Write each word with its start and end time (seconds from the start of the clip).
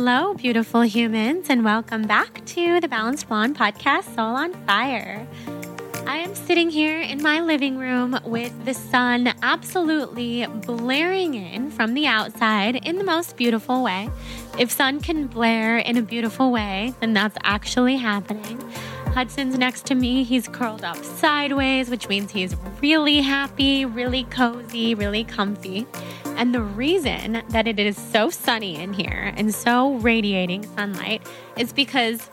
Hello, 0.00 0.32
beautiful 0.32 0.82
humans, 0.82 1.46
and 1.50 1.64
welcome 1.64 2.02
back 2.02 2.46
to 2.46 2.80
the 2.80 2.86
Balanced 2.86 3.26
Blonde 3.26 3.58
podcast, 3.58 4.04
Soul 4.14 4.36
on 4.36 4.54
Fire. 4.64 5.26
I 6.06 6.18
am 6.18 6.36
sitting 6.36 6.70
here 6.70 7.00
in 7.00 7.20
my 7.20 7.40
living 7.40 7.78
room 7.78 8.16
with 8.24 8.64
the 8.64 8.74
sun 8.74 9.34
absolutely 9.42 10.46
blaring 10.46 11.34
in 11.34 11.72
from 11.72 11.94
the 11.94 12.06
outside 12.06 12.76
in 12.86 12.98
the 12.98 13.02
most 13.02 13.36
beautiful 13.36 13.82
way. 13.82 14.08
If 14.56 14.70
sun 14.70 15.00
can 15.00 15.26
blare 15.26 15.78
in 15.78 15.96
a 15.96 16.02
beautiful 16.02 16.52
way, 16.52 16.94
then 17.00 17.12
that's 17.12 17.36
actually 17.42 17.96
happening. 17.96 18.60
Hudson's 19.14 19.58
next 19.58 19.84
to 19.86 19.96
me. 19.96 20.22
He's 20.22 20.46
curled 20.46 20.84
up 20.84 21.02
sideways, 21.02 21.90
which 21.90 22.08
means 22.08 22.30
he's 22.30 22.54
really 22.80 23.20
happy, 23.20 23.84
really 23.84 24.22
cozy, 24.24 24.94
really 24.94 25.24
comfy. 25.24 25.88
And 26.38 26.54
the 26.54 26.62
reason 26.62 27.42
that 27.48 27.66
it 27.66 27.80
is 27.80 27.96
so 27.96 28.30
sunny 28.30 28.76
in 28.76 28.92
here 28.92 29.34
and 29.36 29.52
so 29.52 29.94
radiating 29.94 30.64
sunlight 30.76 31.26
is 31.56 31.72
because 31.72 32.30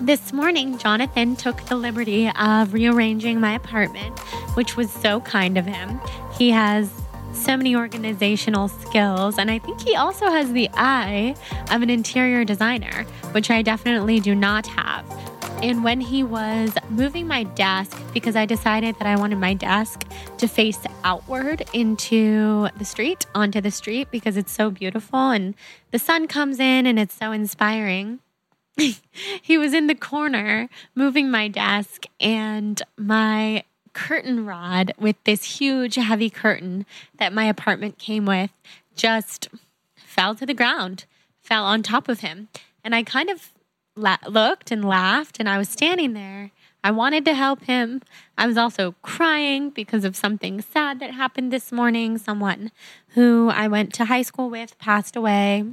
this 0.00 0.32
morning 0.32 0.78
Jonathan 0.78 1.36
took 1.36 1.60
the 1.66 1.76
liberty 1.76 2.30
of 2.30 2.72
rearranging 2.72 3.38
my 3.38 3.52
apartment, 3.52 4.18
which 4.56 4.76
was 4.76 4.90
so 4.90 5.20
kind 5.20 5.58
of 5.58 5.66
him. 5.66 6.00
He 6.38 6.50
has 6.50 6.90
so 7.34 7.58
many 7.58 7.76
organizational 7.76 8.68
skills, 8.68 9.36
and 9.36 9.50
I 9.50 9.58
think 9.58 9.82
he 9.82 9.94
also 9.94 10.30
has 10.30 10.52
the 10.52 10.70
eye 10.72 11.36
of 11.70 11.82
an 11.82 11.90
interior 11.90 12.42
designer, 12.42 13.04
which 13.32 13.50
I 13.50 13.60
definitely 13.60 14.18
do 14.18 14.34
not 14.34 14.66
have. 14.66 15.04
And 15.62 15.82
when 15.82 16.00
he 16.00 16.22
was 16.22 16.72
moving 16.90 17.26
my 17.26 17.42
desk, 17.42 18.00
because 18.12 18.36
I 18.36 18.46
decided 18.46 18.96
that 18.98 19.06
I 19.06 19.16
wanted 19.16 19.38
my 19.38 19.54
desk 19.54 20.04
to 20.38 20.46
face 20.46 20.78
outward 21.02 21.64
into 21.72 22.68
the 22.76 22.84
street, 22.84 23.26
onto 23.34 23.60
the 23.60 23.70
street, 23.70 24.10
because 24.10 24.36
it's 24.36 24.52
so 24.52 24.70
beautiful 24.70 25.30
and 25.30 25.54
the 25.90 25.98
sun 25.98 26.28
comes 26.28 26.60
in 26.60 26.86
and 26.86 26.98
it's 26.98 27.14
so 27.14 27.32
inspiring. 27.32 28.20
he 29.42 29.56
was 29.56 29.72
in 29.72 29.86
the 29.86 29.94
corner 29.94 30.68
moving 30.94 31.30
my 31.30 31.48
desk, 31.48 32.04
and 32.20 32.82
my 32.98 33.64
curtain 33.94 34.44
rod 34.44 34.92
with 34.98 35.16
this 35.24 35.58
huge, 35.58 35.94
heavy 35.94 36.28
curtain 36.28 36.84
that 37.18 37.32
my 37.32 37.46
apartment 37.46 37.98
came 37.98 38.26
with 38.26 38.50
just 38.94 39.48
fell 39.94 40.34
to 40.34 40.44
the 40.44 40.54
ground, 40.54 41.06
fell 41.40 41.64
on 41.64 41.82
top 41.82 42.08
of 42.08 42.20
him. 42.20 42.48
And 42.84 42.94
I 42.94 43.02
kind 43.02 43.30
of 43.30 43.52
la- 43.96 44.18
looked 44.28 44.70
and 44.70 44.84
laughed, 44.84 45.38
and 45.40 45.48
I 45.48 45.58
was 45.58 45.68
standing 45.68 46.12
there. 46.12 46.52
I 46.84 46.92
wanted 46.92 47.24
to 47.24 47.34
help 47.34 47.64
him. 47.64 48.02
I 48.38 48.46
was 48.46 48.56
also 48.56 48.94
crying 49.02 49.70
because 49.70 50.04
of 50.04 50.14
something 50.14 50.60
sad 50.60 51.00
that 51.00 51.10
happened 51.12 51.52
this 51.52 51.72
morning. 51.72 52.16
Someone 52.16 52.70
who 53.08 53.50
I 53.52 53.66
went 53.66 53.92
to 53.94 54.04
high 54.04 54.22
school 54.22 54.48
with 54.48 54.78
passed 54.78 55.16
away. 55.16 55.64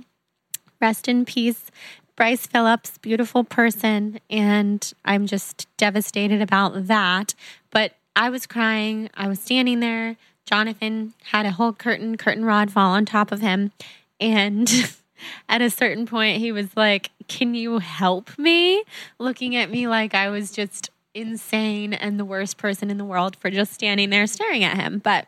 Rest 0.81 1.07
in 1.07 1.23
peace, 1.23 1.69
Bryce 2.15 2.47
Phillips, 2.47 2.97
beautiful 2.97 3.43
person. 3.43 4.19
And 4.29 4.91
I'm 5.05 5.27
just 5.27 5.67
devastated 5.77 6.41
about 6.41 6.87
that. 6.87 7.35
But 7.69 7.93
I 8.15 8.29
was 8.29 8.47
crying. 8.47 9.09
I 9.13 9.27
was 9.27 9.39
standing 9.39 9.81
there. 9.81 10.17
Jonathan 10.45 11.13
had 11.25 11.45
a 11.45 11.51
whole 11.51 11.73
curtain, 11.73 12.17
curtain 12.17 12.43
rod 12.43 12.71
fall 12.71 12.91
on 12.91 13.05
top 13.05 13.31
of 13.31 13.39
him. 13.39 13.71
And 14.19 14.67
at 15.49 15.61
a 15.61 15.69
certain 15.69 16.05
point, 16.05 16.39
he 16.39 16.51
was 16.51 16.75
like, 16.75 17.11
Can 17.27 17.55
you 17.55 17.79
help 17.79 18.37
me? 18.37 18.83
Looking 19.19 19.55
at 19.55 19.69
me 19.69 19.87
like 19.87 20.13
I 20.13 20.29
was 20.29 20.51
just 20.51 20.89
insane 21.13 21.93
and 21.93 22.19
the 22.19 22.25
worst 22.25 22.57
person 22.57 22.89
in 22.89 22.97
the 22.97 23.05
world 23.05 23.35
for 23.35 23.49
just 23.49 23.73
standing 23.73 24.09
there 24.09 24.25
staring 24.27 24.63
at 24.63 24.77
him. 24.77 24.99
But 24.99 25.27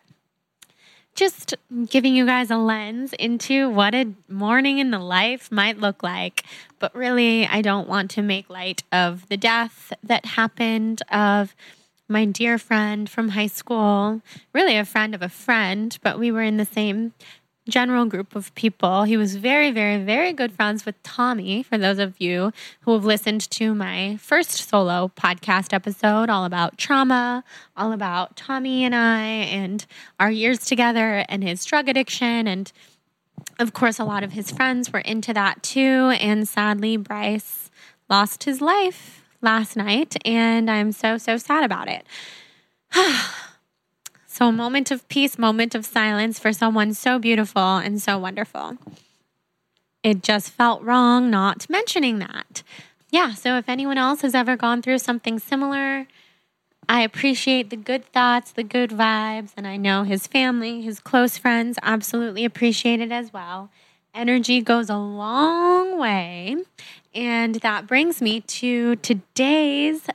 just 1.16 1.56
giving 1.90 2.16
you 2.16 2.26
guys 2.26 2.52
a 2.52 2.58
lens 2.58 3.14
into 3.14 3.70
what 3.70 3.96
a 3.96 4.14
morning 4.28 4.80
in 4.80 4.92
the 4.92 5.00
life 5.00 5.52
might 5.52 5.80
look 5.80 6.04
like. 6.04 6.44
But 6.78 6.94
really, 6.94 7.48
I 7.48 7.62
don't 7.62 7.88
want 7.88 8.12
to 8.12 8.22
make 8.22 8.50
light 8.50 8.84
of 8.92 9.28
the 9.30 9.38
death 9.38 9.94
that 10.04 10.26
happened, 10.26 11.02
of 11.10 11.56
my 12.08 12.26
dear 12.26 12.58
friend 12.58 13.10
from 13.10 13.30
high 13.30 13.48
school, 13.48 14.22
really 14.54 14.78
a 14.78 14.86
friend 14.86 15.16
of 15.16 15.22
a 15.22 15.30
friend, 15.30 15.98
but 16.04 16.20
we 16.20 16.32
were 16.32 16.44
in 16.44 16.58
the 16.58 16.66
same 16.66 17.14
general 17.68 18.06
group 18.06 18.36
of 18.36 18.54
people. 18.56 19.04
He 19.04 19.18
was 19.18 19.36
very, 19.36 19.72
very, 19.72 20.04
very 20.04 20.34
good 20.34 20.52
friends 20.52 20.86
with 20.86 21.02
Tommy. 21.04 21.64
For 21.64 21.78
those 21.78 22.00
of 22.00 22.20
you 22.20 22.52
who 22.82 22.94
have 22.94 23.06
listened 23.06 23.50
to 23.52 23.74
my 23.74 24.18
first 24.18 24.52
solo 24.52 25.12
podcast 25.16 25.74
episode, 25.74 26.30
all 26.30 26.46
about 26.46 26.78
trauma, 26.78 27.44
all 27.76 27.92
about 27.92 28.36
Tommy 28.36 28.84
and 28.84 28.96
I 28.96 29.24
and 29.24 29.86
our 30.20 30.30
years 30.30 30.60
together 30.60 31.26
and 31.28 31.44
his 31.44 31.66
drug 31.66 31.90
addiction. 31.90 32.48
And 32.48 32.72
of 33.60 33.74
course, 33.74 34.00
a 34.00 34.06
lot 34.06 34.24
of 34.24 34.34
his 34.34 34.52
friends 34.52 34.94
were 34.94 35.00
into 35.00 35.34
that 35.34 35.64
too. 35.64 36.14
And 36.20 36.48
sadly, 36.48 36.98
Bryce 36.98 37.72
lost 38.10 38.44
his 38.44 38.62
life 38.62 39.24
last 39.42 39.76
night. 39.76 40.16
And 40.24 40.70
I'm 40.70 40.92
so, 40.92 41.18
so 41.18 41.38
sad 41.38 41.64
about 41.64 41.88
it. 41.88 42.06
So, 44.36 44.50
a 44.50 44.52
moment 44.52 44.92
of 44.92 45.08
peace, 45.08 45.38
moment 45.38 45.76
of 45.76 45.86
silence 45.86 46.40
for 46.40 46.52
someone 46.52 46.94
so 46.94 47.18
beautiful 47.18 47.78
and 47.78 48.02
so 48.02 48.18
wonderful. 48.18 48.78
It 50.04 50.24
just 50.24 50.50
felt 50.50 50.82
wrong 50.84 51.30
not 51.30 51.70
mentioning 51.70 52.20
that. 52.20 52.62
Yeah, 53.10 53.34
so 53.34 53.58
if 53.58 53.70
anyone 53.70 53.98
else 53.98 54.24
has 54.24 54.36
ever 54.36 54.58
gone 54.58 54.82
through 54.82 54.98
something 54.98 55.40
similar, 55.40 56.08
I 56.90 57.00
appreciate 57.04 57.70
the 57.70 57.78
good 57.78 58.04
thoughts, 58.12 58.52
the 58.52 58.64
good 58.64 58.90
vibes, 58.90 59.52
and 59.56 59.66
I 59.66 59.78
know 59.78 60.04
his 60.04 60.28
family, 60.28 60.82
his 60.82 61.00
close 61.00 61.38
friends 61.38 61.80
absolutely 61.82 62.44
appreciate 62.44 63.00
it 63.00 63.14
as 63.14 63.32
well. 63.32 63.70
Energy 64.14 64.60
goes 64.60 64.90
a 64.90 64.98
long 64.98 65.98
way. 65.98 66.58
And 67.14 67.56
that 67.56 67.88
brings 67.88 68.22
me 68.22 68.42
to 68.42 68.98
today's 68.98 70.10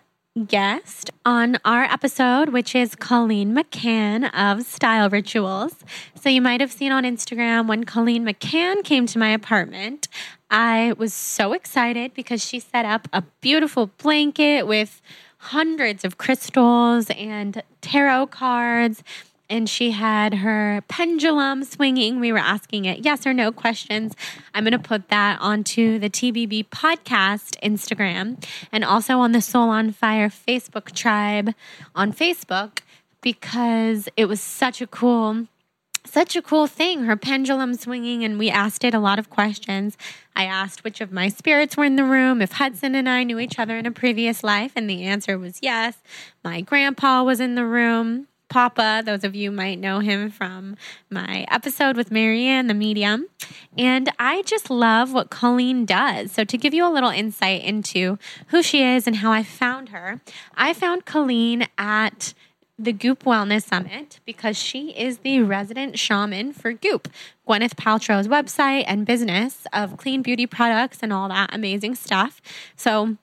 guest 0.47 1.11
on 1.27 1.59
our 1.65 1.83
episode, 1.83 2.51
which 2.51 2.75
is 2.77 2.95
Colleen 2.95 3.53
McCann 3.53 4.33
of 4.33 4.65
Style 4.65 5.11
Rituals. 5.11 5.75
So 6.15 6.29
you 6.29 6.41
might 6.41 6.61
have 6.61 6.71
seen 6.71 6.93
on 6.93 7.03
Instagram 7.03 7.67
when 7.67 7.83
Colleen 7.83 8.25
McCann 8.25 8.85
came 8.85 9.07
to 9.07 9.19
my 9.19 9.31
apartment. 9.31 10.07
I 10.49 10.95
was 10.97 11.13
so 11.13 11.53
excited 11.53 12.15
because 12.15 12.45
she 12.45 12.61
set 12.61 12.85
up 12.85 13.09
a 13.13 13.25
beautiful 13.41 13.91
blanket 13.99 14.69
with 14.69 15.03
hundreds 15.39 16.05
of 16.05 16.17
crystals 16.17 17.11
and 17.11 17.63
tarot 17.81 18.29
cards 18.29 19.03
and 19.51 19.69
she 19.69 19.91
had 19.91 20.35
her 20.35 20.83
pendulum 20.89 21.65
swinging. 21.65 22.21
We 22.21 22.33
were 22.33 22.39
asking 22.39 22.85
it 22.85 23.01
yes 23.01 23.27
or 23.27 23.35
no 23.35 23.51
questions. 23.51 24.15
I'm 24.55 24.65
going 24.65 24.73
to 24.73 24.79
put 24.79 25.09
that 25.09 25.39
onto 25.41 25.99
the 25.99 26.09
TBB 26.09 26.69
podcast 26.69 27.61
Instagram 27.61 28.43
and 28.71 28.85
also 28.85 29.19
on 29.19 29.33
the 29.33 29.43
Soul 29.43 29.69
on 29.69 29.91
Fire 29.91 30.29
Facebook 30.29 30.93
tribe 30.93 31.53
on 31.95 32.13
Facebook 32.13 32.79
because 33.21 34.09
it 34.17 34.27
was 34.27 34.41
such 34.41 34.81
a 34.81 34.87
cool 34.87 35.47
such 36.07 36.35
a 36.35 36.41
cool 36.41 36.67
thing 36.67 37.05
her 37.05 37.17
pendulum 37.17 37.75
swinging 37.75 38.25
and 38.25 38.39
we 38.39 38.49
asked 38.49 38.85
it 38.85 38.95
a 38.95 38.99
lot 38.99 39.19
of 39.19 39.29
questions 39.29 39.99
i 40.35 40.45
asked 40.45 40.83
which 40.83 41.03
of 41.03 41.13
my 41.13 41.29
spirits 41.29 41.77
were 41.77 41.85
in 41.85 41.97
the 41.97 42.05
room 42.05 42.41
if 42.41 42.53
hudson 42.53 42.95
and 42.95 43.07
i 43.07 43.23
knew 43.23 43.39
each 43.39 43.59
other 43.59 43.77
in 43.77 43.85
a 43.85 43.91
previous 43.91 44.43
life 44.43 44.73
and 44.75 44.89
the 44.89 45.05
answer 45.05 45.39
was 45.39 45.59
yes 45.61 45.99
my 46.43 46.63
grandpa 46.63 47.23
was 47.23 47.39
in 47.39 47.55
the 47.55 47.67
room 47.67 48.27
Papa. 48.51 49.03
Those 49.05 49.25
of 49.25 49.35
you 49.35 49.51
might 49.51 49.79
know 49.79 50.01
him 50.01 50.31
from 50.31 50.77
my 51.09 51.47
episode 51.51 51.97
with 51.97 52.11
Marianne, 52.11 52.67
the 52.67 52.75
medium. 52.75 53.27
And 53.79 54.11
I 54.19 54.43
just 54.43 54.69
love 54.69 55.15
what 55.15 55.31
Colleen 55.31 55.87
does. 55.87 56.33
So, 56.33 56.45
to 56.45 56.59
give 56.59 56.75
you 56.75 56.87
a 56.87 56.93
little 56.93 57.09
insight 57.09 57.63
into 57.63 58.19
who 58.49 58.63
she 58.63 58.83
is 58.83 59.07
and 59.07 59.17
how 59.17 59.33
I 59.33 59.43
found 59.43 59.89
her, 59.91 60.21
I 60.55 60.75
found 60.75 61.07
Colleen 61.07 61.67
at 61.79 62.35
the 62.79 62.93
Goop 62.93 63.25
Wellness 63.25 63.65
Summit 63.65 64.21
because 64.25 64.57
she 64.57 64.91
is 64.91 65.19
the 65.19 65.43
resident 65.43 65.99
shaman 65.99 66.53
for 66.53 66.73
Goop, 66.73 67.09
Gwyneth 67.47 67.75
Paltrow's 67.75 68.27
website 68.27 68.85
and 68.87 69.05
business 69.05 69.67
of 69.73 69.99
clean 69.99 70.23
beauty 70.23 70.47
products 70.47 71.01
and 71.03 71.13
all 71.13 71.29
that 71.29 71.55
amazing 71.55 71.95
stuff. 71.95 72.41
So, 72.77 73.17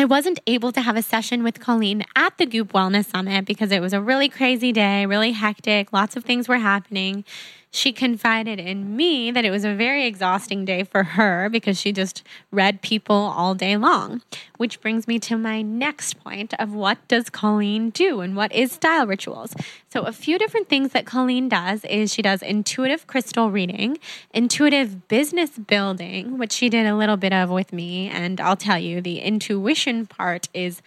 I 0.00 0.06
wasn't 0.06 0.40
able 0.46 0.72
to 0.72 0.80
have 0.80 0.96
a 0.96 1.02
session 1.02 1.42
with 1.42 1.60
Colleen 1.60 2.06
at 2.16 2.38
the 2.38 2.46
Goop 2.46 2.72
Wellness 2.72 3.10
Summit 3.10 3.44
because 3.44 3.70
it 3.70 3.80
was 3.80 3.92
a 3.92 4.00
really 4.00 4.30
crazy 4.30 4.72
day, 4.72 5.04
really 5.04 5.32
hectic, 5.32 5.92
lots 5.92 6.16
of 6.16 6.24
things 6.24 6.48
were 6.48 6.56
happening 6.56 7.22
she 7.70 7.92
confided 7.92 8.58
in 8.58 8.96
me 8.96 9.30
that 9.30 9.44
it 9.44 9.50
was 9.50 9.64
a 9.64 9.74
very 9.74 10.06
exhausting 10.06 10.64
day 10.64 10.82
for 10.82 11.04
her 11.04 11.48
because 11.48 11.78
she 11.78 11.92
just 11.92 12.24
read 12.50 12.82
people 12.82 13.14
all 13.14 13.54
day 13.54 13.76
long. 13.76 14.22
Which 14.56 14.80
brings 14.80 15.06
me 15.06 15.18
to 15.20 15.38
my 15.38 15.62
next 15.62 16.22
point 16.22 16.52
of 16.58 16.74
what 16.74 16.98
does 17.08 17.30
Colleen 17.30 17.90
do 17.90 18.20
and 18.20 18.36
what 18.36 18.52
is 18.52 18.72
style 18.72 19.06
rituals? 19.06 19.54
So, 19.88 20.02
a 20.02 20.12
few 20.12 20.36
different 20.36 20.68
things 20.68 20.92
that 20.92 21.06
Colleen 21.06 21.48
does 21.48 21.84
is 21.84 22.12
she 22.12 22.22
does 22.22 22.42
intuitive 22.42 23.06
crystal 23.06 23.50
reading, 23.50 23.98
intuitive 24.34 25.08
business 25.08 25.50
building, 25.50 26.38
which 26.38 26.52
she 26.52 26.68
did 26.68 26.86
a 26.86 26.96
little 26.96 27.16
bit 27.16 27.32
of 27.32 27.50
with 27.50 27.72
me. 27.72 28.08
And 28.08 28.40
I'll 28.40 28.56
tell 28.56 28.78
you, 28.78 29.00
the 29.00 29.20
intuition 29.20 30.06
part 30.06 30.48
is 30.52 30.82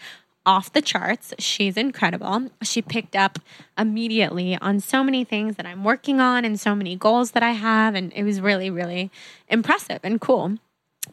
off 0.46 0.74
the 0.74 0.82
charts. 0.82 1.34
She's 1.40 1.78
incredible. 1.78 2.52
She 2.62 2.82
picked 2.82 3.16
up 3.16 3.40
immediately 3.78 4.58
on 4.58 4.80
so 4.80 5.04
many 5.04 5.24
things 5.24 5.56
that 5.56 5.66
I'm 5.66 5.84
working 5.84 6.20
on 6.20 6.46
and 6.46 6.60
so 6.60 6.76
many 6.76 6.96
goals 6.96 7.32
that 7.32 7.44
I 7.44 7.52
have. 7.52 7.96
And 7.96 8.12
it 8.14 8.24
was 8.24 8.42
really, 8.42 8.70
really 8.70 9.12
impressive 9.48 10.00
and 10.04 10.20
cool. 10.20 10.58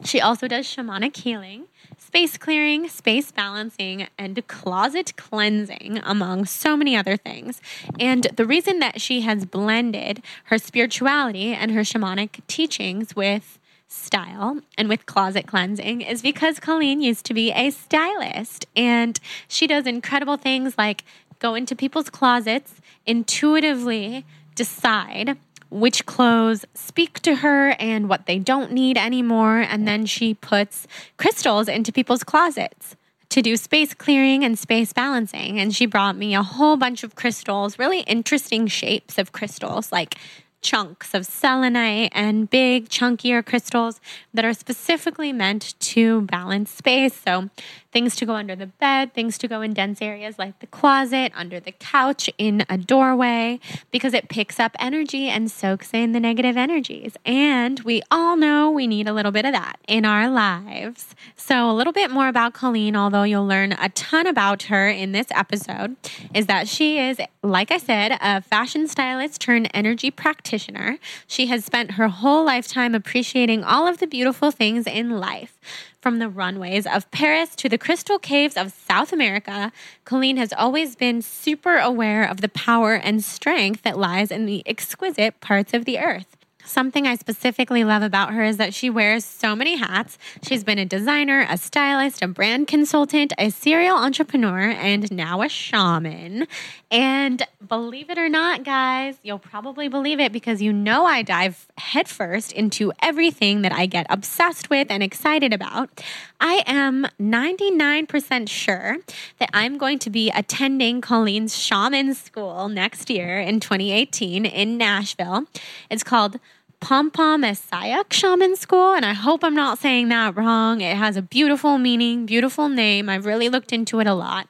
She 0.03 0.21
also 0.21 0.47
does 0.47 0.65
shamanic 0.65 1.17
healing, 1.17 1.65
space 1.97 2.37
clearing, 2.37 2.87
space 2.87 3.31
balancing, 3.31 4.07
and 4.17 4.47
closet 4.47 5.15
cleansing, 5.17 5.99
among 6.03 6.45
so 6.45 6.77
many 6.77 6.95
other 6.95 7.17
things. 7.17 7.61
And 7.99 8.23
the 8.35 8.45
reason 8.45 8.79
that 8.79 9.01
she 9.01 9.21
has 9.21 9.45
blended 9.45 10.23
her 10.45 10.57
spirituality 10.57 11.53
and 11.53 11.71
her 11.71 11.81
shamanic 11.81 12.39
teachings 12.47 13.15
with 13.15 13.59
style 13.91 14.61
and 14.77 14.87
with 14.87 15.05
closet 15.05 15.47
cleansing 15.47 16.01
is 16.01 16.21
because 16.21 16.59
Colleen 16.59 17.01
used 17.01 17.25
to 17.25 17.33
be 17.33 17.51
a 17.51 17.69
stylist 17.71 18.65
and 18.75 19.19
she 19.47 19.67
does 19.67 19.85
incredible 19.85 20.37
things 20.37 20.77
like 20.77 21.03
go 21.39 21.55
into 21.55 21.75
people's 21.75 22.09
closets, 22.09 22.75
intuitively 23.05 24.25
decide 24.55 25.37
which 25.69 26.05
clothes 26.05 26.65
speak 26.73 27.19
to 27.21 27.35
her 27.35 27.71
and 27.79 28.07
what 28.07 28.25
they 28.27 28.37
don't 28.39 28.71
need 28.71 28.97
anymore. 28.97 29.59
And 29.59 29.87
then 29.87 30.05
she 30.05 30.33
puts 30.33 30.87
crystals 31.17 31.67
into 31.67 31.91
people's 31.91 32.23
closets 32.23 32.95
to 33.29 33.41
do 33.41 33.55
space 33.55 33.93
clearing 33.93 34.43
and 34.43 34.59
space 34.59 34.91
balancing. 34.91 35.59
And 35.59 35.73
she 35.73 35.85
brought 35.85 36.17
me 36.17 36.35
a 36.35 36.43
whole 36.43 36.75
bunch 36.75 37.03
of 37.03 37.15
crystals, 37.15 37.79
really 37.79 38.01
interesting 38.01 38.67
shapes 38.67 39.17
of 39.17 39.31
crystals, 39.31 39.91
like 39.91 40.15
chunks 40.61 41.13
of 41.13 41.25
selenite 41.25 42.11
and 42.13 42.49
big, 42.49 42.89
chunkier 42.89 43.45
crystals 43.45 43.99
that 44.33 44.45
are 44.45 44.53
specifically 44.53 45.33
meant 45.33 45.79
to 45.79 46.21
balance 46.21 46.71
space. 46.71 47.13
So, 47.15 47.49
things 47.91 48.15
to 48.17 48.25
go 48.25 48.33
under 48.33 48.55
the 48.55 48.67
bed, 48.67 49.13
things 49.13 49.37
to 49.39 49.47
go 49.47 49.61
in 49.61 49.73
dense 49.73 50.01
areas 50.01 50.39
like 50.39 50.59
the 50.59 50.67
closet, 50.67 51.31
under 51.35 51.59
the 51.59 51.71
couch, 51.73 52.29
in 52.37 52.65
a 52.69 52.77
doorway, 52.77 53.59
because 53.91 54.13
it 54.13 54.29
picks 54.29 54.59
up 54.59 54.75
energy 54.79 55.27
and 55.27 55.51
soaks 55.51 55.93
in 55.93 56.11
the 56.11 56.19
negative 56.19 56.57
energies. 56.57 57.15
And 57.25 57.79
we 57.81 58.01
all 58.09 58.37
know 58.37 58.71
we 58.71 58.87
need 58.87 59.07
a 59.07 59.13
little 59.13 59.31
bit 59.31 59.45
of 59.45 59.53
that 59.53 59.79
in 59.87 60.05
our 60.05 60.29
lives. 60.29 61.15
So, 61.35 61.69
a 61.69 61.73
little 61.73 61.93
bit 61.93 62.11
more 62.11 62.27
about 62.27 62.53
Colleen, 62.53 62.95
although 62.95 63.23
you'll 63.23 63.47
learn 63.47 63.73
a 63.73 63.89
ton 63.89 64.27
about 64.27 64.63
her 64.63 64.89
in 64.89 65.11
this 65.11 65.27
episode, 65.31 65.95
is 66.33 66.45
that 66.47 66.67
she 66.67 66.99
is, 66.99 67.19
like 67.43 67.71
I 67.71 67.77
said, 67.77 68.17
a 68.21 68.41
fashion 68.41 68.87
stylist 68.87 69.41
turned 69.41 69.69
energy 69.73 70.11
practitioner. 70.11 70.97
She 71.27 71.47
has 71.47 71.65
spent 71.65 71.91
her 71.91 72.07
whole 72.07 72.45
lifetime 72.45 72.95
appreciating 72.95 73.63
all 73.63 73.87
of 73.87 73.97
the 73.97 74.07
beautiful 74.07 74.51
things 74.51 74.87
in 74.87 75.19
life. 75.19 75.57
From 76.01 76.17
the 76.17 76.29
runways 76.29 76.87
of 76.87 77.11
Paris 77.11 77.55
to 77.57 77.69
the 77.69 77.77
crystal 77.77 78.17
caves 78.17 78.57
of 78.57 78.73
South 78.73 79.13
America, 79.13 79.71
Colleen 80.03 80.37
has 80.37 80.51
always 80.51 80.95
been 80.95 81.21
super 81.21 81.77
aware 81.77 82.23
of 82.27 82.41
the 82.41 82.49
power 82.49 82.95
and 82.95 83.23
strength 83.23 83.83
that 83.83 83.99
lies 83.99 84.31
in 84.31 84.47
the 84.47 84.63
exquisite 84.65 85.39
parts 85.41 85.75
of 85.75 85.85
the 85.85 85.99
earth. 85.99 86.40
Something 86.65 87.07
I 87.07 87.15
specifically 87.15 87.83
love 87.83 88.03
about 88.03 88.33
her 88.33 88.43
is 88.43 88.57
that 88.57 88.73
she 88.73 88.89
wears 88.89 89.25
so 89.25 89.55
many 89.55 89.75
hats. 89.77 90.17
She's 90.43 90.63
been 90.63 90.79
a 90.79 90.85
designer, 90.85 91.45
a 91.49 91.57
stylist, 91.57 92.21
a 92.21 92.27
brand 92.27 92.67
consultant, 92.67 93.33
a 93.37 93.49
serial 93.49 93.97
entrepreneur, 93.97 94.69
and 94.69 95.11
now 95.11 95.41
a 95.41 95.49
shaman. 95.49 96.47
And 96.89 97.43
believe 97.65 98.09
it 98.09 98.17
or 98.17 98.29
not, 98.29 98.63
guys, 98.63 99.15
you'll 99.23 99.39
probably 99.39 99.87
believe 99.87 100.19
it 100.19 100.31
because 100.31 100.61
you 100.61 100.73
know 100.73 101.05
I 101.05 101.21
dive 101.21 101.67
headfirst 101.77 102.51
into 102.51 102.91
everything 103.01 103.61
that 103.61 103.71
I 103.71 103.85
get 103.85 104.05
obsessed 104.09 104.69
with 104.69 104.91
and 104.91 105.01
excited 105.01 105.53
about. 105.53 106.03
I 106.39 106.63
am 106.65 107.07
99% 107.19 108.49
sure 108.49 108.97
that 109.39 109.49
I'm 109.53 109.77
going 109.77 109.99
to 109.99 110.09
be 110.09 110.31
attending 110.31 111.01
Colleen's 111.01 111.57
shaman 111.57 112.13
school 112.13 112.67
next 112.67 113.09
year 113.09 113.39
in 113.39 113.59
2018 113.59 114.45
in 114.45 114.77
Nashville. 114.77 115.45
It's 115.89 116.03
called 116.03 116.39
Pom 116.81 117.11
Pom 117.11 117.43
Esayak 117.43 118.11
Shaman 118.11 118.55
School, 118.55 118.95
and 118.95 119.05
I 119.05 119.13
hope 119.13 119.43
I'm 119.43 119.53
not 119.53 119.77
saying 119.77 120.09
that 120.09 120.35
wrong. 120.35 120.81
It 120.81 120.97
has 120.97 121.15
a 121.15 121.21
beautiful 121.21 121.77
meaning, 121.77 122.25
beautiful 122.25 122.69
name. 122.69 123.07
I've 123.07 123.27
really 123.27 123.49
looked 123.49 123.71
into 123.71 123.99
it 123.99 124.07
a 124.07 124.15
lot. 124.15 124.47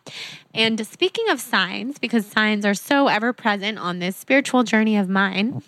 And 0.54 0.88
speaking 0.88 1.30
of 1.30 1.42
signs, 1.42 2.00
because 2.00 2.26
signs 2.26 2.66
are 2.66 2.74
so 2.74 3.10
ever 3.10 3.34
present 3.34 3.80
on 3.80 4.00
this 4.00 4.16
spiritual 4.16 4.64
journey 4.64 4.96
of 4.96 5.10
mine, 5.10 5.62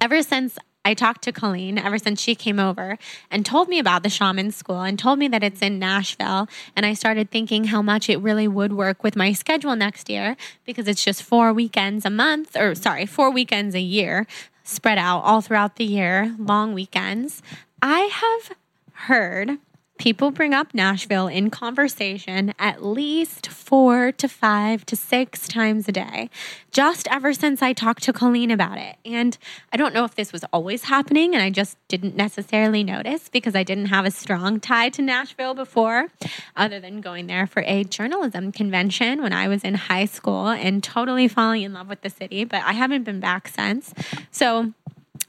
ever 0.00 0.22
since 0.22 0.58
I 0.86 0.92
talked 0.92 1.22
to 1.22 1.32
Colleen 1.32 1.78
ever 1.78 1.96
since 1.96 2.20
she 2.20 2.34
came 2.34 2.60
over 2.60 2.98
and 3.30 3.46
told 3.46 3.70
me 3.70 3.78
about 3.78 4.02
the 4.02 4.10
shaman 4.10 4.50
school 4.50 4.82
and 4.82 4.98
told 4.98 5.18
me 5.18 5.28
that 5.28 5.42
it's 5.42 5.62
in 5.62 5.78
Nashville. 5.78 6.46
And 6.76 6.84
I 6.84 6.92
started 6.92 7.30
thinking 7.30 7.64
how 7.64 7.80
much 7.80 8.10
it 8.10 8.18
really 8.18 8.46
would 8.46 8.74
work 8.74 9.02
with 9.02 9.16
my 9.16 9.32
schedule 9.32 9.74
next 9.76 10.10
year 10.10 10.36
because 10.66 10.86
it's 10.86 11.02
just 11.02 11.22
four 11.22 11.54
weekends 11.54 12.04
a 12.04 12.10
month, 12.10 12.54
or 12.54 12.74
sorry, 12.74 13.06
four 13.06 13.30
weekends 13.30 13.74
a 13.74 13.80
year 13.80 14.26
spread 14.64 14.98
out 14.98 15.20
all 15.20 15.40
throughout 15.40 15.76
the 15.76 15.84
year, 15.84 16.34
long 16.38 16.74
weekends. 16.74 17.42
I 17.80 18.00
have 18.00 18.56
heard 18.92 19.58
people 20.04 20.30
bring 20.30 20.52
up 20.52 20.74
Nashville 20.74 21.28
in 21.28 21.48
conversation 21.48 22.52
at 22.58 22.84
least 22.84 23.46
four 23.46 24.12
to 24.12 24.28
five 24.28 24.84
to 24.84 24.94
six 24.94 25.48
times 25.48 25.88
a 25.88 25.92
day, 25.92 26.28
just 26.72 27.08
ever 27.10 27.32
since 27.32 27.62
I 27.62 27.72
talked 27.72 28.02
to 28.02 28.12
Colleen 28.12 28.50
about 28.50 28.76
it. 28.76 28.96
And 29.06 29.38
I 29.72 29.78
don't 29.78 29.94
know 29.94 30.04
if 30.04 30.14
this 30.14 30.30
was 30.30 30.44
always 30.52 30.84
happening 30.84 31.34
and 31.34 31.42
I 31.42 31.48
just 31.48 31.78
didn't 31.88 32.16
necessarily 32.16 32.84
notice 32.84 33.30
because 33.30 33.54
I 33.54 33.62
didn't 33.62 33.86
have 33.86 34.04
a 34.04 34.10
strong 34.10 34.60
tie 34.60 34.90
to 34.90 35.00
Nashville 35.00 35.54
before, 35.54 36.08
other 36.54 36.80
than 36.80 37.00
going 37.00 37.26
there 37.26 37.46
for 37.46 37.62
a 37.62 37.82
journalism 37.84 38.52
convention 38.52 39.22
when 39.22 39.32
I 39.32 39.48
was 39.48 39.64
in 39.64 39.72
high 39.72 40.04
school 40.04 40.48
and 40.48 40.84
totally 40.84 41.28
falling 41.28 41.62
in 41.62 41.72
love 41.72 41.88
with 41.88 42.02
the 42.02 42.10
city, 42.10 42.44
but 42.44 42.62
I 42.62 42.74
haven't 42.74 43.04
been 43.04 43.20
back 43.20 43.48
since. 43.48 43.94
So, 44.30 44.74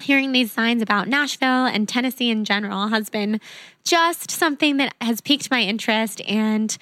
hearing 0.02 0.32
these 0.32 0.52
signs 0.52 0.82
about 0.82 1.08
Nashville 1.08 1.66
and 1.66 1.88
Tennessee 1.88 2.30
in 2.30 2.46
general 2.46 2.88
has 2.88 3.10
been 3.10 3.40
just 3.84 4.32
something 4.32 4.78
that 4.78 4.94
has 5.02 5.22
piqued 5.22 5.52
my 5.52 5.62
interest. 5.62 6.22
And 6.28 6.78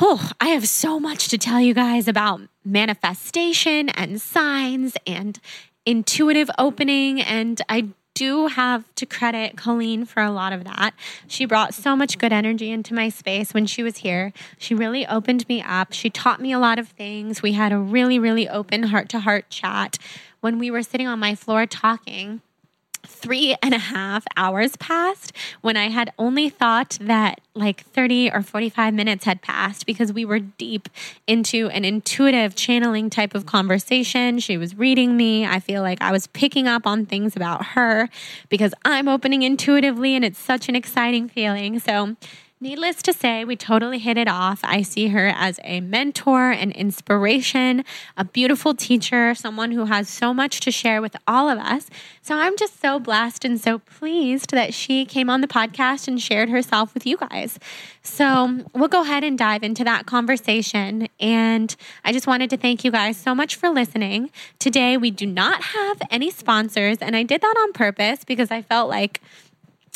oh, 0.00 0.30
I 0.40 0.48
have 0.48 0.66
so 0.68 0.98
much 0.98 1.28
to 1.28 1.38
tell 1.38 1.60
you 1.60 1.74
guys 1.74 2.08
about 2.08 2.40
manifestation 2.64 3.88
and 3.90 4.20
signs 4.20 4.96
and 5.06 5.38
intuitive 5.86 6.50
opening. 6.58 7.20
And 7.20 7.60
I 7.68 7.88
do 8.14 8.46
have 8.46 8.84
to 8.94 9.06
credit 9.06 9.56
Colleen 9.56 10.04
for 10.04 10.22
a 10.22 10.30
lot 10.30 10.52
of 10.52 10.64
that. 10.64 10.92
She 11.26 11.44
brought 11.44 11.74
so 11.74 11.96
much 11.96 12.18
good 12.18 12.32
energy 12.32 12.70
into 12.70 12.94
my 12.94 13.08
space 13.08 13.52
when 13.52 13.66
she 13.66 13.82
was 13.82 13.98
here. 13.98 14.32
She 14.56 14.74
really 14.74 15.06
opened 15.06 15.48
me 15.48 15.60
up. 15.62 15.92
She 15.92 16.10
taught 16.10 16.40
me 16.40 16.52
a 16.52 16.58
lot 16.58 16.78
of 16.78 16.88
things. 16.88 17.42
We 17.42 17.52
had 17.52 17.72
a 17.72 17.78
really, 17.78 18.18
really 18.18 18.48
open 18.48 18.84
heart 18.84 19.08
to 19.10 19.20
heart 19.20 19.50
chat 19.50 19.98
when 20.44 20.58
we 20.58 20.70
were 20.70 20.82
sitting 20.82 21.06
on 21.06 21.18
my 21.18 21.34
floor 21.34 21.64
talking 21.64 22.42
three 23.06 23.56
and 23.62 23.72
a 23.72 23.78
half 23.78 24.26
hours 24.36 24.76
passed 24.76 25.32
when 25.62 25.74
I 25.74 25.88
had 25.88 26.12
only 26.18 26.50
thought 26.50 26.98
that 27.00 27.40
like 27.54 27.82
30 27.86 28.30
or 28.30 28.42
45 28.42 28.92
minutes 28.92 29.24
had 29.24 29.40
passed 29.40 29.86
because 29.86 30.12
we 30.12 30.26
were 30.26 30.40
deep 30.40 30.90
into 31.26 31.70
an 31.70 31.86
intuitive 31.86 32.54
channeling 32.54 33.08
type 33.08 33.34
of 33.34 33.46
conversation. 33.46 34.38
She 34.38 34.58
was 34.58 34.76
reading 34.76 35.16
me. 35.16 35.46
I 35.46 35.60
feel 35.60 35.80
like 35.80 36.02
I 36.02 36.12
was 36.12 36.26
picking 36.26 36.68
up 36.68 36.86
on 36.86 37.06
things 37.06 37.36
about 37.36 37.64
her 37.68 38.10
because 38.50 38.74
I'm 38.84 39.08
opening 39.08 39.42
intuitively 39.42 40.14
and 40.14 40.26
it's 40.26 40.38
such 40.38 40.68
an 40.68 40.76
exciting 40.76 41.26
feeling. 41.26 41.78
So, 41.78 42.16
Needless 42.60 43.02
to 43.02 43.12
say, 43.12 43.44
we 43.44 43.56
totally 43.56 43.98
hit 43.98 44.16
it 44.16 44.28
off. 44.28 44.60
I 44.62 44.82
see 44.82 45.08
her 45.08 45.26
as 45.26 45.58
a 45.64 45.80
mentor, 45.80 46.50
an 46.50 46.70
inspiration, 46.70 47.84
a 48.16 48.24
beautiful 48.24 48.74
teacher, 48.74 49.34
someone 49.34 49.72
who 49.72 49.86
has 49.86 50.08
so 50.08 50.32
much 50.32 50.60
to 50.60 50.70
share 50.70 51.02
with 51.02 51.16
all 51.26 51.50
of 51.50 51.58
us. 51.58 51.90
So 52.22 52.36
I'm 52.36 52.56
just 52.56 52.80
so 52.80 53.00
blessed 53.00 53.44
and 53.44 53.60
so 53.60 53.80
pleased 53.80 54.52
that 54.52 54.72
she 54.72 55.04
came 55.04 55.28
on 55.28 55.40
the 55.40 55.48
podcast 55.48 56.06
and 56.06 56.18
shared 56.22 56.48
herself 56.48 56.94
with 56.94 57.04
you 57.04 57.16
guys. 57.16 57.58
So 58.02 58.64
we'll 58.72 58.88
go 58.88 59.02
ahead 59.02 59.24
and 59.24 59.36
dive 59.36 59.64
into 59.64 59.82
that 59.84 60.06
conversation. 60.06 61.08
And 61.18 61.74
I 62.04 62.12
just 62.12 62.28
wanted 62.28 62.50
to 62.50 62.56
thank 62.56 62.84
you 62.84 62.92
guys 62.92 63.16
so 63.16 63.34
much 63.34 63.56
for 63.56 63.68
listening. 63.68 64.30
Today, 64.60 64.96
we 64.96 65.10
do 65.10 65.26
not 65.26 65.62
have 65.62 66.00
any 66.08 66.30
sponsors, 66.30 66.98
and 66.98 67.16
I 67.16 67.24
did 67.24 67.42
that 67.42 67.56
on 67.58 67.72
purpose 67.72 68.24
because 68.24 68.50
I 68.50 68.62
felt 68.62 68.88
like 68.88 69.20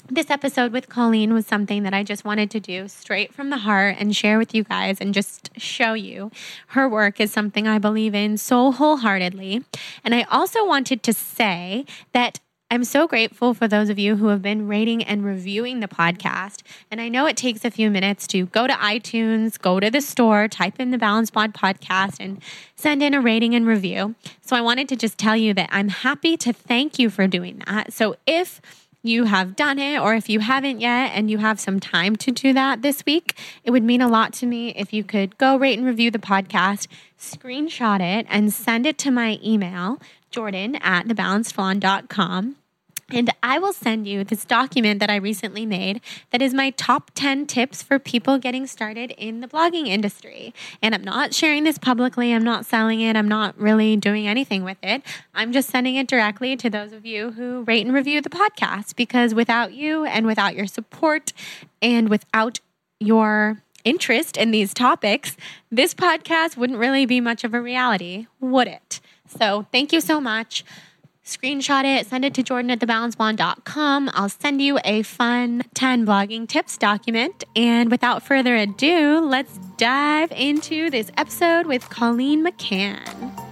this 0.08 0.30
episode 0.30 0.72
with 0.72 0.88
Colleen 0.88 1.34
was 1.34 1.46
something 1.46 1.82
that 1.82 1.94
I 1.94 2.02
just 2.02 2.24
wanted 2.24 2.50
to 2.52 2.60
do 2.60 2.88
straight 2.88 3.32
from 3.34 3.50
the 3.50 3.58
heart 3.58 3.96
and 3.98 4.16
share 4.16 4.38
with 4.38 4.54
you 4.54 4.64
guys 4.64 5.00
and 5.00 5.12
just 5.12 5.50
show 5.60 5.92
you 5.92 6.30
her 6.68 6.88
work 6.88 7.20
is 7.20 7.32
something 7.32 7.66
I 7.66 7.78
believe 7.78 8.14
in 8.14 8.38
so 8.38 8.72
wholeheartedly. 8.72 9.64
And 10.04 10.14
I 10.14 10.22
also 10.30 10.66
wanted 10.66 11.02
to 11.04 11.12
say 11.12 11.84
that 12.12 12.40
I'm 12.70 12.84
so 12.84 13.06
grateful 13.06 13.54
for 13.54 13.66
those 13.66 13.88
of 13.88 13.98
you 13.98 14.16
who 14.16 14.28
have 14.28 14.42
been 14.42 14.68
rating 14.68 15.02
and 15.02 15.24
reviewing 15.24 15.80
the 15.80 15.88
podcast. 15.88 16.60
And 16.90 17.00
I 17.00 17.08
know 17.08 17.24
it 17.24 17.36
takes 17.36 17.64
a 17.64 17.70
few 17.70 17.90
minutes 17.90 18.26
to 18.28 18.44
go 18.46 18.66
to 18.66 18.74
iTunes, 18.74 19.58
go 19.58 19.80
to 19.80 19.90
the 19.90 20.02
store, 20.02 20.48
type 20.48 20.78
in 20.78 20.90
the 20.90 20.98
Balance 20.98 21.30
Blonde 21.30 21.54
podcast, 21.54 22.16
and 22.20 22.42
send 22.76 23.02
in 23.02 23.14
a 23.14 23.22
rating 23.22 23.54
and 23.54 23.66
review. 23.66 24.14
So 24.42 24.54
I 24.54 24.60
wanted 24.60 24.86
to 24.90 24.96
just 24.96 25.16
tell 25.16 25.34
you 25.36 25.54
that 25.54 25.70
I'm 25.72 25.88
happy 25.88 26.36
to 26.38 26.52
thank 26.52 26.98
you 26.98 27.08
for 27.08 27.26
doing 27.26 27.62
that. 27.66 27.94
So 27.94 28.16
if 28.26 28.60
you 29.02 29.24
have 29.24 29.56
done 29.56 29.78
it 29.78 30.00
or 30.00 30.14
if 30.14 30.28
you 30.28 30.40
haven't 30.40 30.80
yet 30.80 31.12
and 31.14 31.30
you 31.30 31.38
have 31.38 31.60
some 31.60 31.80
time 31.80 32.16
to 32.16 32.30
do 32.30 32.52
that 32.52 32.82
this 32.82 33.04
week, 33.06 33.36
it 33.64 33.70
would 33.70 33.84
mean 33.84 34.00
a 34.00 34.08
lot 34.08 34.32
to 34.34 34.46
me 34.46 34.70
if 34.70 34.92
you 34.92 35.04
could 35.04 35.38
go 35.38 35.56
rate 35.56 35.78
and 35.78 35.86
review 35.86 36.10
the 36.10 36.18
podcast, 36.18 36.86
screenshot 37.18 38.00
it, 38.00 38.26
and 38.28 38.52
send 38.52 38.86
it 38.86 38.98
to 38.98 39.10
my 39.10 39.38
email, 39.44 40.00
jordan 40.30 40.76
at 40.76 41.06
thebalancedblonde.com. 41.06 42.56
And 43.10 43.30
I 43.42 43.58
will 43.58 43.72
send 43.72 44.06
you 44.06 44.22
this 44.22 44.44
document 44.44 45.00
that 45.00 45.08
I 45.08 45.16
recently 45.16 45.64
made 45.64 46.02
that 46.30 46.42
is 46.42 46.52
my 46.52 46.70
top 46.70 47.10
10 47.14 47.46
tips 47.46 47.82
for 47.82 47.98
people 47.98 48.36
getting 48.36 48.66
started 48.66 49.12
in 49.12 49.40
the 49.40 49.48
blogging 49.48 49.86
industry. 49.86 50.52
And 50.82 50.94
I'm 50.94 51.04
not 51.04 51.32
sharing 51.32 51.64
this 51.64 51.78
publicly, 51.78 52.34
I'm 52.34 52.44
not 52.44 52.66
selling 52.66 53.00
it, 53.00 53.16
I'm 53.16 53.28
not 53.28 53.58
really 53.58 53.96
doing 53.96 54.28
anything 54.28 54.62
with 54.62 54.76
it. 54.82 55.02
I'm 55.34 55.52
just 55.52 55.70
sending 55.70 55.96
it 55.96 56.06
directly 56.06 56.54
to 56.58 56.68
those 56.68 56.92
of 56.92 57.06
you 57.06 57.30
who 57.30 57.62
rate 57.62 57.86
and 57.86 57.94
review 57.94 58.20
the 58.20 58.28
podcast 58.28 58.94
because 58.94 59.34
without 59.34 59.72
you 59.72 60.04
and 60.04 60.26
without 60.26 60.54
your 60.54 60.66
support 60.66 61.32
and 61.80 62.10
without 62.10 62.60
your 63.00 63.62
interest 63.84 64.36
in 64.36 64.50
these 64.50 64.74
topics, 64.74 65.34
this 65.70 65.94
podcast 65.94 66.58
wouldn't 66.58 66.78
really 66.78 67.06
be 67.06 67.22
much 67.22 67.42
of 67.42 67.54
a 67.54 67.60
reality, 67.62 68.26
would 68.38 68.68
it? 68.68 69.00
So, 69.26 69.66
thank 69.72 69.92
you 69.92 70.00
so 70.00 70.20
much 70.20 70.64
screenshot 71.28 71.84
it, 71.84 72.06
send 72.06 72.24
it 72.24 72.34
to 72.34 72.42
Jordan 72.42 72.70
at 72.70 72.80
thebalancedblonde.com. 72.80 74.10
I'll 74.14 74.28
send 74.28 74.62
you 74.62 74.78
a 74.84 75.02
fun 75.02 75.62
10 75.74 76.06
blogging 76.06 76.48
tips 76.48 76.78
document. 76.78 77.44
And 77.54 77.90
without 77.90 78.22
further 78.22 78.56
ado, 78.56 79.20
let's 79.20 79.58
dive 79.76 80.32
into 80.32 80.90
this 80.90 81.10
episode 81.16 81.66
with 81.66 81.88
Colleen 81.90 82.44
McCann. 82.44 83.48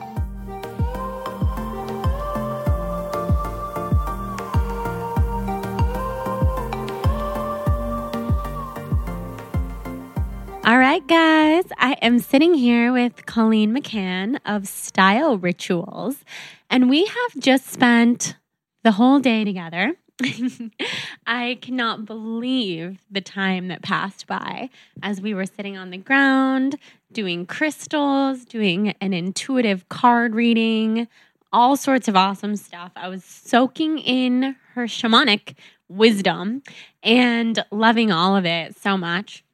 All 10.66 10.78
right, 10.78 11.06
guys, 11.06 11.64
I 11.78 11.92
am 12.02 12.18
sitting 12.18 12.52
here 12.52 12.92
with 12.92 13.24
Colleen 13.26 13.72
McCann 13.72 14.40
of 14.44 14.66
Style 14.66 15.38
Rituals, 15.38 16.24
and 16.70 16.88
we 16.90 17.04
have 17.04 17.42
just 17.42 17.66
spent 17.66 18.36
the 18.84 18.92
whole 18.92 19.18
day 19.18 19.44
together. 19.44 19.94
I 21.26 21.58
cannot 21.60 22.06
believe 22.06 22.98
the 23.10 23.20
time 23.20 23.68
that 23.68 23.82
passed 23.82 24.26
by 24.26 24.70
as 25.02 25.20
we 25.20 25.34
were 25.34 25.44
sitting 25.44 25.76
on 25.76 25.90
the 25.90 25.98
ground, 25.98 26.76
doing 27.12 27.46
crystals, 27.46 28.44
doing 28.44 28.94
an 29.00 29.12
intuitive 29.12 29.88
card 29.88 30.34
reading, 30.34 31.08
all 31.52 31.76
sorts 31.76 32.08
of 32.08 32.16
awesome 32.16 32.56
stuff. 32.56 32.92
I 32.96 33.08
was 33.08 33.24
soaking 33.24 33.98
in 33.98 34.56
her 34.74 34.84
shamanic 34.84 35.54
wisdom 35.88 36.62
and 37.02 37.64
loving 37.70 38.10
all 38.10 38.36
of 38.36 38.44
it 38.44 38.76
so 38.76 38.96
much 38.96 39.44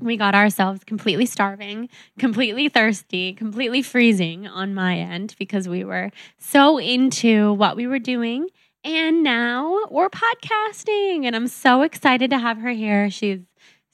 we 0.00 0.16
got 0.16 0.34
ourselves 0.34 0.82
completely 0.84 1.26
starving, 1.26 1.88
completely 2.18 2.68
thirsty, 2.68 3.32
completely 3.32 3.82
freezing 3.82 4.46
on 4.46 4.74
my 4.74 4.96
end 4.96 5.34
because 5.38 5.68
we 5.68 5.84
were 5.84 6.10
so 6.38 6.78
into 6.78 7.52
what 7.52 7.76
we 7.76 7.86
were 7.86 7.98
doing. 7.98 8.48
And 8.82 9.22
now 9.22 9.86
we're 9.90 10.08
podcasting, 10.08 11.26
and 11.26 11.36
I'm 11.36 11.48
so 11.48 11.82
excited 11.82 12.30
to 12.30 12.38
have 12.38 12.58
her 12.58 12.70
here. 12.70 13.10
She's 13.10 13.40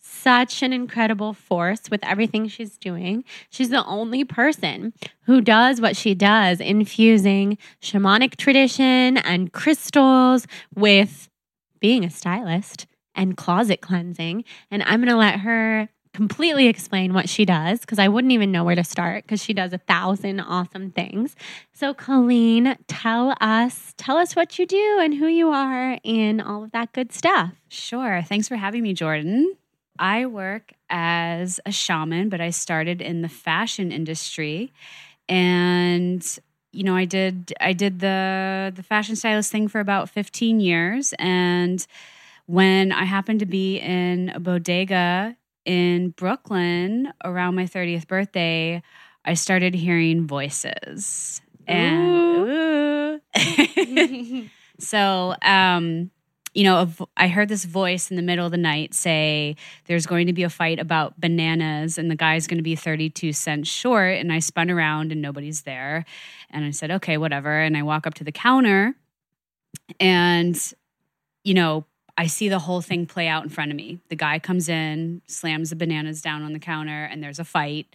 such 0.00 0.62
an 0.62 0.72
incredible 0.72 1.32
force 1.32 1.90
with 1.90 2.04
everything 2.04 2.46
she's 2.48 2.78
doing. 2.78 3.24
She's 3.50 3.70
the 3.70 3.84
only 3.84 4.24
person 4.24 4.92
who 5.22 5.40
does 5.40 5.80
what 5.80 5.96
she 5.96 6.14
does, 6.14 6.60
infusing 6.60 7.58
shamanic 7.82 8.36
tradition 8.36 9.18
and 9.18 9.52
crystals 9.52 10.46
with 10.74 11.28
being 11.80 12.04
a 12.04 12.10
stylist 12.10 12.86
and 13.14 13.36
closet 13.36 13.80
cleansing. 13.80 14.44
And 14.70 14.82
I'm 14.84 15.00
going 15.00 15.08
to 15.08 15.16
let 15.16 15.40
her 15.40 15.88
completely 16.16 16.66
explain 16.66 17.12
what 17.12 17.28
she 17.28 17.44
does 17.44 17.80
because 17.80 17.98
I 17.98 18.08
wouldn't 18.08 18.32
even 18.32 18.50
know 18.50 18.64
where 18.64 18.74
to 18.74 18.82
start 18.82 19.24
because 19.24 19.42
she 19.42 19.52
does 19.52 19.74
a 19.74 19.78
thousand 19.78 20.40
awesome 20.40 20.90
things. 20.90 21.36
So, 21.74 21.92
Colleen, 21.92 22.74
tell 22.88 23.36
us, 23.38 23.92
tell 23.98 24.16
us 24.16 24.34
what 24.34 24.58
you 24.58 24.64
do 24.64 24.98
and 24.98 25.12
who 25.12 25.26
you 25.26 25.50
are 25.50 25.98
and 26.06 26.40
all 26.40 26.64
of 26.64 26.72
that 26.72 26.94
good 26.94 27.12
stuff. 27.12 27.52
Sure. 27.68 28.22
Thanks 28.22 28.48
for 28.48 28.56
having 28.56 28.82
me, 28.82 28.94
Jordan. 28.94 29.56
I 29.98 30.24
work 30.24 30.72
as 30.88 31.60
a 31.66 31.70
shaman, 31.70 32.30
but 32.30 32.40
I 32.40 32.48
started 32.48 33.02
in 33.02 33.20
the 33.20 33.28
fashion 33.28 33.92
industry 33.92 34.72
and 35.28 36.26
you 36.72 36.84
know, 36.84 36.96
I 36.96 37.04
did 37.04 37.52
I 37.60 37.74
did 37.74 38.00
the 38.00 38.72
the 38.74 38.82
fashion 38.82 39.16
stylist 39.16 39.52
thing 39.52 39.68
for 39.68 39.80
about 39.80 40.08
15 40.08 40.60
years 40.60 41.12
and 41.18 41.86
when 42.46 42.90
I 42.92 43.04
happened 43.04 43.40
to 43.40 43.46
be 43.46 43.78
in 43.78 44.30
a 44.34 44.40
bodega 44.40 45.36
in 45.66 46.10
Brooklyn 46.10 47.12
around 47.24 47.56
my 47.56 47.64
30th 47.64 48.06
birthday, 48.06 48.82
I 49.24 49.34
started 49.34 49.74
hearing 49.74 50.26
voices. 50.26 51.42
And 51.66 52.48
ooh. 52.48 53.20
so, 54.78 55.34
um, 55.42 56.10
you 56.54 56.64
know, 56.64 56.88
I 57.18 57.28
heard 57.28 57.48
this 57.48 57.66
voice 57.66 58.10
in 58.10 58.16
the 58.16 58.22
middle 58.22 58.46
of 58.46 58.52
the 58.52 58.56
night 58.56 58.94
say, 58.94 59.56
There's 59.86 60.06
going 60.06 60.26
to 60.28 60.32
be 60.32 60.44
a 60.44 60.48
fight 60.48 60.78
about 60.78 61.20
bananas, 61.20 61.98
and 61.98 62.10
the 62.10 62.16
guy's 62.16 62.46
going 62.46 62.56
to 62.56 62.62
be 62.62 62.76
32 62.76 63.34
cents 63.34 63.68
short. 63.68 64.16
And 64.16 64.32
I 64.32 64.38
spun 64.38 64.70
around 64.70 65.12
and 65.12 65.20
nobody's 65.20 65.62
there. 65.62 66.06
And 66.48 66.64
I 66.64 66.70
said, 66.70 66.90
Okay, 66.92 67.18
whatever. 67.18 67.60
And 67.60 67.76
I 67.76 67.82
walk 67.82 68.06
up 68.06 68.14
to 68.14 68.24
the 68.24 68.32
counter, 68.32 68.94
and, 70.00 70.56
you 71.44 71.52
know, 71.52 71.84
I 72.18 72.26
see 72.26 72.48
the 72.48 72.58
whole 72.58 72.80
thing 72.80 73.06
play 73.06 73.28
out 73.28 73.42
in 73.42 73.50
front 73.50 73.70
of 73.70 73.76
me. 73.76 74.00
The 74.08 74.16
guy 74.16 74.38
comes 74.38 74.68
in, 74.68 75.22
slams 75.26 75.70
the 75.70 75.76
bananas 75.76 76.22
down 76.22 76.42
on 76.42 76.52
the 76.52 76.58
counter, 76.58 77.04
and 77.04 77.22
there's 77.22 77.38
a 77.38 77.44
fight. 77.44 77.86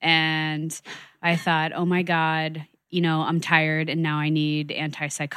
And 0.00 0.78
I 1.22 1.36
thought, 1.36 1.72
oh 1.72 1.84
my 1.84 2.02
God, 2.02 2.66
you 2.90 3.00
know, 3.00 3.20
I'm 3.20 3.40
tired 3.40 3.88
and 3.88 4.02
now 4.02 4.18
I 4.18 4.30
need 4.30 4.70
antipsychotics. 4.70 5.28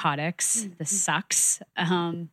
Mm-hmm. 0.63 0.73
This 0.79 1.03
sucks. 1.03 1.61
Um, 1.77 2.29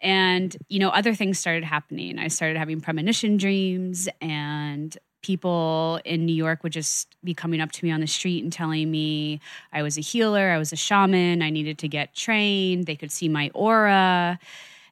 and, 0.00 0.56
you 0.68 0.78
know, 0.78 0.90
other 0.90 1.14
things 1.14 1.38
started 1.38 1.64
happening. 1.64 2.18
I 2.18 2.28
started 2.28 2.56
having 2.58 2.80
premonition 2.80 3.36
dreams, 3.36 4.08
and 4.20 4.96
people 5.22 6.00
in 6.04 6.24
New 6.24 6.34
York 6.34 6.62
would 6.62 6.72
just 6.72 7.16
be 7.24 7.34
coming 7.34 7.60
up 7.60 7.72
to 7.72 7.84
me 7.84 7.90
on 7.90 8.00
the 8.00 8.06
street 8.06 8.44
and 8.44 8.52
telling 8.52 8.90
me 8.90 9.40
I 9.72 9.82
was 9.82 9.98
a 9.98 10.00
healer, 10.00 10.50
I 10.50 10.58
was 10.58 10.72
a 10.72 10.76
shaman, 10.76 11.42
I 11.42 11.50
needed 11.50 11.78
to 11.78 11.88
get 11.88 12.14
trained. 12.14 12.86
They 12.86 12.94
could 12.94 13.10
see 13.10 13.28
my 13.28 13.50
aura. 13.54 14.38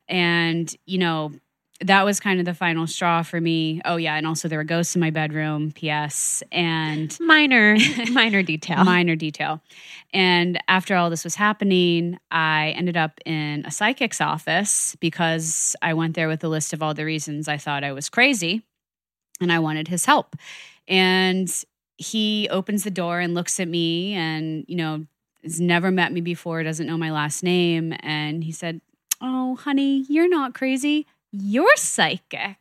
And, 0.09 0.75
you 0.87 0.99
know, 0.99 1.33
that 1.81 2.05
was 2.05 2.21
kind 2.21 2.39
of 2.39 2.47
the 2.47 2.55
final 2.55 2.87
straw 2.87 3.23
for 3.23 3.41
me. 3.41 3.81
Oh 3.85 3.97
yeah, 3.97 4.17
and 4.17 4.27
also 4.27 4.49
there 4.49 4.59
were 4.59 4.65
ghosts 4.65 4.95
in 4.95 5.01
my 5.01 5.11
bedroom. 5.11 5.73
P.S. 5.73 6.43
And 6.51 7.17
minor, 7.21 7.77
minor 8.13 8.43
detail, 8.43 8.85
minor 8.85 9.17
detail. 9.17 9.61
And 10.13 10.59
after 10.69 10.97
all 10.97 11.11
this 11.11 11.25
was 11.25 11.35
happening, 11.35 12.19
I 12.31 12.71
ended 12.77 12.97
up 12.97 13.21
in 13.27 13.65
a 13.67 13.71
psychic's 13.71 14.21
office 14.21 14.97
because 15.01 15.77
I 15.83 15.95
went 15.95 16.15
there 16.15 16.29
with 16.29 16.43
a 16.45 16.49
list 16.49 16.73
of 16.73 16.83
all 16.83 16.95
the 16.95 17.05
reasons 17.05 17.49
I 17.49 17.59
thought 17.59 17.85
I 17.85 17.93
was 17.93 18.09
crazy, 18.09 18.63
and 19.41 19.53
I 19.53 19.59
wanted 19.59 19.89
his 19.89 20.07
help. 20.07 20.35
And 20.89 21.51
he 21.99 22.49
opens 22.51 22.85
the 22.85 22.91
door 22.91 23.21
and 23.21 23.35
looks 23.35 23.61
at 23.61 23.69
me, 23.69 24.15
and 24.15 24.65
you 24.67 24.77
know, 24.77 25.07
has 25.43 25.61
never 25.61 25.91
met 25.91 26.13
me 26.13 26.23
before, 26.23 26.63
doesn't 26.63 26.87
know 26.87 26.97
my 26.97 27.13
last 27.13 27.43
name, 27.43 27.95
and 28.01 28.43
he 28.43 28.53
said, 28.53 28.81
Oh, 29.21 29.57
honey, 29.57 30.05
you're 30.09 30.29
not 30.29 30.55
crazy. 30.55 31.07
You're 31.33 31.77
psychic. 31.77 32.57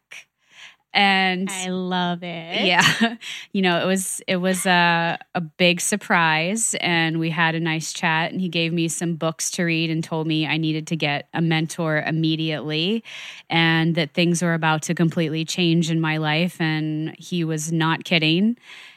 and 0.94 1.50
I 1.52 1.68
love 1.70 2.24
it. 2.24 2.66
yeah 2.66 3.16
you 3.52 3.62
know 3.62 3.82
it 3.82 3.86
was 3.86 4.22
it 4.28 4.38
was 4.38 4.66
a, 4.66 5.18
a 5.36 5.42
big 5.42 5.82
surprise 5.82 6.74
and 6.80 7.20
we 7.20 7.30
had 7.30 7.54
a 7.54 7.60
nice 7.60 7.92
chat 7.92 8.32
and 8.32 8.40
he 8.40 8.48
gave 8.48 8.72
me 8.72 8.88
some 8.88 9.16
books 9.16 9.52
to 9.52 9.64
read 9.66 9.90
and 9.90 10.04
told 10.06 10.26
me 10.26 10.48
i 10.48 10.56
needed 10.56 10.88
to 10.88 10.96
get 10.96 11.28
a 11.34 11.42
mentor 11.42 12.02
immediately 12.08 13.04
and 13.50 13.96
that 13.96 14.14
things 14.14 14.42
were 14.42 14.54
about 14.54 14.82
to 14.84 14.96
completely 14.96 15.44
change 15.44 15.92
in 15.92 16.00
my 16.00 16.16
life 16.16 16.62
and 16.62 17.14
he 17.20 17.44
was 17.44 17.74
not 17.74 18.06
kidding 18.06 18.56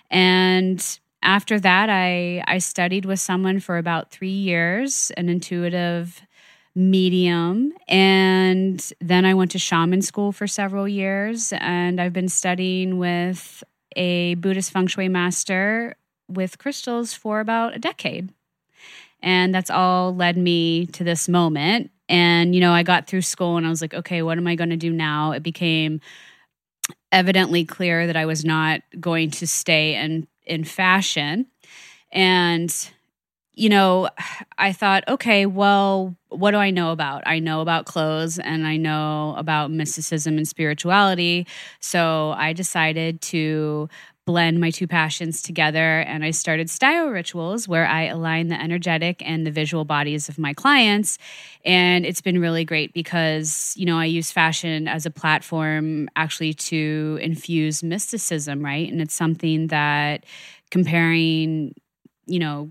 and 0.09 1.01
after 1.23 1.59
that 1.59 1.91
i 1.91 2.43
i 2.47 2.59
studied 2.59 3.05
with 3.05 3.19
someone 3.19 3.59
for 3.59 3.77
about 3.77 4.13
three 4.13 4.29
years 4.31 5.11
an 5.17 5.29
intuitive 5.29 6.23
medium. 6.75 7.73
And 7.89 8.93
then 9.01 9.25
I 9.25 9.35
went 9.35 9.51
to 9.53 9.59
shaman 9.59 10.03
school 10.03 10.33
for 10.33 10.47
several 10.47 10.89
years. 10.89 11.53
And 11.57 12.01
I've 12.01 12.13
been 12.13 12.29
studying 12.29 12.99
with 12.99 13.63
a 13.97 14.35
Buddhist 14.37 14.71
feng 14.71 14.87
shui 14.87 15.09
master 15.09 15.97
with 16.29 16.59
crystals 16.59 17.15
for 17.15 17.41
about 17.41 17.75
a 17.75 17.79
decade. 17.79 18.33
And 19.21 19.55
that's 19.55 19.71
all 19.71 20.15
led 20.15 20.37
me 20.37 20.87
to 20.87 21.03
this 21.03 21.29
moment. 21.29 21.91
And, 22.09 22.55
you 22.55 22.61
know, 22.61 22.73
I 22.73 22.83
got 22.83 23.07
through 23.07 23.23
school 23.23 23.57
and 23.57 23.67
I 23.67 23.71
was 23.71 23.83
like, 23.83 23.95
okay, 23.95 24.23
what 24.23 24.39
am 24.39 24.47
I 24.47 24.55
going 24.55 24.71
to 24.71 24.77
do 24.77 24.93
now? 24.93 25.33
It 25.33 25.43
became 25.43 26.01
evidently 27.11 27.65
clear 27.65 28.07
that 28.07 28.17
I 28.17 28.27
was 28.27 28.45
not 28.45 28.83
going 29.01 29.31
to 29.33 29.47
stay 29.47 29.97
in, 29.97 30.29
in 30.47 30.65
fashion. 30.65 31.47
And 32.13 32.75
you 33.59 33.69
know, 33.69 34.09
I 34.59 34.73
thought, 34.73 35.05
okay, 35.09 35.45
well, 35.47 36.17
what 36.29 36.53
do 36.53 36.59
I 36.59 36.71
know 36.71 36.93
about? 36.93 37.23
I 37.27 37.39
know 37.41 37.61
about 37.61 37.87
clothes 37.87 38.39
and 38.39 38.67
I 38.67 38.77
know 38.77 39.35
about 39.37 39.71
mysticism 39.71 40.37
and 40.37 40.47
spirituality. 40.47 41.47
So 41.81 42.35
I 42.37 42.53
decided 42.53 43.21
to 43.23 43.89
blend 44.27 44.61
my 44.61 44.71
two 44.71 44.87
passions 44.87 45.41
together 45.43 46.01
and 46.01 46.23
I 46.23 46.33
started 46.33 46.69
style 46.69 47.09
rituals 47.09 47.67
where 47.67 47.87
I 47.87 48.05
align 48.05 48.49
the 48.49 48.61
energetic 48.61 49.23
and 49.25 49.47
the 49.47 49.51
visual 49.51 49.87
bodies 49.87 50.29
of 50.29 50.39
my 50.39 50.53
clients. 50.53 51.17
And 51.65 52.05
it's 52.05 52.21
been 52.21 52.39
really 52.39 52.65
great 52.65 52.93
because, 52.93 53.73
you 53.77 53.87
know, 53.87 53.99
I 53.99 54.05
use 54.05 54.31
fashion 54.31 54.87
as 54.87 55.07
a 55.07 55.11
platform 55.11 56.11
actually 56.15 56.53
to 56.55 57.19
infuse 57.23 57.83
mysticism, 57.83 58.63
right? 58.63 58.91
And 58.93 59.01
it's 59.01 59.15
something 59.15 59.69
that 59.69 60.25
comparing, 60.71 61.75
you 62.27 62.39
know, 62.39 62.71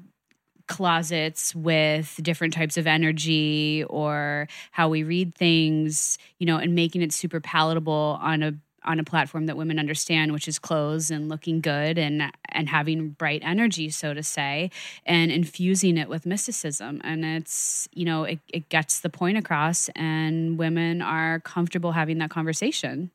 closets 0.67 1.55
with 1.55 2.19
different 2.21 2.53
types 2.53 2.77
of 2.77 2.88
energy 2.88 3.83
or 3.89 4.47
how 4.71 4.89
we 4.89 5.03
read 5.03 5.36
things, 5.36 6.17
you 6.39 6.45
know, 6.45 6.57
and 6.57 6.75
making 6.75 7.01
it 7.01 7.12
super 7.12 7.39
palatable 7.39 8.19
on 8.21 8.43
a 8.43 8.53
on 8.88 9.00
a 9.00 9.03
platform 9.03 9.47
that 9.47 9.57
women 9.57 9.77
understand 9.77 10.31
which 10.31 10.47
is 10.47 10.57
clothes 10.57 11.12
and 11.12 11.27
looking 11.27 11.59
good 11.59 11.97
and 11.97 12.31
and 12.50 12.69
having 12.69 13.09
bright 13.09 13.41
energy 13.43 13.89
so 13.89 14.13
to 14.13 14.24
say 14.24 14.71
and 15.05 15.29
infusing 15.29 15.97
it 15.97 16.07
with 16.07 16.25
mysticism. 16.25 17.01
And 17.03 17.25
it's 17.25 17.88
you 17.91 18.05
know 18.05 18.24
it, 18.24 18.39
it 18.47 18.69
gets 18.69 19.01
the 19.01 19.09
point 19.09 19.38
across 19.38 19.89
and 19.95 20.57
women 20.57 21.01
are 21.01 21.41
comfortable 21.41 21.91
having 21.91 22.17
that 22.19 22.29
conversation. 22.29 23.12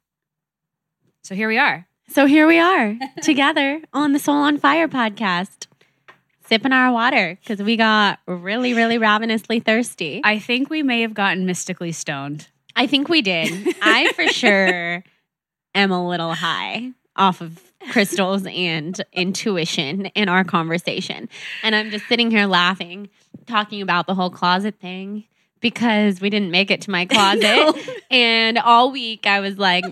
So 1.25 1.35
here 1.35 1.49
we 1.49 1.59
are. 1.59 1.87
So 2.09 2.27
here 2.27 2.47
we 2.47 2.59
are 2.59 2.99
together 3.23 3.81
on 3.93 4.13
the 4.13 4.19
soul 4.19 4.37
on 4.37 4.59
fire 4.59 4.89
podcast 4.89 5.67
sipping 6.47 6.73
our 6.73 6.93
water 6.93 7.39
because 7.41 7.63
we 7.65 7.77
got 7.77 8.19
really, 8.27 8.75
really 8.75 8.99
ravenously 8.99 9.61
thirsty. 9.61 10.21
I 10.25 10.39
think 10.39 10.71
we 10.71 10.83
may 10.83 11.03
have 11.03 11.15
gotten 11.15 11.47
mystically 11.47 11.93
stoned. 11.93 12.49
I 12.75 12.87
think 12.87 13.09
we 13.09 13.23
did. 13.23 13.77
I 13.83 14.13
for 14.15 14.27
sure 14.29 15.05
am 15.75 15.91
a 15.91 16.09
little 16.09 16.35
high 16.35 16.93
off 17.17 17.41
of 17.41 17.61
crystals 17.91 18.47
and 18.47 19.01
intuition 19.13 20.07
in 20.07 20.29
our 20.29 20.45
conversation. 20.45 21.29
And 21.63 21.75
I'm 21.75 21.91
just 21.91 22.07
sitting 22.07 22.31
here 22.31 22.47
laughing, 22.47 23.11
talking 23.47 23.83
about 23.83 24.07
the 24.07 24.15
whole 24.15 24.31
closet 24.31 24.77
thing 24.81 25.25
because 25.61 26.21
we 26.21 26.31
didn't 26.31 26.51
make 26.51 26.71
it 26.71 26.83
to 26.83 26.91
my 26.91 27.07
closet. 27.07 27.43
no. 27.43 27.75
And 28.11 28.59
all 28.59 28.93
week 28.93 29.27
I 29.27 29.41
was 29.41 29.59
like 29.59 29.85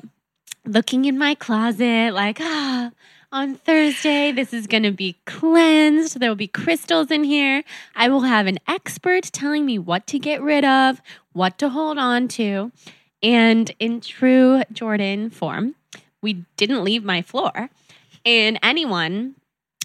looking 0.65 1.05
in 1.05 1.19
my 1.19 1.35
closet, 1.35 2.13
like, 2.13 2.39
ah, 2.41 2.91
on 3.33 3.55
Thursday. 3.55 4.33
This 4.33 4.53
is 4.53 4.67
going 4.67 4.83
to 4.83 4.91
be 4.91 5.17
cleansed. 5.25 6.19
There 6.19 6.29
will 6.29 6.37
be 6.37 6.49
crystals 6.49 7.11
in 7.11 7.25
here. 7.25 7.63
I 7.95 8.09
will 8.09 8.23
have 8.23 8.47
an 8.47 8.59
expert 8.67 9.25
telling 9.25 9.65
me 9.65 9.79
what 9.79 10.07
to 10.09 10.19
get 10.19 10.43
rid 10.43 10.65
of, 10.65 11.01
what 11.33 11.59
to 11.59 11.69
hold 11.69 11.99
on 11.99 12.29
to. 12.29 12.73
And 13.23 13.71
in 13.79 14.01
true 14.01 14.63
Jordan 14.73 15.31
form, 15.31 15.75
we 16.21 16.45
didn't 16.57 16.85
leave 16.85 17.05
my 17.05 17.23
floor. 17.23 17.71
And 18.25 18.59
anyone 18.63 19.37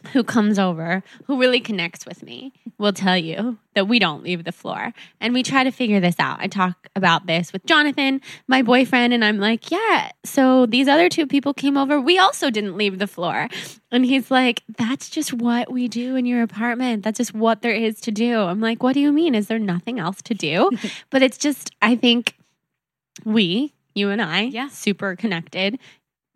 who 0.07 0.23
comes 0.23 0.59
over 0.59 1.03
who 1.25 1.39
really 1.39 1.59
connects 1.59 2.05
with 2.05 2.23
me 2.23 2.53
will 2.77 2.93
tell 2.93 3.17
you 3.17 3.57
that 3.73 3.87
we 3.87 3.99
don't 3.99 4.23
leave 4.23 4.43
the 4.43 4.51
floor 4.51 4.93
and 5.19 5.33
we 5.33 5.43
try 5.43 5.63
to 5.63 5.71
figure 5.71 5.99
this 5.99 6.15
out. 6.19 6.39
I 6.39 6.47
talk 6.47 6.87
about 6.95 7.25
this 7.25 7.51
with 7.53 7.65
Jonathan, 7.65 8.21
my 8.47 8.61
boyfriend, 8.61 9.13
and 9.13 9.23
I'm 9.23 9.39
like, 9.39 9.71
yeah, 9.71 10.11
so 10.23 10.65
these 10.65 10.87
other 10.87 11.09
two 11.09 11.27
people 11.27 11.53
came 11.53 11.77
over. 11.77 11.99
We 11.99 12.17
also 12.17 12.49
didn't 12.49 12.77
leave 12.77 12.99
the 12.99 13.07
floor. 13.07 13.47
And 13.91 14.05
he's 14.05 14.31
like, 14.31 14.63
that's 14.77 15.09
just 15.09 15.33
what 15.33 15.71
we 15.71 15.87
do 15.87 16.15
in 16.15 16.25
your 16.25 16.41
apartment. 16.41 17.03
That's 17.03 17.17
just 17.17 17.33
what 17.33 17.61
there 17.61 17.73
is 17.73 17.99
to 18.01 18.11
do. 18.11 18.39
I'm 18.39 18.61
like, 18.61 18.83
what 18.83 18.93
do 18.93 18.99
you 18.99 19.11
mean? 19.11 19.35
Is 19.35 19.47
there 19.47 19.59
nothing 19.59 19.99
else 19.99 20.21
to 20.23 20.33
do? 20.33 20.71
but 21.09 21.21
it's 21.21 21.37
just, 21.37 21.71
I 21.81 21.95
think 21.95 22.35
we, 23.23 23.73
you 23.93 24.09
and 24.09 24.21
I, 24.21 24.41
yeah. 24.41 24.67
super 24.69 25.15
connected 25.15 25.79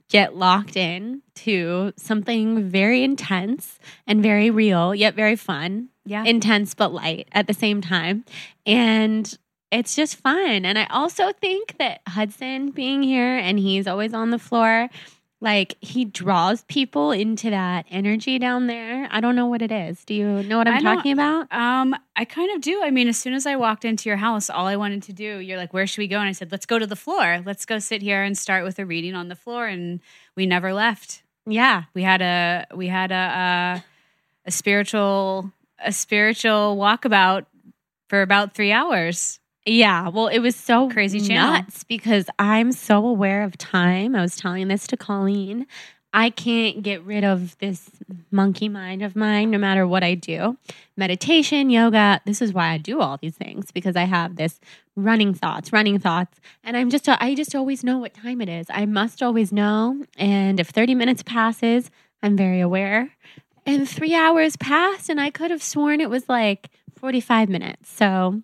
get 0.09 0.35
locked 0.35 0.75
in 0.75 1.21
to 1.35 1.93
something 1.95 2.69
very 2.69 3.03
intense 3.03 3.79
and 4.07 4.21
very 4.21 4.49
real, 4.49 4.93
yet 4.93 5.15
very 5.15 5.35
fun. 5.35 5.89
Yeah. 6.05 6.23
Intense 6.23 6.73
but 6.73 6.91
light 6.91 7.27
at 7.31 7.47
the 7.47 7.53
same 7.53 7.81
time. 7.81 8.25
And 8.65 9.37
it's 9.71 9.95
just 9.95 10.15
fun. 10.15 10.65
And 10.65 10.77
I 10.79 10.85
also 10.87 11.31
think 11.31 11.77
that 11.77 12.01
Hudson 12.07 12.71
being 12.71 13.03
here 13.03 13.37
and 13.37 13.59
he's 13.59 13.87
always 13.87 14.13
on 14.13 14.31
the 14.31 14.39
floor 14.39 14.89
like 15.41 15.77
he 15.79 16.03
draws 16.03 16.63
people 16.63 17.11
into 17.11 17.49
that 17.49 17.85
energy 17.89 18.39
down 18.39 18.67
there. 18.67 19.07
I 19.09 19.21
don't 19.21 19.35
know 19.35 19.47
what 19.47 19.61
it 19.61 19.71
is. 19.71 20.03
Do 20.03 20.13
you 20.13 20.43
know 20.43 20.57
what 20.57 20.67
I'm 20.67 20.83
talking 20.83 21.13
about? 21.13 21.51
Um, 21.51 21.95
I 22.15 22.25
kind 22.25 22.53
of 22.55 22.61
do. 22.61 22.81
I 22.83 22.91
mean, 22.91 23.07
as 23.07 23.17
soon 23.17 23.33
as 23.33 23.45
I 23.45 23.55
walked 23.55 23.85
into 23.85 24.09
your 24.09 24.17
house, 24.17 24.49
all 24.49 24.67
I 24.67 24.75
wanted 24.75 25.03
to 25.03 25.13
do, 25.13 25.39
you're 25.39 25.57
like, 25.57 25.73
"Where 25.73 25.87
should 25.87 26.01
we 26.01 26.07
go?" 26.07 26.19
And 26.19 26.27
I 26.27 26.33
said, 26.33 26.51
"Let's 26.51 26.65
go 26.65 26.77
to 26.77 26.85
the 26.85 26.95
floor. 26.95 27.41
Let's 27.45 27.65
go 27.65 27.79
sit 27.79 28.01
here 28.01 28.21
and 28.21 28.37
start 28.37 28.65
with 28.65 28.79
a 28.79 28.85
reading 28.85 29.15
on 29.15 29.29
the 29.29 29.35
floor." 29.35 29.67
And 29.67 30.01
we 30.35 30.45
never 30.45 30.73
left. 30.73 31.23
Yeah, 31.45 31.83
we 31.93 32.03
had 32.03 32.21
a 32.21 32.65
we 32.75 32.87
had 32.87 33.11
a 33.11 33.15
a, 33.15 33.83
a 34.45 34.51
spiritual 34.51 35.51
a 35.83 35.93
spiritual 35.93 36.75
walkabout 36.77 37.45
for 38.09 38.21
about 38.21 38.53
three 38.53 38.73
hours. 38.73 39.39
Yeah, 39.69 40.09
well, 40.09 40.27
it 40.27 40.39
was 40.39 40.55
so 40.55 40.89
crazy 40.89 41.19
nuts 41.31 41.83
because 41.83 42.25
I'm 42.39 42.71
so 42.71 43.05
aware 43.05 43.43
of 43.43 43.55
time. 43.57 44.15
I 44.15 44.21
was 44.21 44.35
telling 44.35 44.67
this 44.67 44.87
to 44.87 44.97
Colleen. 44.97 45.67
I 46.11 46.31
can't 46.31 46.81
get 46.81 47.03
rid 47.03 47.23
of 47.23 47.55
this 47.59 47.87
monkey 48.31 48.67
mind 48.67 49.03
of 49.03 49.15
mine 49.15 49.51
no 49.51 49.59
matter 49.59 49.85
what 49.85 50.03
I 50.03 50.15
do. 50.15 50.57
Meditation, 50.97 51.69
yoga, 51.69 52.19
this 52.25 52.41
is 52.41 52.51
why 52.51 52.69
I 52.69 52.79
do 52.79 52.99
all 52.99 53.17
these 53.17 53.35
things 53.35 53.71
because 53.71 53.95
I 53.95 54.05
have 54.05 54.37
this 54.37 54.59
running 54.95 55.35
thoughts, 55.35 55.71
running 55.71 55.99
thoughts, 55.99 56.39
and 56.63 56.75
I'm 56.75 56.89
just 56.89 57.07
I 57.07 57.35
just 57.35 57.53
always 57.53 57.83
know 57.83 57.99
what 57.99 58.15
time 58.15 58.41
it 58.41 58.49
is. 58.49 58.65
I 58.71 58.87
must 58.87 59.21
always 59.21 59.51
know, 59.51 60.03
and 60.17 60.59
if 60.59 60.69
30 60.69 60.95
minutes 60.95 61.21
passes, 61.21 61.91
I'm 62.23 62.35
very 62.35 62.59
aware. 62.59 63.11
And 63.67 63.87
3 63.87 64.15
hours 64.15 64.57
passed 64.57 65.09
and 65.09 65.21
I 65.21 65.29
could 65.29 65.51
have 65.51 65.61
sworn 65.61 66.01
it 66.01 66.09
was 66.09 66.27
like 66.27 66.71
45 66.95 67.49
minutes. 67.49 67.87
So, 67.91 68.41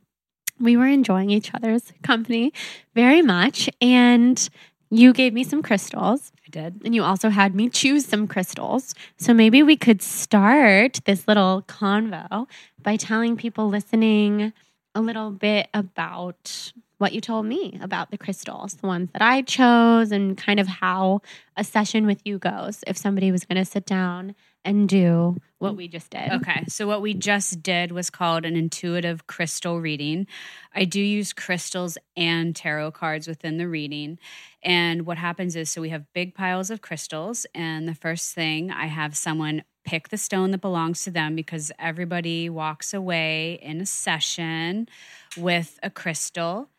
we 0.59 0.77
were 0.77 0.87
enjoying 0.87 1.29
each 1.29 1.53
other's 1.53 1.91
company 2.03 2.53
very 2.93 3.21
much. 3.21 3.69
And 3.81 4.49
you 4.89 5.13
gave 5.13 5.33
me 5.33 5.43
some 5.43 5.61
crystals. 5.61 6.31
I 6.45 6.49
did. 6.49 6.81
And 6.85 6.93
you 6.93 7.03
also 7.03 7.29
had 7.29 7.55
me 7.55 7.69
choose 7.69 8.05
some 8.05 8.27
crystals. 8.27 8.95
So 9.17 9.33
maybe 9.33 9.63
we 9.63 9.75
could 9.75 10.01
start 10.01 10.99
this 11.05 11.27
little 11.27 11.63
convo 11.67 12.47
by 12.81 12.95
telling 12.95 13.35
people 13.35 13.67
listening 13.67 14.53
a 14.93 15.01
little 15.01 15.31
bit 15.31 15.67
about 15.73 16.71
what 16.97 17.11
you 17.11 17.19
told 17.19 17.45
me 17.45 17.77
about 17.81 18.09
the 18.09 18.17
crystals, 18.17 18.75
the 18.75 18.87
ones 18.87 19.09
that 19.11 19.21
I 19.21 19.41
chose, 19.41 20.11
and 20.11 20.37
kind 20.37 20.59
of 20.59 20.67
how 20.67 21.21
a 21.57 21.63
session 21.63 22.05
with 22.05 22.21
you 22.23 22.37
goes 22.37 22.83
if 22.87 22.97
somebody 22.97 23.31
was 23.31 23.43
going 23.43 23.57
to 23.57 23.69
sit 23.69 23.85
down 23.85 24.33
and 24.63 24.87
do 24.87 25.37
what 25.65 25.71
mm-hmm. 25.71 25.77
we 25.77 25.87
just 25.87 26.09
did. 26.09 26.31
Okay. 26.31 26.65
So, 26.67 26.87
what 26.87 27.01
we 27.01 27.13
just 27.13 27.61
did 27.61 27.91
was 27.91 28.09
called 28.09 28.45
an 28.45 28.55
intuitive 28.55 29.27
crystal 29.27 29.81
reading. 29.81 30.27
I 30.73 30.85
do 30.85 31.01
use 31.01 31.33
crystals 31.33 31.97
and 32.15 32.55
tarot 32.55 32.91
cards 32.91 33.27
within 33.27 33.57
the 33.57 33.67
reading. 33.67 34.19
And 34.63 35.05
what 35.05 35.17
happens 35.17 35.55
is 35.55 35.69
so 35.69 35.81
we 35.81 35.89
have 35.89 36.11
big 36.13 36.33
piles 36.33 36.69
of 36.69 36.81
crystals. 36.81 37.45
And 37.53 37.87
the 37.87 37.95
first 37.95 38.33
thing 38.33 38.71
I 38.71 38.87
have 38.87 39.15
someone 39.15 39.63
pick 39.85 40.09
the 40.09 40.17
stone 40.17 40.51
that 40.51 40.61
belongs 40.61 41.03
to 41.03 41.11
them 41.11 41.35
because 41.35 41.71
everybody 41.77 42.49
walks 42.49 42.93
away 42.93 43.59
in 43.61 43.81
a 43.81 43.85
session 43.85 44.89
with 45.37 45.79
a 45.83 45.89
crystal. 45.89 46.69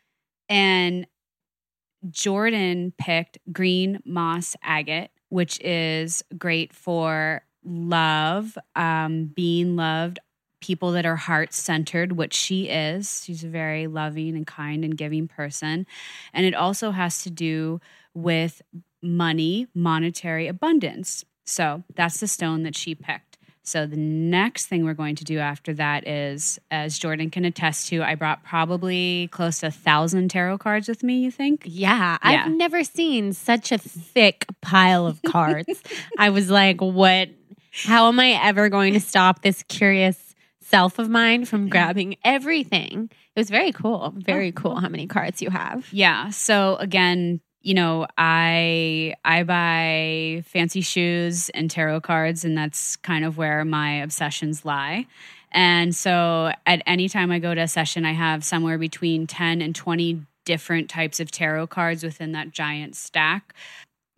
And 0.49 1.07
Jordan 2.09 2.93
picked 2.97 3.37
green 3.51 4.01
moss 4.05 4.55
agate, 4.61 5.11
which 5.29 5.59
is 5.61 6.23
great 6.37 6.73
for 6.73 7.43
love, 7.67 8.57
um, 8.75 9.25
being 9.35 9.75
loved, 9.75 10.19
people 10.61 10.91
that 10.93 11.05
are 11.05 11.15
heart 11.15 11.53
centered, 11.53 12.13
which 12.13 12.33
she 12.33 12.69
is. 12.69 13.23
She's 13.25 13.43
a 13.43 13.49
very 13.49 13.87
loving 13.87 14.35
and 14.35 14.47
kind 14.47 14.83
and 14.83 14.97
giving 14.97 15.27
person. 15.27 15.85
And 16.33 16.45
it 16.45 16.55
also 16.55 16.91
has 16.91 17.23
to 17.23 17.29
do 17.29 17.79
with 18.13 18.61
money, 19.01 19.67
monetary 19.75 20.47
abundance. 20.47 21.23
So 21.45 21.83
that's 21.95 22.19
the 22.19 22.27
stone 22.27 22.63
that 22.63 22.75
she 22.75 22.95
picked. 22.95 23.37
So 23.67 23.85
the 23.85 23.97
next 23.97 24.67
thing 24.67 24.85
we're 24.85 24.93
going 24.93 25.17
to 25.17 25.25
do 25.25 25.39
after 25.39 25.73
that 25.73 26.07
is, 26.07 26.57
as 26.71 26.97
Jordan 26.97 27.29
can 27.29 27.43
attest 27.43 27.89
to, 27.89 28.01
I 28.01 28.15
brought 28.15 28.41
probably 28.41 29.27
close 29.33 29.59
to 29.59 29.67
a 29.67 29.71
thousand 29.71 30.29
tarot 30.29 30.59
cards 30.59 30.87
with 30.87 31.03
me. 31.03 31.19
You 31.19 31.31
think? 31.31 31.63
Yeah, 31.65 32.17
yeah. 32.23 32.45
I've 32.45 32.51
never 32.51 32.85
seen 32.85 33.33
such 33.33 33.73
a 33.73 33.77
thick 33.77 34.45
pile 34.61 35.05
of 35.05 35.21
cards. 35.21 35.83
I 36.17 36.29
was 36.29 36.49
like, 36.49 36.79
what? 36.79 37.27
How 37.85 38.07
am 38.07 38.19
I 38.19 38.31
ever 38.43 38.69
going 38.69 38.93
to 38.93 38.99
stop 38.99 39.41
this 39.41 39.63
curious 39.63 40.35
self 40.61 40.99
of 40.99 41.09
mine 41.09 41.45
from 41.45 41.69
grabbing 41.69 42.17
everything? 42.23 43.09
It 43.35 43.39
was 43.39 43.49
very 43.49 43.71
cool. 43.71 44.13
Very 44.17 44.49
oh, 44.49 44.59
cool 44.59 44.75
how 44.79 44.89
many 44.89 45.07
cards 45.07 45.41
you 45.41 45.49
have. 45.49 45.87
Yeah. 45.91 46.29
So 46.29 46.75
again, 46.77 47.41
you 47.61 47.73
know, 47.73 48.07
I 48.17 49.15
I 49.25 49.43
buy 49.43 50.43
fancy 50.45 50.81
shoes 50.81 51.49
and 51.49 51.69
tarot 51.69 52.01
cards, 52.01 52.45
and 52.45 52.57
that's 52.57 52.95
kind 52.97 53.25
of 53.25 53.37
where 53.37 53.65
my 53.65 53.95
obsessions 53.95 54.63
lie. 54.63 55.05
And 55.51 55.95
so, 55.95 56.51
at 56.65 56.81
any 56.85 57.09
time 57.09 57.31
I 57.31 57.39
go 57.39 57.53
to 57.53 57.61
a 57.61 57.67
session, 57.67 58.05
I 58.05 58.13
have 58.13 58.43
somewhere 58.43 58.77
between 58.77 59.27
ten 59.27 59.61
and 59.61 59.75
twenty 59.75 60.21
different 60.45 60.89
types 60.89 61.19
of 61.19 61.29
tarot 61.29 61.67
cards 61.67 62.03
within 62.03 62.31
that 62.31 62.51
giant 62.51 62.95
stack 62.95 63.53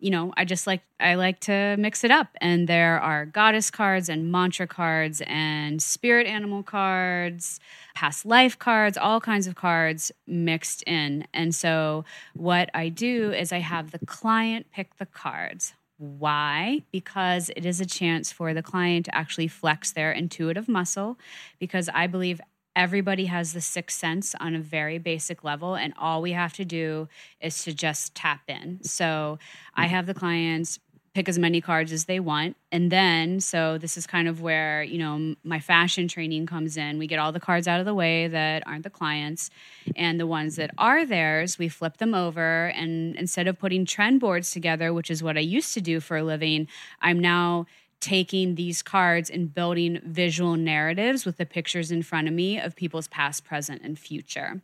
you 0.00 0.10
know, 0.10 0.32
I 0.36 0.44
just 0.44 0.66
like 0.66 0.82
I 0.98 1.14
like 1.14 1.40
to 1.40 1.76
mix 1.78 2.04
it 2.04 2.10
up. 2.10 2.28
And 2.40 2.68
there 2.68 2.98
are 3.00 3.26
goddess 3.26 3.70
cards 3.70 4.08
and 4.08 4.32
mantra 4.32 4.66
cards 4.66 5.22
and 5.26 5.82
spirit 5.82 6.26
animal 6.26 6.62
cards, 6.62 7.60
past 7.94 8.24
life 8.26 8.58
cards, 8.58 8.96
all 8.96 9.20
kinds 9.20 9.46
of 9.46 9.54
cards 9.54 10.10
mixed 10.26 10.82
in. 10.84 11.26
And 11.32 11.54
so 11.54 12.04
what 12.34 12.70
I 12.74 12.88
do 12.88 13.32
is 13.32 13.52
I 13.52 13.58
have 13.58 13.90
the 13.90 13.98
client 14.00 14.66
pick 14.72 14.96
the 14.96 15.06
cards. 15.06 15.74
Why? 15.98 16.80
Because 16.92 17.50
it 17.54 17.66
is 17.66 17.78
a 17.78 17.84
chance 17.84 18.32
for 18.32 18.54
the 18.54 18.62
client 18.62 19.04
to 19.04 19.14
actually 19.14 19.48
flex 19.48 19.92
their 19.92 20.10
intuitive 20.12 20.66
muscle 20.66 21.18
because 21.58 21.90
I 21.92 22.06
believe 22.06 22.40
everybody 22.80 23.26
has 23.26 23.52
the 23.52 23.60
sixth 23.60 23.98
sense 23.98 24.34
on 24.40 24.54
a 24.54 24.58
very 24.58 24.96
basic 24.96 25.44
level 25.44 25.74
and 25.74 25.92
all 25.98 26.22
we 26.22 26.32
have 26.32 26.54
to 26.54 26.64
do 26.64 27.06
is 27.38 27.62
to 27.62 27.74
just 27.74 28.14
tap 28.14 28.40
in. 28.48 28.82
So 28.82 29.38
i 29.74 29.84
mm-hmm. 29.84 29.94
have 29.94 30.06
the 30.06 30.14
clients 30.14 30.78
pick 31.12 31.28
as 31.28 31.38
many 31.38 31.60
cards 31.60 31.92
as 31.92 32.06
they 32.06 32.20
want 32.20 32.56
and 32.72 32.90
then 32.90 33.40
so 33.40 33.76
this 33.76 33.98
is 33.98 34.06
kind 34.06 34.28
of 34.28 34.40
where 34.40 34.82
you 34.82 34.96
know 34.96 35.34
my 35.44 35.60
fashion 35.60 36.08
training 36.08 36.46
comes 36.46 36.78
in. 36.78 36.98
We 36.98 37.06
get 37.06 37.18
all 37.18 37.32
the 37.32 37.46
cards 37.48 37.68
out 37.68 37.80
of 37.80 37.86
the 37.86 37.94
way 37.94 38.28
that 38.28 38.62
aren't 38.66 38.84
the 38.84 38.96
clients 39.00 39.50
and 39.94 40.18
the 40.18 40.26
ones 40.26 40.56
that 40.56 40.70
are 40.78 41.04
theirs 41.04 41.58
we 41.58 41.68
flip 41.68 41.98
them 41.98 42.14
over 42.14 42.68
and 42.68 43.14
instead 43.16 43.46
of 43.46 43.58
putting 43.58 43.84
trend 43.84 44.20
boards 44.20 44.52
together 44.52 44.94
which 44.94 45.10
is 45.10 45.22
what 45.22 45.36
i 45.36 45.40
used 45.40 45.74
to 45.74 45.82
do 45.82 46.00
for 46.00 46.16
a 46.16 46.22
living 46.22 46.66
i'm 47.02 47.18
now 47.18 47.66
taking 48.00 48.54
these 48.54 48.82
cards 48.82 49.30
and 49.30 49.54
building 49.54 50.00
visual 50.04 50.56
narratives 50.56 51.24
with 51.24 51.36
the 51.36 51.46
pictures 51.46 51.90
in 51.90 52.02
front 52.02 52.28
of 52.28 52.34
me 52.34 52.58
of 52.58 52.74
people's 52.74 53.08
past, 53.08 53.44
present, 53.44 53.82
and 53.82 53.98
future. 53.98 54.60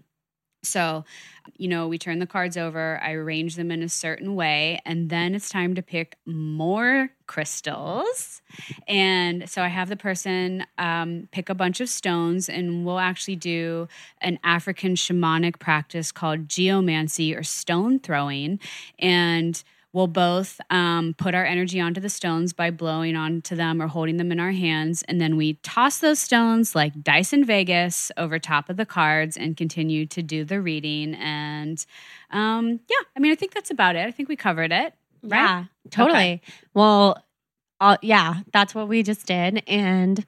So, 0.66 1.04
you 1.56 1.68
know, 1.68 1.86
we 1.86 1.96
turn 1.96 2.18
the 2.18 2.26
cards 2.26 2.56
over, 2.56 3.00
I 3.02 3.12
arrange 3.12 3.54
them 3.54 3.70
in 3.70 3.82
a 3.82 3.88
certain 3.88 4.34
way, 4.34 4.80
and 4.84 5.10
then 5.10 5.34
it's 5.34 5.48
time 5.48 5.74
to 5.76 5.82
pick 5.82 6.16
more 6.26 7.10
crystals. 7.26 8.42
And 8.88 9.48
so 9.48 9.62
I 9.62 9.68
have 9.68 9.88
the 9.88 9.96
person 9.96 10.66
um, 10.78 11.28
pick 11.30 11.48
a 11.48 11.54
bunch 11.54 11.80
of 11.80 11.88
stones, 11.88 12.48
and 12.48 12.84
we'll 12.84 12.98
actually 12.98 13.36
do 13.36 13.86
an 14.20 14.38
African 14.42 14.94
shamanic 14.94 15.58
practice 15.58 16.10
called 16.10 16.48
geomancy 16.48 17.34
or 17.34 17.42
stone 17.42 18.00
throwing. 18.00 18.58
And 18.98 19.62
We'll 19.96 20.08
both 20.08 20.60
um, 20.68 21.14
put 21.16 21.34
our 21.34 21.46
energy 21.46 21.80
onto 21.80 22.02
the 22.02 22.10
stones 22.10 22.52
by 22.52 22.70
blowing 22.70 23.16
onto 23.16 23.56
them 23.56 23.80
or 23.80 23.86
holding 23.86 24.18
them 24.18 24.30
in 24.30 24.38
our 24.38 24.50
hands. 24.50 25.02
And 25.08 25.22
then 25.22 25.38
we 25.38 25.54
toss 25.62 26.00
those 26.00 26.18
stones 26.18 26.74
like 26.74 27.02
dice 27.02 27.32
in 27.32 27.46
Vegas 27.46 28.12
over 28.18 28.38
top 28.38 28.68
of 28.68 28.76
the 28.76 28.84
cards 28.84 29.38
and 29.38 29.56
continue 29.56 30.04
to 30.04 30.22
do 30.22 30.44
the 30.44 30.60
reading. 30.60 31.14
And 31.14 31.82
um, 32.30 32.80
yeah, 32.90 33.06
I 33.16 33.20
mean, 33.20 33.32
I 33.32 33.36
think 33.36 33.54
that's 33.54 33.70
about 33.70 33.96
it. 33.96 34.06
I 34.06 34.10
think 34.10 34.28
we 34.28 34.36
covered 34.36 34.70
it. 34.70 34.92
Right? 35.22 35.40
Yeah, 35.40 35.64
totally. 35.88 36.18
Okay. 36.18 36.40
Well, 36.74 37.24
uh, 37.80 37.96
yeah, 38.02 38.42
that's 38.52 38.74
what 38.74 38.88
we 38.88 39.02
just 39.02 39.24
did. 39.26 39.62
And 39.66 40.26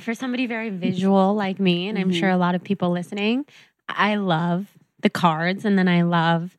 for 0.00 0.12
somebody 0.12 0.46
very 0.46 0.70
visual 0.70 1.36
like 1.36 1.60
me, 1.60 1.86
and 1.86 1.96
I'm 1.96 2.10
mm-hmm. 2.10 2.18
sure 2.18 2.30
a 2.30 2.36
lot 2.36 2.56
of 2.56 2.64
people 2.64 2.90
listening, 2.90 3.46
I 3.88 4.16
love 4.16 4.66
the 5.02 5.10
cards 5.10 5.64
and 5.64 5.78
then 5.78 5.86
I 5.86 6.02
love 6.02 6.58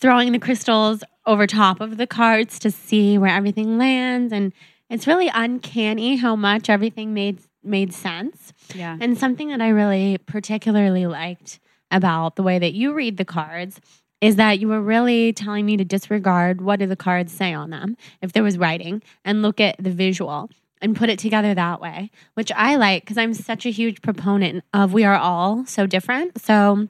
throwing 0.00 0.32
the 0.32 0.38
crystals 0.38 1.04
over 1.26 1.46
top 1.46 1.80
of 1.80 1.96
the 1.96 2.06
cards 2.06 2.58
to 2.60 2.70
see 2.70 3.18
where 3.18 3.30
everything 3.30 3.78
lands 3.78 4.32
and 4.32 4.52
it's 4.88 5.06
really 5.06 5.28
uncanny 5.34 6.16
how 6.16 6.36
much 6.36 6.70
everything 6.70 7.12
made 7.12 7.40
made 7.64 7.92
sense. 7.92 8.52
Yeah. 8.74 8.96
And 9.00 9.18
something 9.18 9.48
that 9.48 9.60
I 9.60 9.68
really 9.68 10.18
particularly 10.18 11.06
liked 11.06 11.58
about 11.90 12.36
the 12.36 12.42
way 12.42 12.58
that 12.58 12.74
you 12.74 12.94
read 12.94 13.16
the 13.16 13.24
cards 13.24 13.80
is 14.20 14.36
that 14.36 14.58
you 14.60 14.68
were 14.68 14.80
really 14.80 15.32
telling 15.32 15.66
me 15.66 15.76
to 15.76 15.84
disregard 15.84 16.60
what 16.60 16.78
do 16.78 16.86
the 16.86 16.96
cards 16.96 17.32
say 17.32 17.52
on 17.52 17.70
them 17.70 17.96
if 18.22 18.32
there 18.32 18.42
was 18.42 18.56
writing 18.56 19.02
and 19.24 19.42
look 19.42 19.60
at 19.60 19.76
the 19.78 19.90
visual 19.90 20.48
and 20.80 20.96
put 20.96 21.08
it 21.08 21.18
together 21.18 21.54
that 21.54 21.80
way, 21.80 22.10
which 22.34 22.52
I 22.52 22.76
like 22.76 23.02
because 23.02 23.18
I'm 23.18 23.34
such 23.34 23.66
a 23.66 23.70
huge 23.70 24.02
proponent 24.02 24.64
of 24.72 24.92
we 24.92 25.04
are 25.04 25.16
all 25.16 25.66
so 25.66 25.86
different. 25.86 26.40
So 26.40 26.88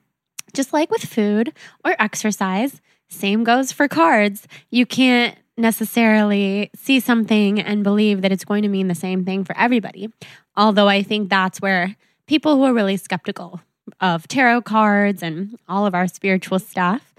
just 0.53 0.72
like 0.72 0.90
with 0.90 1.05
food 1.05 1.53
or 1.85 1.96
exercise, 1.99 2.81
same 3.09 3.45
goes 3.45 3.73
for 3.73 3.88
cards. 3.88 4.47
You 4.71 4.87
can't 4.87 5.37
necessarily 5.57 6.71
see 6.75 7.01
something 7.01 7.61
and 7.61 7.83
believe 7.83 8.23
that 8.23 8.33
it's 8.33 8.45
going 8.45 8.62
to 8.62 8.69
mean 8.69 8.88
the 8.88 8.95
same 8.95 9.25
thing 9.25 9.45
for 9.45 9.57
everybody. 9.57 10.09
Although 10.57 10.88
I 10.88 11.03
think 11.03 11.31
that's 11.31 11.61
where 11.61 11.97
people 12.27 12.57
who 12.57 12.64
are 12.64 12.75
really 12.75 12.97
skeptical 12.97 13.61
of 14.01 14.29
tarot 14.29 14.62
cards 14.62 15.23
and 15.23 15.59
all 15.69 15.87
of 15.87 15.95
our 15.95 16.07
spiritual 16.07 16.59
stuff, 16.59 17.14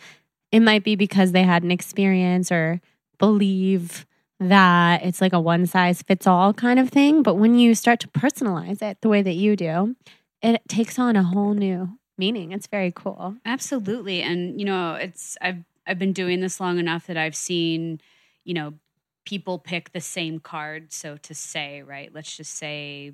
it 0.52 0.60
might 0.60 0.84
be 0.84 0.96
because 0.96 1.32
they 1.32 1.44
had 1.44 1.64
an 1.64 1.72
experience 1.72 2.52
or 2.52 2.80
believe 3.18 4.06
that 4.40 5.04
it's 5.04 5.22
like 5.22 5.34
a 5.34 5.40
one 5.40 5.66
size 5.66 6.04
fits 6.04 6.28
all 6.28 6.54
kind 6.54 6.80
of 6.80 6.90
thing. 6.90 7.24
But 7.24 7.36
when 7.36 7.58
you 7.58 7.74
start 7.74 8.00
to 8.02 8.08
personalize 8.08 8.82
it 8.82 9.00
the 9.02 9.10
way 9.10 9.22
that 9.22 9.34
you 9.34 9.56
do, 9.56 9.96
it 10.42 10.62
takes 10.68 11.00
on 11.00 11.16
a 11.16 11.24
whole 11.24 11.54
new 11.54 11.98
meaning. 12.18 12.52
It's 12.52 12.68
very 12.68 12.92
cool. 12.96 13.36
Absolutely. 13.46 14.22
And, 14.22 14.60
you 14.60 14.66
know, 14.66 14.94
it's, 14.94 15.38
I've 15.42 15.64
I've 15.88 16.00
been 16.00 16.14
doing 16.14 16.42
this 16.42 16.60
long 16.60 16.78
enough 16.78 17.08
that 17.08 17.18
I've 17.18 17.36
seen, 17.36 18.02
you 18.44 18.54
know, 18.54 18.74
people 19.26 19.58
pick 19.58 19.92
the 19.94 20.02
same 20.02 20.40
card. 20.40 20.92
So 20.92 21.18
to 21.18 21.34
say, 21.34 21.82
right, 21.82 22.14
let's 22.14 22.36
just 22.36 22.56
say 22.56 23.14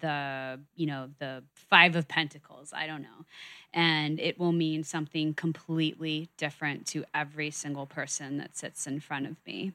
the, 0.00 0.60
you 0.74 0.86
know, 0.86 1.10
the 1.18 1.44
five 1.54 1.96
of 1.96 2.08
pentacles, 2.08 2.72
I 2.74 2.86
don't 2.86 3.02
know. 3.02 3.24
And 3.72 4.18
it 4.18 4.38
will 4.38 4.52
mean 4.52 4.82
something 4.82 5.34
completely 5.34 6.28
different 6.36 6.86
to 6.88 7.04
every 7.14 7.50
single 7.50 7.86
person 7.86 8.38
that 8.38 8.56
sits 8.56 8.86
in 8.86 9.00
front 9.00 9.26
of 9.26 9.36
me. 9.46 9.72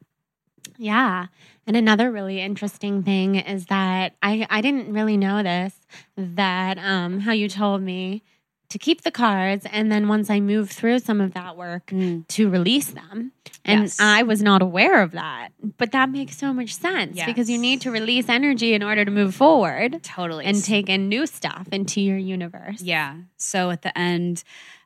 Yeah. 0.78 1.28
And 1.68 1.76
another 1.76 2.12
really 2.12 2.40
interesting 2.40 3.04
thing 3.04 3.36
is 3.36 3.68
that 3.68 4.14
I, 4.22 4.48
I 4.50 4.62
didn't 4.62 4.94
really 4.94 5.18
know 5.18 5.44
this, 5.44 5.76
that 6.16 6.78
um, 6.78 7.22
how 7.22 7.34
you 7.34 7.50
told 7.50 7.82
me 7.82 8.24
to 8.74 8.80
keep 8.80 9.04
the 9.04 9.12
cards 9.12 9.68
and 9.72 9.92
then 9.92 10.08
once 10.08 10.32
I 10.32 10.40
move 10.40 10.72
through 10.72 10.98
some 10.98 11.22
of 11.22 11.36
that 11.36 11.56
work 11.56 11.86
mm. 11.92 12.28
to 12.30 12.50
release 12.50 12.88
them. 12.88 13.32
And 13.64 13.82
yes. 13.82 14.00
I 14.00 14.24
was 14.24 14.42
not 14.42 14.64
aware 14.64 15.04
of 15.04 15.12
that. 15.12 15.50
But 15.78 15.92
that 15.92 16.10
makes 16.10 16.38
so 16.38 16.52
much 16.52 16.74
sense 16.74 17.16
yes. 17.16 17.28
because 17.28 17.52
you 17.52 17.60
need 17.60 17.82
to 17.82 17.92
release 17.92 18.28
energy 18.30 18.74
in 18.74 18.82
order 18.82 19.06
to 19.06 19.12
move 19.12 19.36
forward. 19.36 20.02
Totally. 20.02 20.46
And 20.46 20.64
take 20.64 20.90
in 20.90 21.08
new 21.08 21.28
stuff 21.28 21.68
into 21.72 22.02
your 22.02 22.18
universe. 22.18 22.82
Yeah. 22.82 23.18
So 23.38 23.70
at 23.70 23.84
the 23.84 23.96
end 23.96 24.44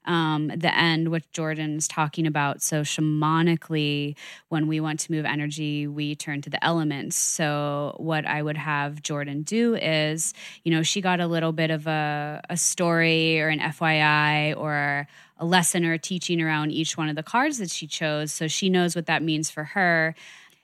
um, 0.08 0.48
the 0.48 0.74
end, 0.76 1.12
what 1.12 1.30
Jordan's 1.32 1.88
talking 1.88 2.26
about. 2.26 2.62
So, 2.62 2.82
shamanically, 2.82 4.16
when 4.50 4.68
we 4.68 4.80
want 4.80 5.02
to 5.02 5.12
move 5.12 5.26
energy, 5.26 5.86
we 5.86 6.16
turn 6.16 6.42
to 6.44 6.50
the 6.50 6.64
elements. 6.64 7.16
So, 7.16 7.96
what 7.98 8.26
I 8.26 8.42
would 8.42 8.58
have 8.58 9.04
Jordan 9.04 9.44
do 9.44 9.76
is, 9.76 10.34
you 10.64 10.72
know, 10.72 10.82
she 10.82 11.02
got 11.02 11.20
a 11.20 11.28
little 11.28 11.52
bit 11.52 11.70
of 11.70 11.86
a, 11.88 12.42
a 12.50 12.58
story 12.58 13.40
or 13.40 13.50
an 13.50 13.60
FYI 13.60 14.58
or 14.58 15.08
a 15.40 15.46
lesson 15.46 15.86
or 15.86 15.94
a 15.94 16.00
teaching 16.00 16.42
around 16.42 16.72
each 16.72 16.98
one 16.98 17.10
of 17.10 17.16
the 17.16 17.24
cards 17.24 17.60
that 17.60 17.70
she 17.70 17.86
chose. 17.86 18.32
So, 18.32 18.48
she 18.48 18.70
knows 18.70 18.96
what 18.96 19.06
that 19.08 19.22
means 19.22 19.52
for 19.52 19.66
her. 19.66 20.16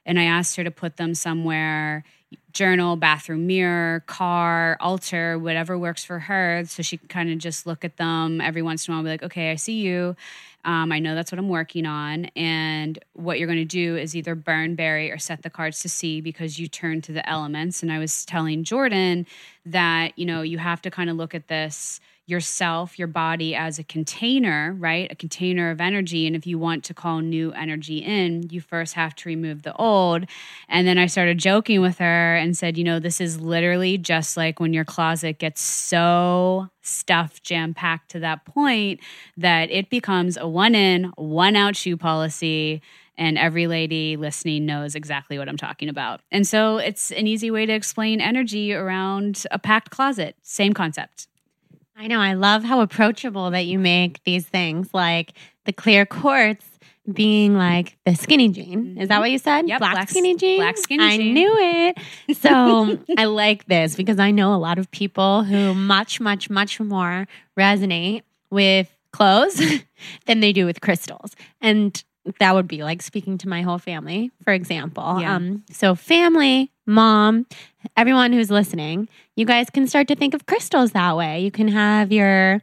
And 0.05 0.19
I 0.19 0.23
asked 0.23 0.55
her 0.57 0.63
to 0.63 0.71
put 0.71 0.97
them 0.97 1.13
somewhere 1.13 2.03
journal, 2.51 2.95
bathroom 2.95 3.47
mirror, 3.47 4.03
car, 4.05 4.77
altar, 4.79 5.37
whatever 5.39 5.77
works 5.77 6.03
for 6.03 6.19
her. 6.19 6.63
So 6.65 6.83
she 6.83 6.97
can 6.97 7.07
kind 7.07 7.31
of 7.31 7.39
just 7.39 7.65
look 7.65 7.83
at 7.83 7.97
them 7.97 8.41
every 8.41 8.61
once 8.61 8.87
in 8.87 8.93
a 8.93 8.97
while 8.97 9.03
be 9.03 9.09
like, 9.09 9.23
okay, 9.23 9.51
I 9.51 9.55
sea 9.55 9.81
you. 9.81 10.15
Um, 10.65 10.91
I 10.91 10.99
know 10.99 11.13
that's 11.13 11.31
what 11.31 11.39
I'm 11.39 11.49
working 11.49 11.85
on. 11.85 12.25
And 12.37 12.97
what 13.13 13.37
you're 13.37 13.47
going 13.47 13.59
to 13.59 13.65
do 13.65 13.97
is 13.97 14.15
either 14.15 14.33
burn, 14.33 14.75
bury, 14.75 15.11
or 15.11 15.17
set 15.17 15.41
the 15.41 15.49
cards 15.49 15.81
to 15.81 15.89
see 15.89 16.21
because 16.21 16.57
you 16.57 16.67
turn 16.67 17.01
to 17.01 17.11
the 17.11 17.27
elements. 17.27 17.83
And 17.83 17.91
I 17.91 17.99
was 17.99 18.23
telling 18.23 18.63
Jordan 18.63 19.25
that, 19.65 20.17
you 20.17 20.25
know, 20.25 20.41
you 20.41 20.59
have 20.59 20.81
to 20.83 20.91
kind 20.91 21.09
of 21.09 21.17
look 21.17 21.35
at 21.35 21.49
this 21.49 21.99
yourself, 22.25 22.97
your 22.97 23.07
body 23.07 23.53
as 23.53 23.79
a 23.79 23.83
container, 23.83 24.73
right? 24.79 25.11
A 25.11 25.15
container 25.15 25.71
of 25.71 25.81
energy. 25.81 26.25
And 26.25 26.35
if 26.35 26.47
you 26.47 26.57
want 26.57 26.85
to 26.85 26.93
call 26.93 27.19
new 27.19 27.51
energy 27.51 27.97
in, 27.97 28.49
you 28.49 28.61
first 28.61 28.93
have 28.93 29.13
to 29.15 29.29
remove 29.29 29.63
the 29.63 29.75
old. 29.75 30.25
And 30.69 30.87
then 30.87 30.97
I 30.97 31.07
started 31.07 31.37
joking 31.37 31.81
with 31.81 31.97
her 31.97 32.35
and 32.35 32.55
said, 32.55 32.77
you 32.77 32.83
know, 32.85 32.99
this 32.99 33.19
is 33.19 33.41
literally 33.41 33.97
just 33.97 34.37
like 34.37 34.59
when 34.59 34.73
your 34.73 34.85
closet 34.85 35.37
gets 35.37 35.61
so 35.61 36.69
stuffed, 36.81 37.43
jam 37.43 37.73
packed 37.73 38.11
to 38.11 38.19
that 38.19 38.45
point 38.45 39.01
that 39.35 39.69
it 39.69 39.89
becomes 39.89 40.37
a 40.37 40.47
one 40.47 40.75
in, 40.75 41.11
one 41.17 41.57
out 41.57 41.75
shoe 41.75 41.97
policy. 41.97 42.81
And 43.15 43.37
every 43.37 43.67
lady 43.67 44.17
listening 44.17 44.65
knows 44.65 44.95
exactly 44.95 45.37
what 45.37 45.47
I'm 45.47 45.57
talking 45.57 45.87
about. 45.87 46.21
And 46.31 46.47
so 46.47 46.77
it's 46.77 47.11
an 47.11 47.27
easy 47.27 47.51
way 47.51 47.67
to 47.67 47.73
explain 47.73 48.19
energy 48.19 48.73
around 48.73 49.43
a 49.51 49.59
packed 49.59 49.91
closet. 49.91 50.35
Same 50.41 50.73
concept. 50.73 51.27
I 51.95 52.07
know. 52.07 52.19
I 52.19 52.33
love 52.33 52.63
how 52.63 52.81
approachable 52.81 53.51
that 53.51 53.65
you 53.65 53.79
make 53.79 54.23
these 54.23 54.45
things, 54.47 54.89
like 54.93 55.33
the 55.65 55.73
clear 55.73 56.05
quartz 56.05 56.65
being 57.11 57.55
like 57.55 57.97
the 58.05 58.15
skinny 58.15 58.49
jean. 58.49 58.97
Is 58.97 59.09
that 59.09 59.15
mm-hmm. 59.15 59.21
what 59.21 59.31
you 59.31 59.37
said? 59.37 59.67
Yep, 59.67 59.79
black, 59.79 59.93
black- 59.93 60.09
skinny 60.09 60.35
jean. 60.35 60.59
black 60.59 60.77
skinny 60.77 61.03
I 61.03 61.17
jean. 61.17 61.33
knew 61.33 61.53
it. 61.57 61.97
So 62.35 62.99
I 63.17 63.25
like 63.25 63.65
this 63.65 63.95
because 63.95 64.19
I 64.19 64.31
know 64.31 64.53
a 64.53 64.57
lot 64.57 64.77
of 64.77 64.89
people 64.91 65.43
who 65.43 65.73
much, 65.73 66.19
much, 66.19 66.49
much 66.49 66.79
more 66.79 67.27
resonate 67.57 68.23
with 68.49 68.93
clothes 69.11 69.61
than 70.25 70.39
they 70.39 70.51
do 70.51 70.65
with 70.65 70.81
crystals, 70.81 71.35
and 71.61 72.03
that 72.39 72.55
would 72.55 72.67
be 72.67 72.83
like 72.83 73.01
speaking 73.01 73.37
to 73.39 73.49
my 73.49 73.61
whole 73.61 73.77
family, 73.77 74.31
for 74.43 74.53
example. 74.53 75.17
Yeah. 75.19 75.35
Um, 75.35 75.63
so 75.71 75.95
family, 75.95 76.71
mom, 76.85 77.45
everyone 77.97 78.33
who's 78.33 78.49
listening, 78.49 79.09
you 79.35 79.45
guys 79.45 79.69
can 79.69 79.87
start 79.87 80.07
to 80.07 80.15
think 80.15 80.33
of 80.33 80.45
crystals 80.45 80.91
that 80.91 81.17
way. 81.17 81.41
You 81.41 81.51
can 81.51 81.67
have 81.67 82.11
your 82.11 82.61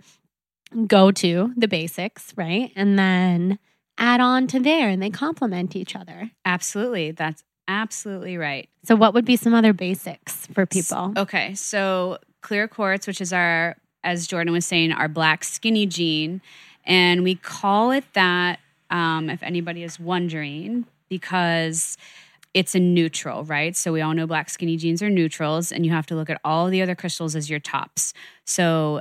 go 0.87 1.11
to, 1.11 1.53
the 1.57 1.69
basics, 1.69 2.33
right? 2.37 2.73
And 2.75 2.99
then 2.99 3.59
add 3.99 4.21
on 4.21 4.47
to 4.49 4.61
there 4.61 4.89
and 4.89 5.03
they 5.03 5.11
complement 5.11 5.77
each 5.77 5.95
other. 5.95 6.31
Absolutely. 6.45 7.11
That's 7.11 7.45
absolutely 7.69 8.37
right. 8.37 8.69
So, 8.85 8.97
what 8.97 9.15
would 9.15 9.25
be 9.25 9.37
some 9.37 9.55
other 9.55 9.73
basics 9.73 10.47
for 10.49 10.67
people? 10.67 11.13
Okay, 11.17 11.55
so 11.55 12.19
clear 12.43 12.67
quartz, 12.67 13.07
which 13.07 13.21
is 13.21 13.33
our, 13.33 13.77
as 14.03 14.27
Jordan 14.27 14.53
was 14.53 14.67
saying, 14.67 14.93
our 14.93 15.09
black 15.09 15.45
skinny 15.45 15.87
jean, 15.87 16.41
and 16.85 17.23
we 17.23 17.37
call 17.37 17.93
it 17.93 18.05
that. 18.15 18.59
Um, 18.91 19.31
if 19.31 19.43
anybody 19.43 19.83
is 19.85 20.01
wondering, 20.01 20.87
because 21.09 21.97
it's 22.55 22.75
a 22.75 22.81
neutral, 22.81 23.45
right? 23.45 23.77
So 23.77 23.93
we 23.93 24.01
all 24.01 24.15
know 24.15 24.27
black 24.27 24.51
skinny 24.51 24.77
jeans 24.77 25.03
are 25.03 25.11
neutrals, 25.11 25.71
and 25.71 25.87
you 25.87 25.93
have 25.93 26.07
to 26.07 26.15
look 26.15 26.31
at 26.31 26.41
all 26.45 26.69
the 26.69 26.83
other 26.83 26.95
crystals 26.95 27.37
as 27.37 27.49
your 27.49 27.61
tops. 27.61 28.13
So 28.45 29.01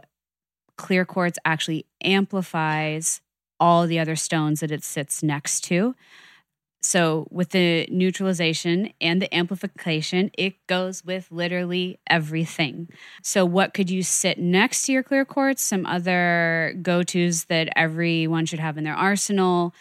clear 0.78 1.06
quartz 1.06 1.40
actually 1.46 1.86
amplifies 2.04 3.22
all 3.60 3.88
the 3.88 4.00
other 4.00 4.16
stones 4.16 4.60
that 4.62 4.72
it 4.72 4.84
sits 4.84 5.22
next 5.22 5.62
to. 5.66 5.96
So, 6.82 7.28
with 7.30 7.50
the 7.50 7.88
neutralization 7.92 8.94
and 9.02 9.22
the 9.22 9.34
amplification, 9.36 10.32
it 10.38 10.56
goes 10.68 11.04
with 11.04 11.28
literally 11.30 12.00
everything. 12.10 12.88
So, 13.22 13.44
what 13.44 13.74
could 13.74 13.90
you 13.90 14.02
sit 14.02 14.40
next 14.40 14.84
to 14.84 14.94
your 14.94 15.04
clear 15.04 15.26
quartz? 15.26 15.62
Some 15.62 15.86
other 15.86 16.76
go 16.82 17.04
tos 17.04 17.46
that 17.46 17.70
everyone 17.76 18.46
should 18.46 18.60
have 18.60 18.78
in 18.78 18.86
their 18.86 18.96
arsenal. 18.96 19.74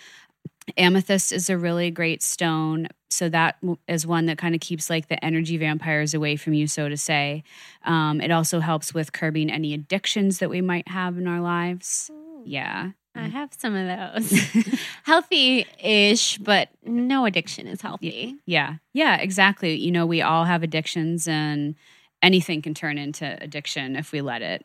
Amethyst 0.77 1.33
is 1.33 1.49
a 1.49 1.57
really 1.57 1.91
great 1.93 2.21
stone. 2.21 2.89
So, 3.11 3.29
that 3.29 3.59
is 3.87 4.05
one 4.05 4.27
that 4.27 4.39
kind 4.39 4.57
of 4.57 4.61
keeps 4.61 4.91
like 4.91 5.07
the 5.07 5.25
energy 5.25 5.57
vampires 5.57 6.15
away 6.15 6.35
from 6.35 6.55
you, 6.55 6.67
so 6.67 6.89
to 6.89 6.97
say. 6.97 7.45
Um, 7.85 8.21
it 8.21 8.33
also 8.33 8.59
helps 8.59 8.93
with 8.93 9.13
curbing 9.13 9.51
any 9.53 9.73
addictions 9.73 10.41
that 10.41 10.51
we 10.51 10.61
might 10.63 10.89
have 10.89 11.17
in 11.17 11.29
our 11.29 11.41
lives. 11.41 12.11
Yeah. 12.45 12.91
I 13.19 13.29
have 13.29 13.51
some 13.57 13.75
of 13.75 14.15
those. 14.15 14.31
healthy 15.03 15.67
ish, 15.83 16.39
but 16.39 16.69
no 16.85 17.25
addiction 17.25 17.67
is 17.67 17.81
healthy. 17.81 18.37
Yeah. 18.47 18.77
Yeah, 18.93 19.17
exactly. 19.17 19.75
You 19.75 19.91
know, 19.91 20.07
we 20.07 20.23
all 20.23 20.45
have 20.45 20.63
addictions 20.63 21.27
and 21.27 21.75
anything 22.23 22.63
can 22.63 22.75
turn 22.75 22.99
into 22.99 23.37
addiction 23.41 23.97
if 23.97 24.13
we 24.13 24.21
let 24.21 24.43
it. 24.43 24.65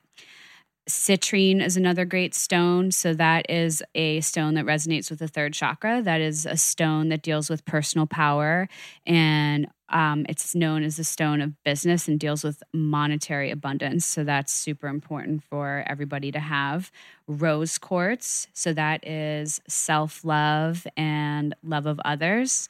Citrine 0.88 1.63
is 1.63 1.78
another 1.78 2.04
great 2.04 2.36
stone. 2.36 2.91
So, 2.91 3.13
that 3.13 3.50
is 3.50 3.82
a 3.96 4.19
stone 4.19 4.56
that 4.56 4.65
resonates 4.65 5.10
with 5.10 5.19
the 5.19 5.30
third 5.30 5.54
chakra. 5.54 6.02
That 6.02 6.19
is 6.19 6.46
a 6.46 6.58
stone 6.58 7.08
that 7.10 7.22
deals 7.22 7.50
with 7.50 7.63
personal 7.63 8.06
power. 8.06 8.67
And 9.06 9.67
um, 9.89 10.26
it's 10.28 10.54
known 10.56 10.84
as 10.84 10.98
the 10.98 11.06
stone 11.06 11.39
of 11.39 11.63
business 11.63 12.08
and 12.10 12.19
deals 12.19 12.43
with 12.43 12.62
monetary 12.74 13.50
abundance. 13.50 14.06
So, 14.06 14.26
that's 14.26 14.52
super 14.52 14.88
important 14.89 15.43
for 15.43 15.86
everybody 15.88 16.34
to 16.34 16.39
have. 16.39 16.91
Rose 17.28 17.78
quartz. 17.78 18.48
So, 18.54 18.74
that 18.74 19.08
is 19.08 19.62
self 19.69 20.26
love 20.26 20.86
and 20.98 21.56
love 21.63 21.86
of 21.86 22.02
others. 22.04 22.67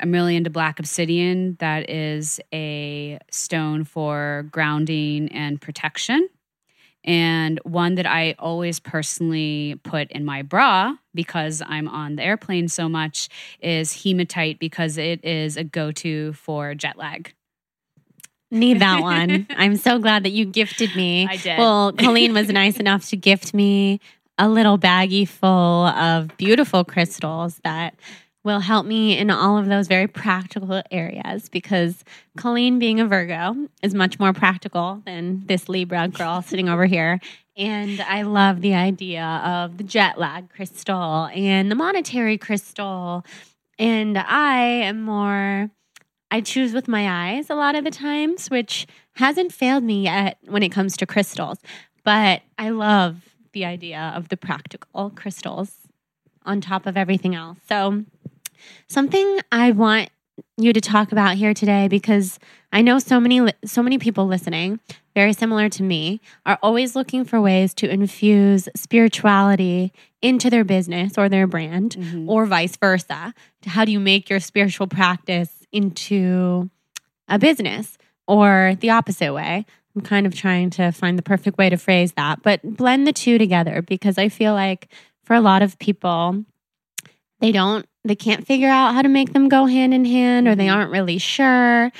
I'm 0.00 0.12
really 0.12 0.34
into 0.34 0.50
black 0.50 0.78
obsidian. 0.80 1.56
That 1.60 1.90
is 1.90 2.40
a 2.54 3.18
stone 3.30 3.84
for 3.84 4.46
grounding 4.50 5.28
and 5.30 5.60
protection. 5.60 6.28
And 7.04 7.60
one 7.64 7.96
that 7.96 8.06
I 8.06 8.34
always 8.38 8.80
personally 8.80 9.78
put 9.82 10.10
in 10.10 10.24
my 10.24 10.42
bra 10.42 10.94
because 11.14 11.62
I'm 11.64 11.86
on 11.86 12.16
the 12.16 12.22
airplane 12.22 12.68
so 12.68 12.88
much 12.88 13.28
is 13.60 14.04
hematite 14.04 14.58
because 14.58 14.96
it 14.96 15.22
is 15.24 15.56
a 15.56 15.64
go 15.64 15.92
to 15.92 16.32
for 16.32 16.74
jet 16.74 16.96
lag. 16.96 17.34
Need 18.50 18.80
that 18.80 19.00
one. 19.02 19.46
I'm 19.50 19.76
so 19.76 19.98
glad 19.98 20.24
that 20.24 20.30
you 20.30 20.46
gifted 20.46 20.96
me. 20.96 21.26
I 21.28 21.36
did. 21.36 21.58
Well, 21.58 21.92
Colleen 21.92 22.32
was 22.32 22.48
nice 22.48 22.78
enough 22.78 23.08
to 23.10 23.16
gift 23.16 23.52
me 23.52 24.00
a 24.38 24.48
little 24.48 24.78
baggie 24.78 25.28
full 25.28 25.86
of 25.86 26.36
beautiful 26.36 26.84
crystals 26.84 27.60
that 27.64 27.94
will 28.44 28.60
help 28.60 28.84
me 28.84 29.16
in 29.18 29.30
all 29.30 29.56
of 29.56 29.66
those 29.66 29.88
very 29.88 30.06
practical 30.06 30.82
areas 30.90 31.48
because 31.48 32.04
Colleen, 32.36 32.78
being 32.78 33.00
a 33.00 33.06
Virgo, 33.06 33.68
is 33.82 33.94
much 33.94 34.20
more 34.20 34.34
practical 34.34 35.02
than 35.06 35.44
this 35.46 35.68
Libra 35.68 36.08
girl 36.08 36.42
sitting 36.42 36.68
over 36.68 36.84
here. 36.84 37.18
And 37.56 38.00
I 38.02 38.22
love 38.22 38.60
the 38.60 38.74
idea 38.74 39.24
of 39.24 39.78
the 39.78 39.84
jet 39.84 40.18
lag 40.18 40.50
crystal 40.50 41.28
and 41.32 41.70
the 41.70 41.74
monetary 41.74 42.36
crystal. 42.36 43.24
And 43.78 44.18
I 44.18 44.60
am 44.60 45.02
more, 45.02 45.70
I 46.30 46.40
choose 46.42 46.74
with 46.74 46.86
my 46.86 47.32
eyes 47.32 47.48
a 47.48 47.54
lot 47.54 47.74
of 47.74 47.84
the 47.84 47.90
times, 47.90 48.50
which 48.50 48.86
hasn't 49.14 49.52
failed 49.52 49.84
me 49.84 50.02
yet 50.02 50.36
when 50.46 50.62
it 50.62 50.70
comes 50.70 50.96
to 50.98 51.06
crystals. 51.06 51.58
But 52.04 52.42
I 52.58 52.70
love 52.70 53.34
the 53.52 53.64
idea 53.64 54.12
of 54.14 54.28
the 54.28 54.36
practical 54.36 55.10
crystals 55.10 55.72
on 56.44 56.60
top 56.60 56.86
of 56.86 56.96
everything 56.96 57.34
else. 57.34 57.58
So, 57.68 58.04
something 58.88 59.40
I 59.50 59.70
want 59.72 60.10
you 60.56 60.72
to 60.72 60.80
talk 60.80 61.12
about 61.12 61.36
here 61.36 61.54
today 61.54 61.88
because 61.88 62.38
I 62.72 62.82
know 62.82 62.98
so 62.98 63.20
many 63.20 63.52
so 63.64 63.82
many 63.82 63.98
people 63.98 64.26
listening, 64.26 64.80
very 65.14 65.32
similar 65.32 65.68
to 65.70 65.82
me, 65.82 66.20
are 66.44 66.58
always 66.62 66.96
looking 66.96 67.24
for 67.24 67.40
ways 67.40 67.74
to 67.74 67.88
infuse 67.88 68.68
spirituality 68.74 69.92
into 70.22 70.50
their 70.50 70.64
business 70.64 71.16
or 71.16 71.28
their 71.28 71.46
brand 71.46 71.96
mm-hmm. 71.96 72.28
or 72.28 72.46
vice 72.46 72.76
versa. 72.76 73.34
How 73.64 73.84
do 73.84 73.92
you 73.92 74.00
make 74.00 74.28
your 74.28 74.40
spiritual 74.40 74.86
practice 74.86 75.64
into 75.72 76.70
a 77.28 77.38
business 77.38 77.96
or 78.26 78.76
the 78.80 78.90
opposite 78.90 79.32
way? 79.32 79.66
I'm 79.94 80.02
kind 80.02 80.26
of 80.26 80.34
trying 80.34 80.70
to 80.70 80.90
find 80.90 81.16
the 81.16 81.22
perfect 81.22 81.56
way 81.56 81.70
to 81.70 81.76
phrase 81.76 82.12
that, 82.12 82.42
but 82.42 82.60
blend 82.64 83.06
the 83.06 83.12
two 83.12 83.38
together 83.38 83.82
because 83.82 84.18
I 84.18 84.28
feel 84.28 84.52
like 84.52 84.88
for 85.22 85.34
a 85.34 85.40
lot 85.40 85.62
of 85.62 85.78
people, 85.78 86.44
they 87.44 87.52
don't 87.52 87.86
they 88.04 88.16
can't 88.16 88.46
figure 88.46 88.68
out 88.68 88.94
how 88.94 89.02
to 89.02 89.08
make 89.08 89.34
them 89.34 89.48
go 89.48 89.66
hand 89.66 89.92
in 89.92 90.06
hand 90.06 90.48
or 90.48 90.54
they 90.54 90.68
aren't 90.68 90.90
really 90.90 91.18
sure. 91.18 91.92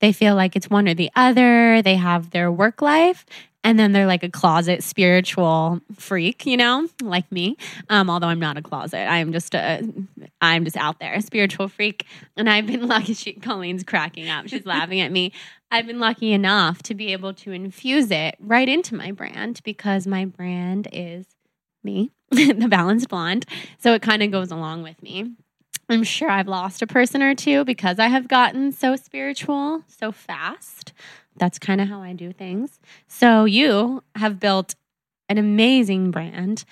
They 0.00 0.12
feel 0.12 0.36
like 0.36 0.54
it's 0.54 0.70
one 0.70 0.88
or 0.88 0.94
the 0.94 1.10
other. 1.16 1.82
They 1.82 1.96
have 1.96 2.30
their 2.30 2.52
work 2.52 2.82
life 2.82 3.26
and 3.64 3.80
then 3.80 3.90
they're 3.90 4.06
like 4.06 4.22
a 4.22 4.28
closet 4.28 4.84
spiritual 4.84 5.80
freak 5.96 6.46
you 6.46 6.56
know 6.56 6.88
like 7.02 7.30
me. 7.32 7.56
Um, 7.88 8.08
although 8.08 8.28
i'm 8.28 8.38
not 8.38 8.58
a 8.58 8.62
closet. 8.62 9.10
I'm 9.10 9.32
just 9.32 9.56
a 9.56 9.82
i'm 10.40 10.64
just 10.64 10.76
out 10.76 11.00
there 11.00 11.14
a 11.14 11.20
spiritual 11.20 11.66
freak. 11.66 12.06
And 12.36 12.48
i've 12.48 12.66
been 12.66 12.86
lucky 12.86 13.14
she 13.14 13.32
colleen's 13.32 13.82
cracking 13.82 14.28
up. 14.28 14.46
She's 14.46 14.66
laughing 14.74 15.00
at 15.00 15.10
me. 15.10 15.32
I've 15.68 15.88
been 15.88 15.98
lucky 15.98 16.32
enough 16.32 16.80
to 16.84 16.94
be 16.94 17.12
able 17.12 17.34
to 17.34 17.50
infuse 17.50 18.12
it 18.12 18.36
right 18.38 18.68
into 18.68 18.94
my 18.94 19.10
brand 19.10 19.62
because 19.64 20.06
my 20.06 20.26
brand 20.26 20.86
is 20.92 21.26
me, 21.86 22.10
the 22.30 22.68
balanced 22.68 23.08
blonde. 23.08 23.46
So 23.78 23.94
it 23.94 24.02
kind 24.02 24.22
of 24.22 24.30
goes 24.30 24.50
along 24.50 24.82
with 24.82 25.02
me. 25.02 25.32
I'm 25.88 26.02
sure 26.02 26.28
I've 26.28 26.48
lost 26.48 26.82
a 26.82 26.86
person 26.86 27.22
or 27.22 27.34
two 27.34 27.64
because 27.64 27.98
I 27.98 28.08
have 28.08 28.28
gotten 28.28 28.72
so 28.72 28.96
spiritual 28.96 29.82
so 29.86 30.12
fast. 30.12 30.92
That's 31.36 31.58
kind 31.58 31.80
of 31.80 31.88
how 31.88 32.02
I 32.02 32.12
do 32.12 32.32
things. 32.32 32.80
So 33.08 33.44
you 33.44 34.02
have 34.16 34.40
built 34.40 34.74
an 35.28 35.38
amazing 35.38 36.10
brand, 36.10 36.64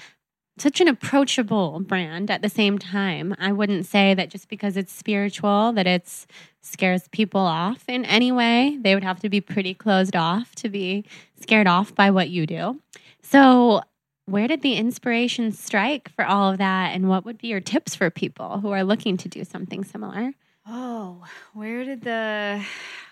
such 0.58 0.80
an 0.80 0.88
approachable 0.88 1.80
brand 1.80 2.30
at 2.30 2.42
the 2.42 2.48
same 2.48 2.78
time. 2.78 3.34
I 3.38 3.52
wouldn't 3.52 3.86
say 3.86 4.14
that 4.14 4.30
just 4.30 4.48
because 4.48 4.76
it's 4.76 4.92
spiritual 4.92 5.72
that 5.72 5.86
it 5.86 6.26
scares 6.60 7.08
people 7.08 7.40
off 7.40 7.84
in 7.88 8.04
any 8.04 8.32
way. 8.32 8.78
They 8.80 8.94
would 8.94 9.04
have 9.04 9.20
to 9.20 9.28
be 9.28 9.40
pretty 9.40 9.74
closed 9.74 10.16
off 10.16 10.54
to 10.56 10.68
be 10.68 11.04
scared 11.40 11.66
off 11.66 11.94
by 11.94 12.10
what 12.10 12.30
you 12.30 12.46
do. 12.46 12.80
So 13.22 13.82
where 14.26 14.48
did 14.48 14.62
the 14.62 14.74
inspiration 14.74 15.52
strike 15.52 16.08
for 16.10 16.24
all 16.24 16.52
of 16.52 16.58
that? 16.58 16.94
And 16.94 17.08
what 17.08 17.24
would 17.24 17.38
be 17.38 17.48
your 17.48 17.60
tips 17.60 17.94
for 17.94 18.10
people 18.10 18.60
who 18.60 18.70
are 18.70 18.84
looking 18.84 19.16
to 19.18 19.28
do 19.28 19.44
something 19.44 19.84
similar? 19.84 20.32
Oh, 20.66 21.24
where 21.52 21.84
did 21.84 22.02
the 22.02 22.64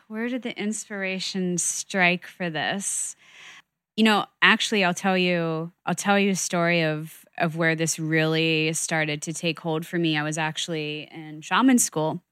where 0.08 0.28
did 0.28 0.42
the 0.42 0.58
inspiration 0.58 1.58
strike 1.58 2.26
for 2.26 2.50
this? 2.50 3.14
You 3.96 4.04
know, 4.04 4.26
actually 4.40 4.84
I'll 4.84 4.94
tell 4.94 5.18
you 5.18 5.72
I'll 5.84 5.94
tell 5.94 6.18
you 6.18 6.30
a 6.30 6.36
story 6.36 6.82
of 6.82 7.26
of 7.38 7.56
where 7.56 7.74
this 7.74 7.98
really 7.98 8.72
started 8.72 9.20
to 9.22 9.32
take 9.32 9.60
hold 9.60 9.86
for 9.86 9.98
me. 9.98 10.16
I 10.16 10.22
was 10.22 10.38
actually 10.38 11.08
in 11.12 11.40
shaman 11.42 11.78
school 11.78 12.22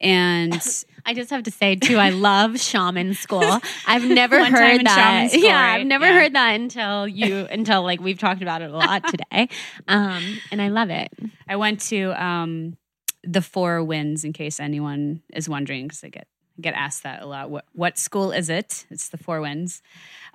and 0.00 0.54
I 1.06 1.14
just 1.14 1.30
have 1.30 1.44
to 1.44 1.50
say 1.50 1.76
too, 1.76 1.96
I 1.96 2.10
love 2.10 2.60
shaman 2.60 3.14
school. 3.14 3.58
I've 3.86 4.04
never 4.04 4.44
heard 4.44 4.84
that. 4.86 5.30
School, 5.30 5.42
yeah, 5.42 5.60
right? 5.60 5.80
I've 5.80 5.86
never 5.86 6.06
yeah. 6.06 6.20
heard 6.20 6.34
that 6.34 6.54
until 6.54 7.08
you 7.08 7.46
until 7.50 7.82
like 7.82 8.00
we've 8.00 8.18
talked 8.18 8.42
about 8.42 8.62
it 8.62 8.70
a 8.70 8.76
lot 8.76 9.06
today. 9.06 9.48
Um, 9.88 10.38
and 10.50 10.60
I 10.60 10.68
love 10.68 10.90
it. 10.90 11.12
I 11.48 11.56
went 11.56 11.80
to 11.82 12.12
um, 12.22 12.76
the 13.24 13.42
Four 13.42 13.82
Winds 13.84 14.24
in 14.24 14.32
case 14.32 14.60
anyone 14.60 15.22
is 15.32 15.48
wondering 15.48 15.86
because 15.86 16.04
I 16.04 16.08
get 16.08 16.26
get 16.60 16.74
asked 16.74 17.02
that 17.04 17.22
a 17.22 17.26
lot. 17.26 17.50
What 17.50 17.64
what 17.72 17.98
school 17.98 18.32
is 18.32 18.50
it? 18.50 18.86
It's 18.90 19.08
the 19.08 19.18
Four 19.18 19.40
Winds. 19.40 19.82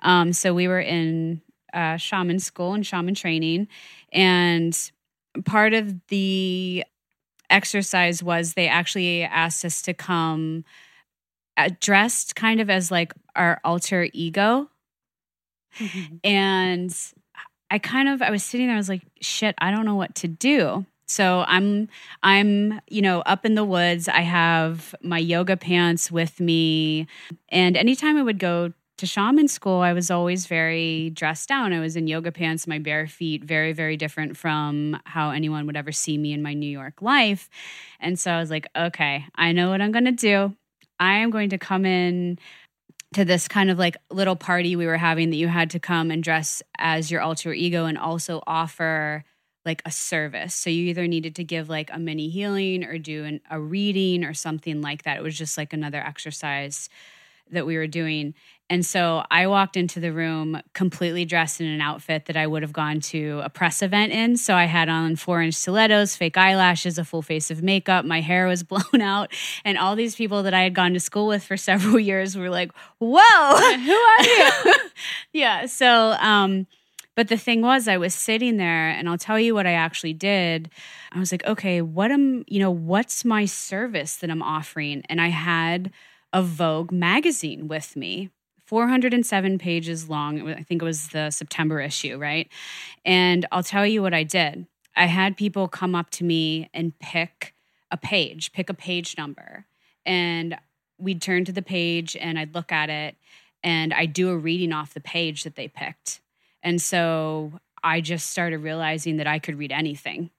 Um, 0.00 0.32
so 0.32 0.54
we 0.54 0.68
were 0.68 0.80
in 0.80 1.42
uh, 1.72 1.96
shaman 1.96 2.38
school 2.38 2.74
and 2.74 2.86
shaman 2.86 3.14
training, 3.14 3.68
and 4.12 4.76
part 5.44 5.74
of 5.74 6.06
the 6.08 6.84
exercise 7.50 8.22
was 8.22 8.54
they 8.54 8.68
actually 8.68 9.22
asked 9.22 9.64
us 9.64 9.82
to 9.82 9.94
come 9.94 10.64
dressed 11.80 12.36
kind 12.36 12.60
of 12.60 12.68
as 12.70 12.90
like 12.90 13.12
our 13.34 13.60
alter 13.64 14.08
ego. 14.12 14.68
Mm-hmm. 15.78 16.16
And 16.24 16.96
I 17.70 17.78
kind 17.78 18.08
of 18.08 18.22
I 18.22 18.30
was 18.30 18.44
sitting 18.44 18.66
there 18.66 18.76
I 18.76 18.78
was 18.78 18.88
like 18.88 19.02
shit, 19.20 19.54
I 19.58 19.70
don't 19.70 19.84
know 19.84 19.96
what 19.96 20.14
to 20.16 20.28
do. 20.28 20.86
So 21.08 21.44
I'm 21.46 21.88
I'm 22.22 22.80
you 22.88 23.02
know 23.02 23.20
up 23.20 23.44
in 23.44 23.54
the 23.54 23.64
woods. 23.64 24.08
I 24.08 24.20
have 24.20 24.94
my 25.02 25.18
yoga 25.18 25.56
pants 25.56 26.10
with 26.10 26.40
me 26.40 27.06
and 27.48 27.76
anytime 27.76 28.16
I 28.16 28.22
would 28.22 28.38
go 28.38 28.72
to 28.98 29.06
shaman 29.06 29.48
school, 29.48 29.80
I 29.80 29.92
was 29.92 30.10
always 30.10 30.46
very 30.46 31.10
dressed 31.10 31.48
down. 31.48 31.72
I 31.72 31.80
was 31.80 31.96
in 31.96 32.06
yoga 32.06 32.32
pants, 32.32 32.66
my 32.66 32.78
bare 32.78 33.06
feet, 33.06 33.44
very, 33.44 33.72
very 33.72 33.96
different 33.96 34.36
from 34.36 34.98
how 35.04 35.30
anyone 35.30 35.66
would 35.66 35.76
ever 35.76 35.92
see 35.92 36.16
me 36.16 36.32
in 36.32 36.42
my 36.42 36.54
New 36.54 36.70
York 36.70 37.02
life. 37.02 37.50
And 38.00 38.18
so 38.18 38.30
I 38.30 38.40
was 38.40 38.50
like, 38.50 38.68
okay, 38.76 39.26
I 39.34 39.52
know 39.52 39.70
what 39.70 39.82
I'm 39.82 39.92
going 39.92 40.06
to 40.06 40.12
do. 40.12 40.54
I 40.98 41.18
am 41.18 41.30
going 41.30 41.50
to 41.50 41.58
come 41.58 41.84
in 41.84 42.38
to 43.14 43.24
this 43.24 43.48
kind 43.48 43.70
of 43.70 43.78
like 43.78 43.96
little 44.10 44.36
party 44.36 44.76
we 44.76 44.86
were 44.86 44.96
having 44.96 45.30
that 45.30 45.36
you 45.36 45.48
had 45.48 45.70
to 45.70 45.78
come 45.78 46.10
and 46.10 46.22
dress 46.22 46.62
as 46.78 47.10
your 47.10 47.20
alter 47.20 47.52
ego 47.52 47.84
and 47.84 47.98
also 47.98 48.42
offer 48.46 49.24
like 49.64 49.82
a 49.84 49.90
service. 49.90 50.54
So 50.54 50.70
you 50.70 50.84
either 50.86 51.06
needed 51.06 51.34
to 51.36 51.44
give 51.44 51.68
like 51.68 51.90
a 51.92 51.98
mini 51.98 52.28
healing 52.28 52.84
or 52.84 52.98
do 52.98 53.24
an, 53.24 53.40
a 53.50 53.60
reading 53.60 54.24
or 54.24 54.32
something 54.32 54.80
like 54.80 55.02
that. 55.02 55.18
It 55.18 55.22
was 55.22 55.36
just 55.36 55.58
like 55.58 55.72
another 55.72 55.98
exercise 55.98 56.88
that 57.50 57.66
we 57.66 57.76
were 57.76 57.86
doing. 57.86 58.34
And 58.68 58.84
so 58.84 59.24
I 59.30 59.46
walked 59.46 59.76
into 59.76 60.00
the 60.00 60.12
room 60.12 60.60
completely 60.72 61.24
dressed 61.24 61.60
in 61.60 61.68
an 61.68 61.80
outfit 61.80 62.26
that 62.26 62.36
I 62.36 62.48
would 62.48 62.62
have 62.62 62.72
gone 62.72 63.00
to 63.00 63.40
a 63.44 63.48
press 63.48 63.80
event 63.80 64.12
in. 64.12 64.36
So 64.36 64.56
I 64.56 64.64
had 64.64 64.88
on 64.88 65.14
four 65.14 65.40
inch 65.40 65.54
stilettos, 65.54 66.16
fake 66.16 66.36
eyelashes, 66.36 66.98
a 66.98 67.04
full 67.04 67.22
face 67.22 67.50
of 67.52 67.62
makeup. 67.62 68.04
My 68.04 68.20
hair 68.20 68.48
was 68.48 68.62
blown 68.64 69.00
out. 69.00 69.32
And 69.64 69.78
all 69.78 69.94
these 69.94 70.16
people 70.16 70.42
that 70.42 70.54
I 70.54 70.62
had 70.62 70.74
gone 70.74 70.94
to 70.94 71.00
school 71.00 71.28
with 71.28 71.44
for 71.44 71.56
several 71.66 72.00
years 72.00 72.36
were 72.36 72.50
like, 72.50 72.72
whoa, 72.98 73.76
who 73.76 73.92
are 73.92 74.22
you? 74.22 74.74
yeah. 75.32 75.66
So, 75.66 76.16
um, 76.18 76.66
but 77.14 77.28
the 77.28 77.36
thing 77.38 77.62
was, 77.62 77.88
I 77.88 77.96
was 77.96 78.14
sitting 78.14 78.58
there, 78.58 78.90
and 78.90 79.08
I'll 79.08 79.16
tell 79.16 79.40
you 79.40 79.54
what 79.54 79.66
I 79.66 79.72
actually 79.72 80.12
did. 80.12 80.68
I 81.12 81.18
was 81.18 81.32
like, 81.32 81.46
okay, 81.46 81.80
what 81.80 82.10
am, 82.10 82.44
you 82.46 82.60
know, 82.60 82.70
what's 82.70 83.24
my 83.24 83.46
service 83.46 84.16
that 84.16 84.28
I'm 84.28 84.42
offering? 84.42 85.02
And 85.08 85.18
I 85.18 85.28
had 85.28 85.92
a 86.34 86.42
Vogue 86.42 86.92
magazine 86.92 87.68
with 87.68 87.96
me 87.96 88.28
407 88.66 89.58
pages 89.58 90.08
long. 90.08 90.48
I 90.48 90.62
think 90.62 90.82
it 90.82 90.84
was 90.84 91.08
the 91.08 91.30
September 91.30 91.80
issue, 91.80 92.18
right? 92.18 92.48
And 93.04 93.46
I'll 93.52 93.62
tell 93.62 93.86
you 93.86 94.02
what 94.02 94.14
I 94.14 94.24
did. 94.24 94.66
I 94.96 95.06
had 95.06 95.36
people 95.36 95.68
come 95.68 95.94
up 95.94 96.10
to 96.10 96.24
me 96.24 96.68
and 96.74 96.98
pick 96.98 97.54
a 97.90 97.96
page, 97.96 98.52
pick 98.52 98.68
a 98.68 98.74
page 98.74 99.16
number. 99.16 99.66
And 100.04 100.56
we'd 100.98 101.22
turn 101.22 101.44
to 101.44 101.52
the 101.52 101.62
page 101.62 102.16
and 102.16 102.38
I'd 102.38 102.54
look 102.54 102.72
at 102.72 102.90
it 102.90 103.16
and 103.62 103.92
I'd 103.92 104.12
do 104.12 104.30
a 104.30 104.36
reading 104.36 104.72
off 104.72 104.94
the 104.94 105.00
page 105.00 105.44
that 105.44 105.56
they 105.56 105.68
picked. 105.68 106.20
And 106.62 106.80
so 106.80 107.52
I 107.82 108.00
just 108.00 108.30
started 108.30 108.58
realizing 108.58 109.18
that 109.18 109.26
I 109.26 109.38
could 109.38 109.58
read 109.58 109.72
anything 109.72 110.30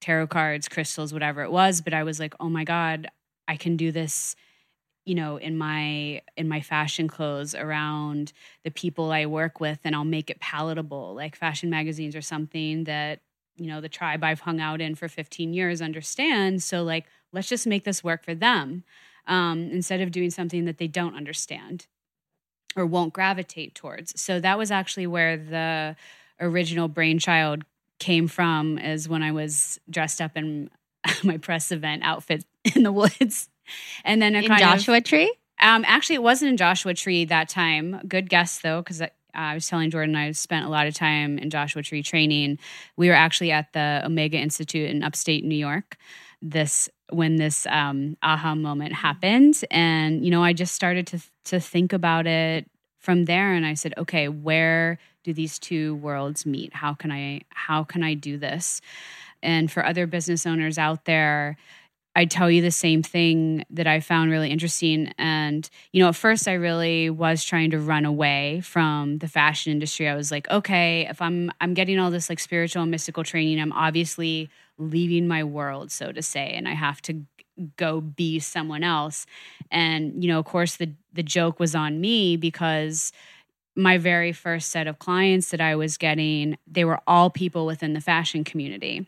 tarot 0.00 0.26
cards, 0.26 0.68
crystals, 0.68 1.12
whatever 1.12 1.42
it 1.42 1.50
was. 1.50 1.80
But 1.80 1.94
I 1.94 2.02
was 2.02 2.20
like, 2.20 2.34
oh 2.38 2.48
my 2.48 2.64
God, 2.64 3.08
I 3.48 3.56
can 3.56 3.76
do 3.76 3.90
this 3.90 4.36
you 5.06 5.14
know 5.14 5.38
in 5.38 5.56
my 5.56 6.20
in 6.36 6.48
my 6.48 6.60
fashion 6.60 7.08
clothes 7.08 7.54
around 7.54 8.32
the 8.64 8.70
people 8.70 9.10
i 9.12 9.24
work 9.24 9.60
with 9.60 9.78
and 9.84 9.96
i'll 9.96 10.04
make 10.04 10.28
it 10.28 10.40
palatable 10.40 11.14
like 11.14 11.34
fashion 11.34 11.70
magazines 11.70 12.14
or 12.14 12.20
something 12.20 12.84
that 12.84 13.20
you 13.56 13.66
know 13.66 13.80
the 13.80 13.88
tribe 13.88 14.22
i've 14.22 14.40
hung 14.40 14.60
out 14.60 14.80
in 14.80 14.94
for 14.94 15.08
15 15.08 15.54
years 15.54 15.80
understands 15.80 16.64
so 16.64 16.82
like 16.82 17.06
let's 17.32 17.48
just 17.48 17.66
make 17.66 17.84
this 17.84 18.04
work 18.04 18.24
for 18.24 18.34
them 18.34 18.84
um, 19.26 19.70
instead 19.72 20.00
of 20.00 20.12
doing 20.12 20.30
something 20.30 20.66
that 20.66 20.78
they 20.78 20.86
don't 20.86 21.16
understand 21.16 21.86
or 22.76 22.86
won't 22.86 23.12
gravitate 23.12 23.74
towards. 23.74 24.20
So 24.20 24.38
that 24.38 24.58
was 24.58 24.70
actually 24.70 25.06
where 25.06 25.36
the 25.36 25.96
original 26.40 26.88
brainchild 26.88 27.64
came 27.98 28.28
from 28.28 28.78
is 28.78 29.08
when 29.08 29.22
i 29.22 29.32
was 29.32 29.80
dressed 29.88 30.20
up 30.20 30.36
in 30.36 30.68
my 31.24 31.38
press 31.38 31.72
event 31.72 32.02
outfit 32.04 32.44
in 32.74 32.82
the 32.82 32.92
woods 32.92 33.48
and 34.04 34.20
then 34.20 34.34
a 34.34 34.40
in 34.40 34.58
Joshua 34.58 34.98
of, 34.98 35.04
Tree. 35.04 35.34
Um, 35.60 35.84
actually, 35.86 36.16
it 36.16 36.22
wasn't 36.22 36.50
in 36.50 36.56
Joshua 36.56 36.94
Tree 36.94 37.24
that 37.26 37.48
time. 37.48 38.00
Good 38.06 38.28
guess 38.28 38.58
though, 38.58 38.82
because 38.82 39.00
uh, 39.00 39.08
I 39.34 39.54
was 39.54 39.68
telling 39.68 39.90
Jordan 39.90 40.16
I 40.16 40.32
spent 40.32 40.66
a 40.66 40.68
lot 40.68 40.86
of 40.86 40.94
time 40.94 41.38
in 41.38 41.50
Joshua 41.50 41.82
Tree 41.82 42.02
training. 42.02 42.58
We 42.96 43.08
were 43.08 43.14
actually 43.14 43.52
at 43.52 43.72
the 43.72 44.02
Omega 44.04 44.38
Institute 44.38 44.90
in 44.90 45.02
upstate 45.02 45.44
New 45.44 45.56
York. 45.56 45.96
This 46.42 46.88
when 47.10 47.36
this 47.36 47.66
um, 47.66 48.16
aha 48.22 48.54
moment 48.54 48.92
happened, 48.92 49.62
and 49.70 50.24
you 50.24 50.30
know, 50.30 50.42
I 50.42 50.52
just 50.52 50.74
started 50.74 51.06
to 51.08 51.20
to 51.44 51.60
think 51.60 51.92
about 51.92 52.26
it 52.26 52.68
from 52.98 53.26
there, 53.26 53.52
and 53.52 53.64
I 53.64 53.74
said, 53.74 53.94
okay, 53.96 54.28
where 54.28 54.98
do 55.22 55.32
these 55.32 55.58
two 55.58 55.96
worlds 55.96 56.46
meet? 56.46 56.74
How 56.74 56.94
can 56.94 57.10
I 57.10 57.42
how 57.50 57.84
can 57.84 58.02
I 58.02 58.14
do 58.14 58.38
this? 58.38 58.80
And 59.42 59.70
for 59.70 59.84
other 59.84 60.06
business 60.06 60.46
owners 60.46 60.78
out 60.78 61.04
there, 61.04 61.56
I 62.16 62.24
tell 62.24 62.50
you 62.50 62.62
the 62.62 62.70
same 62.70 63.02
thing 63.02 63.66
that 63.68 63.86
I 63.86 64.00
found 64.00 64.30
really 64.30 64.50
interesting. 64.50 65.12
And, 65.18 65.68
you 65.92 66.02
know, 66.02 66.08
at 66.08 66.16
first 66.16 66.48
I 66.48 66.54
really 66.54 67.10
was 67.10 67.44
trying 67.44 67.72
to 67.72 67.78
run 67.78 68.06
away 68.06 68.62
from 68.62 69.18
the 69.18 69.28
fashion 69.28 69.70
industry. 69.70 70.08
I 70.08 70.14
was 70.14 70.30
like, 70.30 70.50
okay, 70.50 71.06
if 71.10 71.20
I'm 71.20 71.52
I'm 71.60 71.74
getting 71.74 71.98
all 71.98 72.10
this 72.10 72.30
like 72.30 72.40
spiritual 72.40 72.80
and 72.82 72.90
mystical 72.90 73.22
training, 73.22 73.60
I'm 73.60 73.72
obviously 73.72 74.48
leaving 74.78 75.28
my 75.28 75.44
world, 75.44 75.92
so 75.92 76.10
to 76.10 76.22
say, 76.22 76.52
and 76.54 76.66
I 76.66 76.72
have 76.72 77.02
to 77.02 77.22
go 77.76 78.00
be 78.00 78.38
someone 78.38 78.82
else. 78.82 79.26
And, 79.70 80.22
you 80.24 80.30
know, 80.30 80.38
of 80.38 80.46
course 80.46 80.76
the 80.76 80.94
the 81.12 81.22
joke 81.22 81.60
was 81.60 81.74
on 81.74 82.00
me 82.00 82.38
because 82.38 83.12
my 83.76 83.98
very 83.98 84.32
first 84.32 84.70
set 84.70 84.86
of 84.86 84.98
clients 84.98 85.50
that 85.50 85.60
I 85.60 85.76
was 85.76 85.98
getting, 85.98 86.56
they 86.66 86.86
were 86.86 87.00
all 87.06 87.28
people 87.28 87.66
within 87.66 87.92
the 87.92 88.00
fashion 88.00 88.42
community 88.42 89.06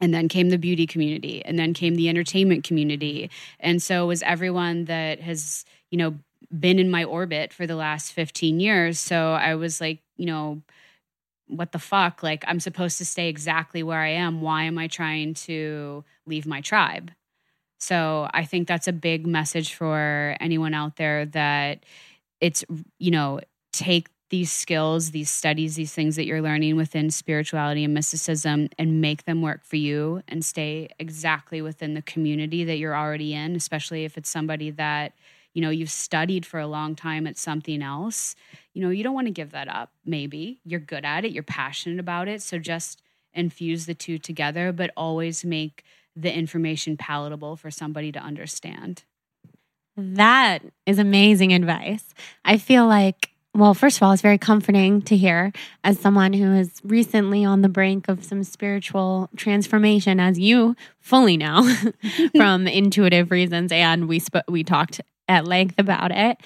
and 0.00 0.14
then 0.14 0.28
came 0.28 0.50
the 0.50 0.58
beauty 0.58 0.86
community 0.86 1.44
and 1.44 1.58
then 1.58 1.74
came 1.74 1.94
the 1.94 2.08
entertainment 2.08 2.64
community. 2.64 3.30
And 3.58 3.82
so 3.82 4.06
was 4.06 4.22
everyone 4.22 4.86
that 4.86 5.20
has 5.20 5.64
you 5.90 5.98
know 5.98 6.14
been 6.58 6.78
in 6.78 6.90
my 6.90 7.04
orbit 7.04 7.52
for 7.52 7.66
the 7.66 7.76
last 7.76 8.12
15 8.12 8.60
years. 8.60 8.98
So 8.98 9.32
i 9.32 9.54
was 9.54 9.80
like 9.80 10.00
you 10.16 10.26
know 10.26 10.62
what 11.48 11.72
the 11.72 11.78
fuck? 11.78 12.22
Like 12.22 12.44
i'm 12.46 12.60
supposed 12.60 12.98
to 12.98 13.04
stay 13.04 13.28
exactly 13.28 13.82
where 13.82 14.00
i 14.00 14.10
am. 14.10 14.40
Why 14.40 14.64
am 14.64 14.78
i 14.78 14.86
trying 14.88 15.34
to 15.34 16.04
leave 16.26 16.46
my 16.46 16.60
tribe? 16.60 17.10
So 17.78 18.28
i 18.32 18.44
think 18.44 18.68
that's 18.68 18.88
a 18.88 18.92
big 18.92 19.26
message 19.26 19.74
for 19.74 20.36
anyone 20.40 20.74
out 20.74 20.96
there 20.96 21.26
that 21.26 21.84
it's 22.40 22.64
you 22.98 23.10
know 23.10 23.40
take 23.72 24.08
these 24.30 24.50
skills, 24.50 25.10
these 25.10 25.28
studies, 25.28 25.74
these 25.74 25.92
things 25.92 26.16
that 26.16 26.24
you're 26.24 26.40
learning 26.40 26.76
within 26.76 27.10
spirituality 27.10 27.84
and 27.84 27.92
mysticism 27.92 28.68
and 28.78 29.00
make 29.00 29.24
them 29.24 29.42
work 29.42 29.64
for 29.64 29.76
you 29.76 30.22
and 30.28 30.44
stay 30.44 30.88
exactly 30.98 31.60
within 31.60 31.94
the 31.94 32.02
community 32.02 32.64
that 32.64 32.78
you're 32.78 32.96
already 32.96 33.34
in, 33.34 33.56
especially 33.56 34.04
if 34.04 34.16
it's 34.16 34.30
somebody 34.30 34.70
that, 34.70 35.12
you 35.52 35.60
know, 35.60 35.70
you've 35.70 35.90
studied 35.90 36.46
for 36.46 36.60
a 36.60 36.66
long 36.66 36.94
time 36.94 37.26
at 37.26 37.36
something 37.36 37.82
else. 37.82 38.36
You 38.72 38.82
know, 38.82 38.90
you 38.90 39.02
don't 39.02 39.14
want 39.14 39.26
to 39.26 39.32
give 39.32 39.50
that 39.50 39.68
up, 39.68 39.90
maybe. 40.04 40.60
You're 40.64 40.80
good 40.80 41.04
at 41.04 41.24
it, 41.24 41.32
you're 41.32 41.42
passionate 41.42 41.98
about 41.98 42.28
it. 42.28 42.40
So 42.40 42.58
just 42.58 43.02
infuse 43.34 43.86
the 43.86 43.94
two 43.94 44.18
together, 44.18 44.72
but 44.72 44.92
always 44.96 45.44
make 45.44 45.84
the 46.14 46.32
information 46.32 46.96
palatable 46.96 47.56
for 47.56 47.70
somebody 47.70 48.12
to 48.12 48.20
understand. 48.20 49.02
That 49.96 50.60
is 50.86 50.98
amazing 50.98 51.52
advice. 51.52 52.14
I 52.44 52.58
feel 52.58 52.86
like 52.86 53.29
well, 53.54 53.74
first 53.74 53.96
of 53.96 54.02
all, 54.02 54.12
it's 54.12 54.22
very 54.22 54.38
comforting 54.38 55.02
to 55.02 55.16
hear 55.16 55.52
as 55.82 55.98
someone 55.98 56.32
who 56.32 56.52
is 56.52 56.80
recently 56.84 57.44
on 57.44 57.62
the 57.62 57.68
brink 57.68 58.08
of 58.08 58.24
some 58.24 58.44
spiritual 58.44 59.28
transformation, 59.36 60.20
as 60.20 60.38
you 60.38 60.76
fully 61.00 61.36
know 61.36 61.68
from 62.36 62.66
intuitive 62.68 63.30
reasons, 63.30 63.72
and 63.72 64.08
we 64.08 64.18
sp- 64.22 64.46
we 64.48 64.62
talked 64.62 65.00
at 65.28 65.46
length 65.46 65.78
about 65.78 66.12
it. 66.12 66.38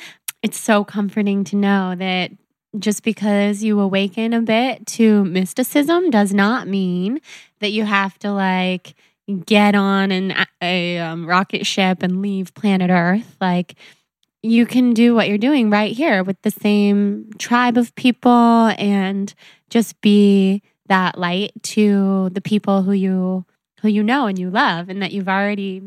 It's 0.43 0.59
so 0.59 0.85
comforting 0.85 1.45
to 1.45 1.57
know 1.57 1.95
that 1.95 2.31
just 2.79 3.03
because 3.03 3.63
you 3.63 3.81
awaken 3.81 4.33
a 4.33 4.41
bit 4.41 4.87
to 4.87 5.25
mysticism 5.25 6.11
does 6.11 6.33
not 6.33 6.67
mean 6.67 7.21
that 7.61 7.71
you 7.71 7.85
have 7.85 8.19
to 8.21 8.33
like 8.33 8.95
get 9.47 9.75
on 9.75 10.11
an 10.11 10.35
a 10.63 10.99
um, 10.99 11.27
rocket 11.27 11.67
ship 11.67 12.03
and 12.03 12.23
leave 12.23 12.55
planet 12.55 12.91
Earth. 12.91 13.37
Like 13.41 13.75
you 14.45 14.67
can 14.67 14.93
do 14.93 15.15
what 15.15 15.27
you're 15.27 15.39
doing 15.39 15.71
right 15.71 15.97
here 15.97 16.23
with 16.23 16.41
the 16.43 16.51
same 16.51 17.31
tribe 17.39 17.79
of 17.79 17.95
people 17.95 18.75
and 18.79 19.33
just 19.71 19.99
be 20.03 20.63
that 20.87 21.19
light 21.19 21.53
to 21.63 22.29
the 22.31 22.43
people 22.43 22.83
who 22.83 22.93
you 22.93 23.47
who 23.81 23.89
you 23.89 24.03
know 24.03 24.27
and 24.27 24.39
you 24.39 24.51
love 24.51 24.91
and 24.91 25.01
that 25.01 25.13
you've 25.13 25.31
already 25.31 25.83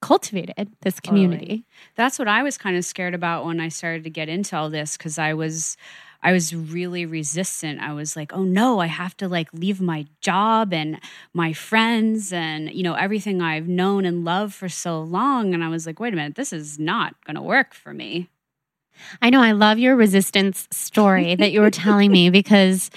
cultivated 0.00 0.68
this 0.82 1.00
community. 1.00 1.40
Totally. 1.40 1.64
That's 1.96 2.20
what 2.20 2.28
I 2.28 2.44
was 2.44 2.56
kind 2.56 2.76
of 2.76 2.84
scared 2.84 3.14
about 3.14 3.44
when 3.44 3.58
I 3.60 3.68
started 3.68 4.04
to 4.04 4.10
get 4.10 4.28
into 4.28 4.56
all 4.56 4.70
this 4.70 4.96
cuz 4.96 5.18
I 5.18 5.34
was 5.34 5.76
I 6.22 6.32
was 6.32 6.54
really 6.54 7.06
resistant. 7.06 7.80
I 7.80 7.92
was 7.92 8.16
like, 8.16 8.32
oh 8.32 8.42
no, 8.42 8.80
I 8.80 8.86
have 8.86 9.16
to 9.18 9.28
like 9.28 9.48
leave 9.52 9.80
my 9.80 10.06
job 10.20 10.72
and 10.72 10.98
my 11.32 11.52
friends 11.52 12.32
and, 12.32 12.72
you 12.72 12.82
know, 12.82 12.94
everything 12.94 13.40
I've 13.40 13.68
known 13.68 14.04
and 14.04 14.24
loved 14.24 14.54
for 14.54 14.68
so 14.68 15.00
long. 15.00 15.54
And 15.54 15.62
I 15.62 15.68
was 15.68 15.86
like, 15.86 16.00
wait 16.00 16.12
a 16.12 16.16
minute, 16.16 16.34
this 16.34 16.52
is 16.52 16.78
not 16.78 17.14
going 17.24 17.36
to 17.36 17.42
work 17.42 17.72
for 17.72 17.94
me. 17.94 18.28
I 19.22 19.30
know. 19.30 19.40
I 19.40 19.52
love 19.52 19.78
your 19.78 19.94
resistance 19.94 20.66
story 20.72 21.34
that 21.36 21.52
you 21.52 21.60
were 21.60 21.70
telling 21.70 22.10
me 22.10 22.30
because 22.30 22.90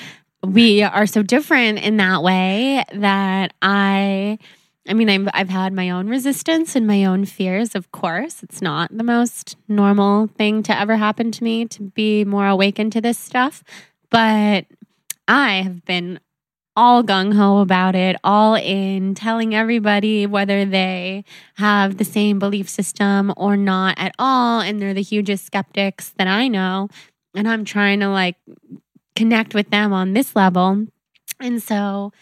we 0.43 0.81
are 0.81 1.05
so 1.05 1.21
different 1.21 1.79
in 1.79 1.97
that 1.97 2.23
way 2.23 2.83
that 2.93 3.53
I 3.61 4.39
I 4.87 4.93
mean, 4.93 5.09
I've, 5.09 5.29
I've 5.33 5.49
had 5.49 5.73
my 5.73 5.91
own 5.91 6.07
resistance 6.07 6.75
and 6.75 6.87
my 6.87 7.05
own 7.05 7.25
fears, 7.25 7.75
of 7.75 7.91
course. 7.91 8.41
It's 8.41 8.61
not 8.61 8.95
the 8.95 9.03
most 9.03 9.55
normal 9.67 10.27
thing 10.27 10.63
to 10.63 10.77
ever 10.77 10.95
happen 10.95 11.31
to 11.31 11.43
me 11.43 11.65
to 11.65 11.83
be 11.83 12.25
more 12.25 12.47
awakened 12.47 12.91
to 12.93 13.01
this 13.01 13.19
stuff. 13.19 13.63
But 14.09 14.65
I 15.27 15.61
have 15.61 15.85
been 15.85 16.19
all 16.75 17.03
gung 17.03 17.35
ho 17.35 17.59
about 17.59 17.95
it, 17.95 18.15
all 18.23 18.55
in 18.55 19.13
telling 19.13 19.53
everybody 19.53 20.25
whether 20.25 20.65
they 20.65 21.25
have 21.55 21.97
the 21.97 22.05
same 22.05 22.39
belief 22.39 22.67
system 22.67 23.33
or 23.37 23.55
not 23.55 23.95
at 23.99 24.15
all. 24.17 24.61
And 24.61 24.81
they're 24.81 24.93
the 24.93 25.01
hugest 25.01 25.45
skeptics 25.45 26.09
that 26.17 26.27
I 26.27 26.47
know. 26.47 26.89
And 27.35 27.47
I'm 27.47 27.65
trying 27.65 27.99
to 27.99 28.09
like 28.09 28.37
connect 29.15 29.53
with 29.53 29.69
them 29.69 29.93
on 29.93 30.13
this 30.13 30.35
level. 30.35 30.87
And 31.39 31.61
so, 31.61 32.13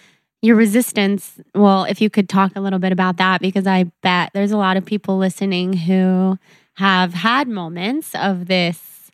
your 0.42 0.56
resistance, 0.56 1.40
well, 1.54 1.84
if 1.84 2.02
you 2.02 2.10
could 2.10 2.30
talk 2.30 2.56
a 2.56 2.62
little 2.62 2.80
bit 2.80 2.92
about 2.92 3.18
that, 3.18 3.42
because 3.42 3.68
I 3.68 3.86
bet 4.02 4.32
there's 4.34 4.52
a 4.52 4.58
lot 4.58 4.78
of 4.78 4.86
people 4.86 5.18
listening 5.18 5.74
who 5.74 6.38
have 6.76 7.14
had 7.14 7.48
moments 7.48 8.16
of 8.16 8.48
this 8.48 9.12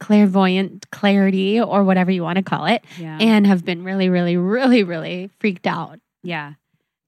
clairvoyant 0.00 0.90
clarity 0.90 1.60
or 1.60 1.84
whatever 1.84 2.10
you 2.10 2.22
want 2.22 2.36
to 2.36 2.42
call 2.42 2.66
it 2.66 2.84
yeah. 2.98 3.18
and 3.20 3.46
have 3.46 3.64
been 3.64 3.84
really, 3.84 4.08
really, 4.08 4.36
really, 4.36 4.82
really 4.82 5.30
freaked 5.38 5.66
out. 5.66 6.00
Yeah. 6.22 6.54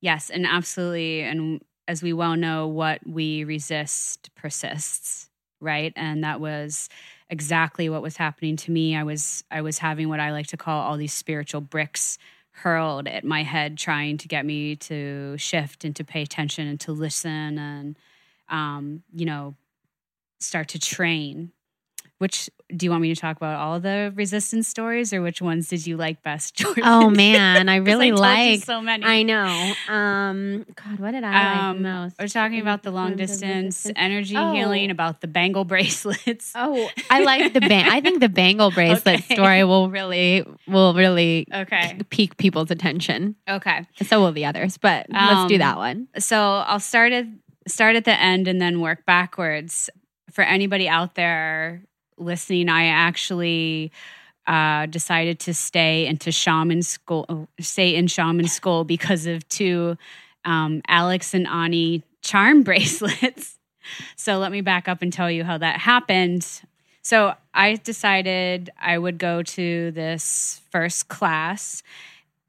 Yes. 0.01 0.31
And 0.31 0.47
absolutely. 0.47 1.23
And 1.23 1.61
as 1.87 2.03
we 2.03 2.13
well 2.13 2.37
know, 2.37 2.69
what 2.69 3.01
we 3.07 3.45
resist 3.45 4.31
persists, 4.37 5.29
right? 5.61 5.93
And 5.97 6.23
that 6.25 6.41
was 6.41 6.89
exactly 7.29 7.89
what 7.89 8.01
was 8.01 8.17
happening 8.17 8.57
to 8.57 8.71
me. 8.71 8.97
I 8.97 9.03
was 9.03 9.45
I 9.51 9.61
was 9.61 9.79
having 9.79 10.09
what 10.09 10.21
I 10.21 10.33
like 10.33 10.47
to 10.49 10.57
call 10.57 10.81
all 10.81 10.97
these 10.97 11.13
spiritual 11.13 11.61
bricks 11.61 12.17
hurled 12.59 13.09
at 13.09 13.25
my 13.25 13.43
head 13.43 13.79
trying 13.79 14.19
to 14.19 14.29
get 14.29 14.45
me 14.45 14.77
to 14.77 15.37
shift 15.39 15.85
and 15.85 15.95
to 15.97 16.05
pay 16.05 16.23
attention 16.23 16.67
and 16.67 16.81
to 16.81 16.93
listen 16.93 17.59
and 17.59 17.99
um, 18.49 19.03
you 19.15 19.27
know 19.27 19.55
start 20.41 20.69
to 20.69 20.79
train 20.79 21.53
which 22.19 22.51
do 22.75 22.85
you 22.85 22.91
want 22.91 23.01
me 23.01 23.15
to 23.15 23.21
talk 23.21 23.37
about 23.37 23.57
all 23.57 23.81
the 23.81 24.13
resistance 24.15 24.69
stories 24.69 25.13
or 25.13 25.23
which 25.23 25.41
ones 25.41 25.69
did 25.69 25.87
you 25.87 25.97
like 25.97 26.23
best 26.23 26.55
Jordan? 26.55 26.83
oh 26.87 27.09
man 27.11 27.69
i 27.69 27.77
really 27.89 28.13
like 28.13 28.63
so 28.63 28.81
many. 28.81 29.05
I 29.05 29.23
know 29.23 29.73
um 29.89 30.67
god 30.75 30.99
what 30.99 31.13
did 31.13 31.25
i 31.25 31.69
um, 31.69 31.77
like 31.77 31.83
most? 31.83 32.17
we're 32.19 32.29
talking 32.29 32.61
about 32.61 32.83
the 32.83 32.91
long 32.91 33.17
distance 33.17 33.87
energy 33.97 34.37
oh. 34.37 34.53
healing 34.53 34.91
about 34.91 35.21
the 35.21 35.29
bangle 35.29 35.65
bracelets. 35.69 36.53
Oh 36.55 36.89
i 37.11 37.23
like 37.23 37.53
the 37.53 37.61
bang 37.61 37.89
i 37.89 38.01
think 38.01 38.21
the 38.21 38.29
bangle 38.29 38.71
bracelet 38.71 39.21
okay. 39.21 39.35
story 39.35 39.65
will 39.65 39.91
really 39.91 40.45
will 40.67 40.95
really 40.95 41.47
okay. 41.53 41.99
pique 42.11 42.37
people's 42.37 42.71
attention. 42.71 43.37
Okay. 43.49 43.87
So 44.03 44.21
will 44.21 44.33
the 44.33 44.45
others 44.45 44.77
but 44.77 45.07
um, 45.15 45.27
let's 45.27 45.49
do 45.49 45.55
um, 45.55 45.59
that 45.61 45.77
one. 45.77 46.09
so 46.19 46.37
i'll 46.39 46.81
start 46.81 47.13
at 47.13 47.27
start 47.69 47.97
at 47.97 48.05
the 48.05 48.19
end 48.19 48.49
and 48.49 48.61
then 48.61 48.81
work 48.81 49.05
backwards. 49.07 49.91
For 50.33 50.43
anybody 50.43 50.89
out 50.89 51.15
there 51.15 51.83
listening, 52.19 52.69
I 52.69 52.87
actually 52.87 53.93
uh, 54.47 54.87
decided 54.87 55.39
to 55.41 55.55
stay 55.55 56.07
into 56.07 56.33
shaman 56.33 56.83
school, 56.83 57.49
stay 57.61 57.95
in 57.95 58.07
shaman 58.07 58.49
school 58.49 58.85
because 58.85 59.27
of 59.27 59.49
two 59.49 59.97
um, 60.45 60.83
Alex 60.89 61.35
and 61.35 61.47
Ani 61.47 62.03
charm 62.23 62.63
bracelets. 62.65 63.59
so 64.17 64.39
let 64.39 64.53
me 64.53 64.61
back 64.61 64.89
up 64.89 65.03
and 65.03 65.13
tell 65.13 65.31
you 65.31 65.45
how 65.45 65.59
that 65.59 65.81
happened. 65.81 66.47
So 67.03 67.35
I 67.55 67.77
decided 67.77 68.71
I 68.81 68.99
would 68.99 69.19
go 69.19 69.43
to 69.43 69.91
this 69.93 70.61
first 70.71 71.09
class 71.09 71.83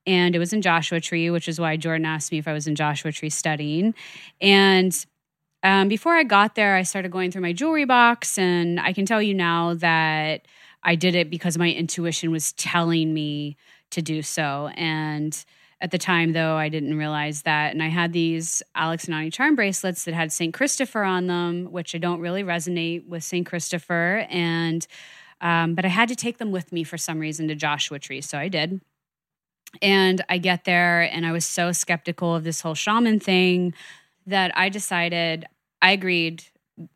and 0.05 0.35
it 0.35 0.39
was 0.39 0.53
in 0.53 0.61
Joshua 0.61 0.99
Tree, 0.99 1.29
which 1.29 1.47
is 1.47 1.59
why 1.59 1.77
Jordan 1.77 2.05
asked 2.05 2.31
me 2.31 2.39
if 2.39 2.47
I 2.47 2.53
was 2.53 2.67
in 2.67 2.75
Joshua 2.75 3.11
Tree 3.11 3.29
studying. 3.29 3.93
And 4.41 5.05
um, 5.63 5.87
before 5.89 6.15
I 6.15 6.23
got 6.23 6.55
there, 6.55 6.75
I 6.75 6.83
started 6.83 7.11
going 7.11 7.31
through 7.31 7.41
my 7.41 7.53
jewelry 7.53 7.85
box, 7.85 8.37
and 8.37 8.79
I 8.79 8.93
can 8.93 9.05
tell 9.05 9.21
you 9.21 9.33
now 9.33 9.73
that 9.75 10.47
I 10.83 10.95
did 10.95 11.15
it 11.15 11.29
because 11.29 11.57
my 11.57 11.71
intuition 11.71 12.31
was 12.31 12.53
telling 12.53 13.13
me 13.13 13.57
to 13.91 14.01
do 14.01 14.21
so. 14.21 14.69
And 14.75 15.43
at 15.81 15.91
the 15.91 15.97
time, 15.97 16.33
though, 16.33 16.55
I 16.55 16.69
didn't 16.69 16.97
realize 16.97 17.43
that. 17.43 17.73
And 17.73 17.81
I 17.81 17.87
had 17.87 18.13
these 18.13 18.61
Alex 18.75 19.05
and 19.05 19.15
Ani 19.15 19.29
charm 19.29 19.55
bracelets 19.55 20.05
that 20.05 20.13
had 20.13 20.31
St. 20.31 20.53
Christopher 20.53 21.03
on 21.03 21.27
them, 21.27 21.71
which 21.71 21.95
I 21.95 21.97
don't 21.97 22.19
really 22.19 22.43
resonate 22.43 23.07
with 23.07 23.23
St. 23.23 23.45
Christopher. 23.45 24.25
And, 24.29 24.85
um, 25.41 25.75
but 25.75 25.85
I 25.85 25.89
had 25.89 26.09
to 26.09 26.15
take 26.15 26.37
them 26.37 26.51
with 26.51 26.71
me 26.71 26.83
for 26.83 26.97
some 26.97 27.19
reason 27.19 27.47
to 27.47 27.55
Joshua 27.55 27.99
Tree. 27.99 28.21
So 28.21 28.37
I 28.37 28.47
did. 28.47 28.81
And 29.81 30.23
I 30.27 30.39
get 30.39 30.65
there, 30.65 31.01
and 31.01 31.27
I 31.27 31.31
was 31.31 31.45
so 31.45 31.71
skeptical 31.71 32.35
of 32.35 32.43
this 32.43 32.61
whole 32.61 32.73
shaman 32.73 33.19
thing 33.19 33.73
that 34.29 34.51
I 34.57 34.69
decided 34.69 35.45
I 35.81 35.91
agreed. 35.91 36.43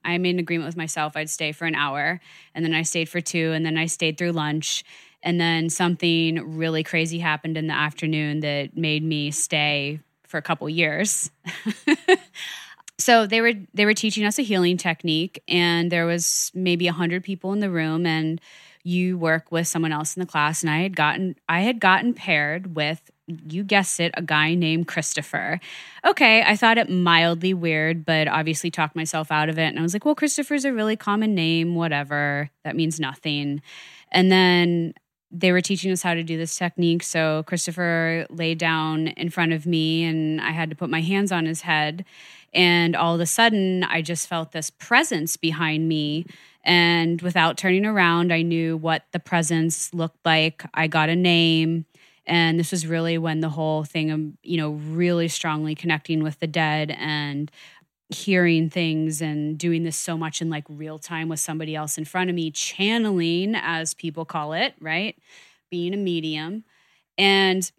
I 0.03 0.17
made 0.17 0.35
an 0.35 0.39
agreement 0.39 0.67
with 0.67 0.77
myself. 0.77 1.15
I'd 1.15 1.29
stay 1.29 1.51
for 1.51 1.65
an 1.65 1.75
hour, 1.75 2.19
and 2.55 2.63
then 2.63 2.73
I 2.73 2.83
stayed 2.83 3.09
for 3.09 3.21
two, 3.21 3.51
and 3.51 3.65
then 3.65 3.77
I 3.77 3.85
stayed 3.85 4.17
through 4.17 4.31
lunch. 4.31 4.83
And 5.21 5.39
then 5.39 5.69
something 5.69 6.57
really 6.57 6.83
crazy 6.83 7.19
happened 7.19 7.57
in 7.57 7.67
the 7.67 7.73
afternoon 7.73 8.41
that 8.41 8.75
made 8.75 9.03
me 9.03 9.31
stay 9.31 9.99
for 10.27 10.37
a 10.37 10.41
couple 10.41 10.69
years. 10.69 11.31
so 12.97 13.25
they 13.25 13.39
were 13.39 13.53
they 13.73 13.85
were 13.85 13.93
teaching 13.93 14.25
us 14.25 14.39
a 14.39 14.43
healing 14.43 14.77
technique, 14.77 15.41
and 15.47 15.91
there 15.91 16.05
was 16.05 16.51
maybe 16.53 16.87
a 16.87 16.93
hundred 16.93 17.23
people 17.23 17.53
in 17.53 17.59
the 17.59 17.69
room, 17.69 18.05
and 18.05 18.41
you 18.83 19.17
work 19.17 19.51
with 19.51 19.67
someone 19.67 19.93
else 19.93 20.15
in 20.15 20.19
the 20.19 20.25
class 20.25 20.61
and 20.61 20.69
I 20.69 20.79
had 20.79 20.95
gotten 20.95 21.35
I 21.47 21.61
had 21.61 21.79
gotten 21.79 22.13
paired 22.13 22.75
with 22.75 23.09
you 23.27 23.63
guessed 23.63 23.99
it, 23.99 24.11
a 24.15 24.21
guy 24.21 24.53
named 24.53 24.87
Christopher. 24.87 25.59
Okay, 26.05 26.43
I 26.43 26.55
thought 26.55 26.77
it 26.77 26.89
mildly 26.89 27.53
weird, 27.53 28.05
but 28.05 28.27
obviously 28.27 28.69
talked 28.69 28.95
myself 28.95 29.31
out 29.31 29.49
of 29.49 29.57
it. 29.57 29.67
And 29.67 29.79
I 29.79 29.81
was 29.81 29.93
like, 29.93 30.05
well, 30.05 30.15
Christopher's 30.15 30.65
a 30.65 30.73
really 30.73 30.95
common 30.95 31.33
name, 31.33 31.75
whatever. 31.75 32.49
That 32.63 32.75
means 32.75 32.99
nothing. 32.99 33.61
And 34.11 34.31
then 34.31 34.93
they 35.31 35.51
were 35.51 35.61
teaching 35.61 35.91
us 35.91 36.03
how 36.03 36.13
to 36.13 36.23
do 36.23 36.37
this 36.37 36.55
technique. 36.55 37.01
So 37.01 37.43
Christopher 37.47 38.27
laid 38.29 38.59
down 38.59 39.07
in 39.07 39.29
front 39.29 39.51
of 39.51 39.65
me, 39.65 40.03
and 40.03 40.39
I 40.39 40.51
had 40.51 40.69
to 40.69 40.75
put 40.75 40.89
my 40.89 41.01
hands 41.01 41.31
on 41.31 41.45
his 41.45 41.61
head. 41.61 42.05
And 42.53 42.95
all 42.95 43.15
of 43.15 43.21
a 43.21 43.25
sudden, 43.25 43.83
I 43.83 44.03
just 44.03 44.27
felt 44.27 44.51
this 44.51 44.69
presence 44.69 45.37
behind 45.37 45.87
me. 45.87 46.25
And 46.63 47.21
without 47.21 47.57
turning 47.57 47.85
around, 47.85 48.31
I 48.31 48.43
knew 48.43 48.77
what 48.77 49.03
the 49.11 49.19
presence 49.19 49.93
looked 49.93 50.23
like. 50.25 50.63
I 50.73 50.87
got 50.87 51.09
a 51.09 51.15
name. 51.15 51.85
And 52.25 52.59
this 52.59 52.71
was 52.71 52.87
really 52.87 53.17
when 53.17 53.41
the 53.41 53.49
whole 53.49 53.83
thing 53.83 54.11
of, 54.11 54.21
you 54.43 54.57
know, 54.57 54.71
really 54.71 55.27
strongly 55.27 55.75
connecting 55.75 56.23
with 56.23 56.39
the 56.39 56.47
dead 56.47 56.95
and 56.97 57.51
hearing 58.09 58.69
things 58.69 59.21
and 59.21 59.57
doing 59.57 59.83
this 59.83 59.97
so 59.97 60.17
much 60.17 60.41
in 60.41 60.49
like 60.49 60.65
real 60.69 60.99
time 60.99 61.29
with 61.29 61.39
somebody 61.39 61.75
else 61.75 61.97
in 61.97 62.05
front 62.05 62.29
of 62.29 62.35
me, 62.35 62.51
channeling, 62.51 63.55
as 63.55 63.93
people 63.93 64.25
call 64.25 64.53
it, 64.53 64.73
right? 64.79 65.17
Being 65.69 65.93
a 65.93 65.97
medium. 65.97 66.63
And 67.17 67.69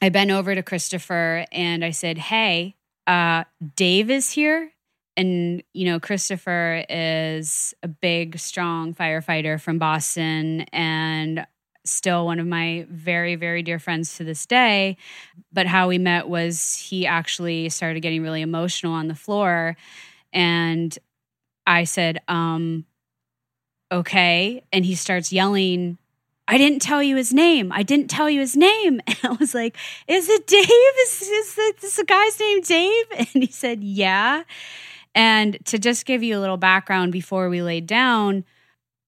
I 0.00 0.08
bent 0.08 0.30
over 0.30 0.54
to 0.54 0.62
Christopher 0.62 1.46
and 1.52 1.84
I 1.84 1.90
said, 1.90 2.18
Hey, 2.18 2.76
uh, 3.06 3.44
Dave 3.76 4.10
is 4.10 4.30
here. 4.30 4.72
And, 5.16 5.62
you 5.74 5.84
know, 5.84 6.00
Christopher 6.00 6.84
is 6.88 7.74
a 7.82 7.88
big, 7.88 8.38
strong 8.38 8.94
firefighter 8.94 9.60
from 9.60 9.78
Boston. 9.78 10.62
And 10.72 11.46
still 11.84 12.26
one 12.26 12.38
of 12.38 12.46
my 12.46 12.86
very, 12.90 13.34
very 13.34 13.62
dear 13.62 13.78
friends 13.78 14.16
to 14.16 14.24
this 14.24 14.46
day. 14.46 14.96
But 15.52 15.66
how 15.66 15.88
we 15.88 15.98
met 15.98 16.28
was 16.28 16.76
he 16.76 17.06
actually 17.06 17.68
started 17.68 18.00
getting 18.00 18.22
really 18.22 18.42
emotional 18.42 18.92
on 18.92 19.08
the 19.08 19.14
floor. 19.14 19.76
And 20.32 20.96
I 21.66 21.84
said, 21.84 22.20
um, 22.28 22.84
okay. 23.90 24.62
And 24.72 24.84
he 24.84 24.94
starts 24.94 25.32
yelling, 25.32 25.98
I 26.48 26.58
didn't 26.58 26.82
tell 26.82 27.02
you 27.02 27.16
his 27.16 27.32
name. 27.32 27.72
I 27.72 27.82
didn't 27.82 28.08
tell 28.08 28.28
you 28.28 28.40
his 28.40 28.56
name. 28.56 29.00
And 29.06 29.18
I 29.24 29.32
was 29.32 29.54
like, 29.54 29.76
Is 30.08 30.28
it 30.28 30.46
Dave? 30.46 30.66
Is, 30.66 31.22
is, 31.22 31.54
this 31.80 31.98
a 31.98 32.04
guy's 32.04 32.38
name 32.38 32.60
Dave? 32.62 33.06
And 33.18 33.42
he 33.42 33.46
said, 33.46 33.82
Yeah. 33.82 34.44
And 35.14 35.58
to 35.66 35.78
just 35.78 36.06
give 36.06 36.22
you 36.22 36.38
a 36.38 36.40
little 36.40 36.56
background 36.56 37.12
before 37.12 37.48
we 37.48 37.62
laid 37.62 37.86
down, 37.86 38.44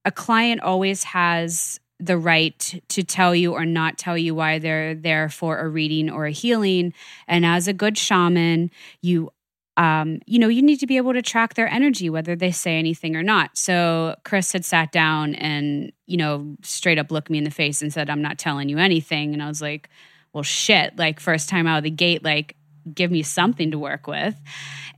a 0.05 0.12
client 0.12 0.61
always 0.61 1.05
has 1.05 1.81
the 2.05 2.19
right 2.19 2.83
to 2.89 3.03
tell 3.03 3.35
you 3.35 3.53
or 3.53 3.65
not 3.65 3.99
tell 3.99 4.19
you 4.19 4.35
why 4.35 4.59
they're 4.59 4.95
there 4.95 5.29
for 5.29 5.59
a 5.59 5.69
reading 5.69 6.11
or 6.11 6.27
a 6.27 6.31
healing. 6.31 6.93
And 7.27 7.47
as 7.47 7.69
a 7.69 7.73
good 7.73 7.97
shaman, 7.97 8.71
you 9.01 9.31
um, 9.77 10.21
you 10.27 10.39
know, 10.39 10.47
you 10.47 10.63
need 10.63 10.79
to 10.81 10.87
be 10.87 10.99
able 10.99 11.15
to 11.15 11.23
track 11.23 11.55
their 11.55 11.67
energy, 11.67 12.09
whether 12.09 12.37
they 12.37 12.53
say 12.53 12.79
anything 12.79 13.17
or 13.17 13.25
not. 13.25 13.59
So 13.59 14.15
Chris 14.25 14.53
had 14.53 14.65
sat 14.65 14.93
down 14.93 15.35
and, 15.35 15.91
you 16.07 16.17
know, 16.17 16.57
straight 16.63 16.99
up 16.99 17.11
looked 17.11 17.29
me 17.29 17.39
in 17.39 17.45
the 17.45 17.51
face 17.51 17.83
and 17.83 17.93
said, 17.93 18.09
I'm 18.09 18.23
not 18.23 18.39
telling 18.39 18.69
you 18.69 18.79
anything. 18.79 19.33
And 19.33 19.43
I 19.43 19.49
was 19.49 19.61
like, 19.61 19.89
well, 20.33 20.45
shit, 20.45 20.97
like 20.97 21.19
first 21.19 21.49
time 21.49 21.67
out 21.67 21.79
of 21.79 21.85
the 21.85 21.91
gate, 21.91 22.23
like 22.23 22.55
give 22.93 23.11
me 23.11 23.25
something 23.25 23.73
to 23.73 23.79
work 23.79 24.07
with. 24.07 24.37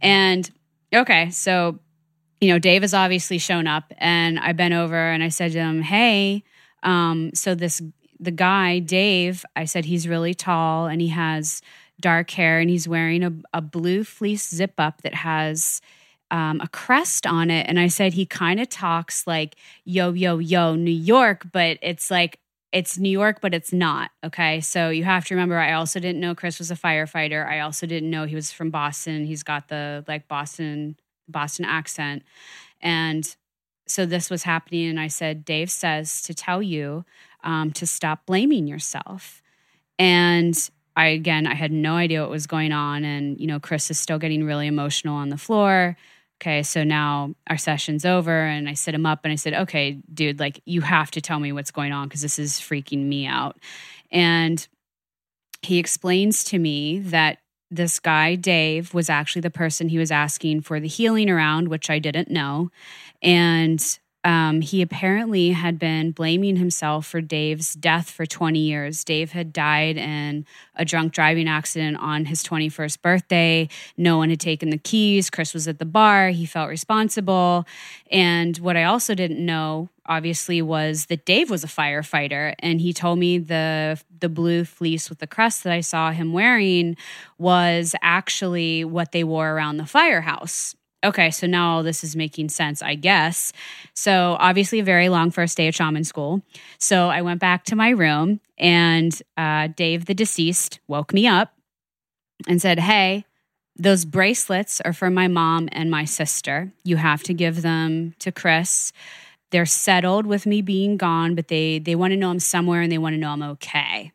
And 0.03 0.51
okay, 0.95 1.31
so, 1.31 1.79
you 2.41 2.49
know, 2.49 2.59
Dave 2.59 2.83
has 2.83 2.93
obviously 2.93 3.39
shown 3.39 3.67
up 3.67 3.95
and 3.97 4.39
I 4.39 4.53
bent 4.53 4.75
over 4.75 4.97
and 4.97 5.23
I 5.23 5.29
said 5.29 5.53
to 5.53 5.59
him, 5.59 5.81
hey, 5.81 6.45
um, 6.83 7.31
so 7.35 7.55
this 7.55 7.83
the 8.19 8.31
guy 8.31 8.79
Dave, 8.79 9.45
I 9.55 9.65
said 9.65 9.85
he's 9.85 10.09
really 10.09 10.35
tall 10.35 10.87
and 10.87 11.01
he 11.01 11.09
has 11.09 11.61
dark 12.01 12.31
hair 12.31 12.61
and 12.61 12.71
he's 12.71 12.89
wearing 12.89 13.23
a, 13.23 13.33
a 13.53 13.61
blue 13.61 14.05
fleece 14.05 14.49
zip 14.49 14.75
up 14.79 15.03
that 15.03 15.15
has 15.15 15.81
um, 16.31 16.61
a 16.61 16.69
crest 16.69 17.27
on 17.27 17.51
it. 17.51 17.67
And 17.69 17.79
I 17.79 17.89
said 17.89 18.15
he 18.15 18.27
kind 18.27 18.61
of 18.61 18.69
talks 18.69 19.27
like 19.27 19.57
yo 19.85 20.13
yo 20.13 20.39
yo 20.39 20.75
New 20.75 20.91
York, 20.91 21.47
but 21.53 21.79
it's 21.83 22.11
like 22.11 22.41
it's 22.73 22.99
New 22.99 23.11
York, 23.11 23.39
but 23.41 23.55
it's 23.55 23.73
not. 23.73 24.11
Okay. 24.25 24.61
So 24.61 24.91
you 24.91 25.05
have 25.05 25.25
to 25.27 25.35
remember, 25.35 25.57
I 25.59 25.73
also 25.73 26.01
didn't 26.01 26.21
know 26.21 26.35
Chris 26.35 26.59
was 26.59 26.71
a 26.71 26.77
firefighter. 26.77 27.47
I 27.47 27.61
also 27.61 27.87
didn't 27.87 28.11
know 28.11 28.27
he 28.27 28.35
was 28.35 28.53
from 28.53 28.71
Boston. 28.71 29.25
He's 29.25 29.43
got 29.43 29.69
the 29.69 30.05
like 30.09 30.29
Boston, 30.29 30.97
Boston 31.29 31.65
accent. 31.65 32.23
And 32.81 33.35
so 33.87 34.07
this 34.07 34.31
was 34.31 34.43
happening 34.43 34.89
and 34.89 35.01
i 35.01 35.09
said 35.09 35.45
dave 35.45 35.71
says 35.71 36.23
to 36.23 36.35
tell 36.35 36.63
you 36.63 37.05
um, 37.47 37.71
to 37.73 37.87
stop 37.87 38.27
blaming 38.27 38.67
yourself. 38.67 39.43
And 39.99 40.55
i 40.95 41.07
again 41.09 41.47
i 41.47 41.55
had 41.55 41.73
no 41.73 41.95
idea 41.95 42.23
what 42.23 42.31
was 42.31 42.47
going 42.47 42.73
on 42.73 43.05
and 43.05 43.39
you 43.39 43.47
know 43.47 43.61
chris 43.61 43.91
is 43.91 43.99
still 43.99 44.19
getting 44.19 44.45
really 44.45 44.67
emotional 44.67 45.17
on 45.17 45.31
the 45.31 45.39
floor. 45.39 45.97
Okay 46.39 46.63
so 46.63 46.85
now 46.85 47.35
our 47.49 47.57
session's 47.57 48.05
over 48.05 48.47
and 48.47 48.69
i 48.69 48.75
sit 48.75 48.95
him 48.95 49.07
up 49.07 49.21
and 49.25 49.33
i 49.33 49.37
said 49.37 49.55
okay 49.55 49.99
dude 50.13 50.39
like 50.39 50.61
you 50.67 50.83
have 50.83 51.11
to 51.13 51.21
tell 51.21 51.39
me 51.39 51.53
what's 51.53 51.71
going 51.71 51.93
on 51.93 52.09
because 52.09 52.23
this 52.23 52.39
is 52.39 52.55
freaking 52.55 53.07
me 53.07 53.27
out. 53.27 53.59
And 54.11 54.67
he 55.63 55.79
explains 55.79 56.45
to 56.45 56.59
me 56.59 57.01
that 57.01 57.39
this 57.71 57.99
guy, 57.99 58.35
Dave, 58.35 58.95
was 58.95 59.11
actually 59.11 59.43
the 59.43 59.51
person 59.51 59.89
he 59.89 59.99
was 59.99 60.11
asking 60.11 60.63
for 60.63 60.81
the 60.81 60.89
healing 60.89 61.29
around, 61.29 61.69
which 61.69 61.91
I 61.91 61.99
didn't 61.99 62.31
know. 62.31 62.71
And 63.23 63.99
um, 64.27 64.61
he 64.61 64.83
apparently 64.83 65.53
had 65.53 65.79
been 65.79 66.11
blaming 66.11 66.57
himself 66.57 67.07
for 67.07 67.21
Dave's 67.21 67.75
death 67.75 68.11
for 68.11 68.27
20 68.27 68.59
years. 68.59 69.05
Dave 69.05 69.31
had 69.31 69.53
died 69.53 69.97
in 69.97 70.45
a 70.75 70.85
drunk 70.85 71.13
driving 71.13 71.49
accident 71.49 71.97
on 71.99 72.25
his 72.25 72.43
21st 72.43 73.03
birthday. 73.03 73.69
No 73.97 74.17
one 74.17 74.31
had 74.31 74.41
taken 74.41 74.71
the 74.71 74.79
keys. 74.79 75.31
Chris 75.31 75.55
was 75.55 75.69
at 75.69 75.79
the 75.79 75.85
bar. 75.85 76.31
He 76.31 76.45
felt 76.45 76.69
responsible. 76.69 77.67
And 78.11 78.59
what 78.59 78.77
I 78.77 78.83
also 78.83 79.15
didn't 79.15 79.47
know, 79.47 79.91
obviously, 80.07 80.61
was 80.61 81.07
that 81.07 81.25
Dave 81.25 81.49
was 81.49 81.63
a 81.63 81.69
firefighter. 81.69 82.57
And 82.59 82.81
he 82.81 82.93
told 82.93 83.21
me 83.21 83.39
the, 83.39 84.01
the 84.19 84.29
blue 84.29 84.65
fleece 84.65 85.09
with 85.09 85.21
the 85.21 85.29
crest 85.29 85.63
that 85.63 85.73
I 85.73 85.83
saw 85.83 86.11
him 86.11 86.33
wearing 86.33 86.97
was 87.39 87.95
actually 88.03 88.85
what 88.85 89.13
they 89.13 89.23
wore 89.23 89.53
around 89.53 89.77
the 89.77 89.87
firehouse. 89.87 90.75
Okay, 91.05 91.31
so 91.31 91.47
now 91.47 91.77
all 91.77 91.83
this 91.83 92.03
is 92.03 92.17
making 92.17 92.49
sense, 92.49 92.83
I 92.83 92.95
guess. 92.95 93.53
So, 93.95 94.37
obviously, 94.41 94.81
a 94.81 94.85
very 94.85 95.09
long 95.09 95.31
first 95.31 95.57
day 95.57 95.69
of 95.69 95.75
shaman 95.75 96.05
school. 96.05 96.43
So, 96.79 97.09
I 97.09 97.23
went 97.23 97.41
back 97.41 97.65
to 97.67 97.77
my 97.77 97.91
room, 97.91 98.41
and 98.59 99.13
uh, 99.37 99.69
Dave, 99.69 100.07
the 100.07 100.15
deceased, 100.15 100.81
woke 100.89 101.13
me 101.13 101.27
up 101.27 101.53
and 102.49 102.61
said, 102.61 102.79
Hey, 102.81 103.25
those 103.77 104.05
bracelets 104.05 104.81
are 104.81 104.93
for 104.93 105.11
my 105.11 105.29
mom 105.29 105.69
and 105.73 105.91
my 105.91 106.05
sister. 106.05 106.73
You 106.83 106.97
have 106.97 107.23
to 107.25 107.35
give 107.35 107.63
them 107.63 108.15
to 108.21 108.33
Chris. 108.33 108.93
They're 109.51 109.67
settled 109.67 110.27
with 110.27 110.47
me 110.47 110.63
being 110.63 110.97
gone, 110.97 111.35
but 111.35 111.49
they 111.49 111.79
they 111.79 111.95
want 111.95 112.13
to 112.13 112.17
know 112.17 112.31
I'm 112.31 112.41
somewhere 112.41 112.81
and 112.81 112.91
they 112.91 112.99
want 112.99 113.15
to 113.15 113.19
know 113.19 113.31
I'm 113.31 113.43
okay. 113.43 114.13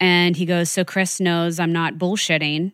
And 0.00 0.36
he 0.36 0.44
goes, 0.44 0.70
So 0.70 0.84
Chris 0.84 1.20
knows 1.20 1.58
I'm 1.58 1.72
not 1.72 1.94
bullshitting 1.94 2.72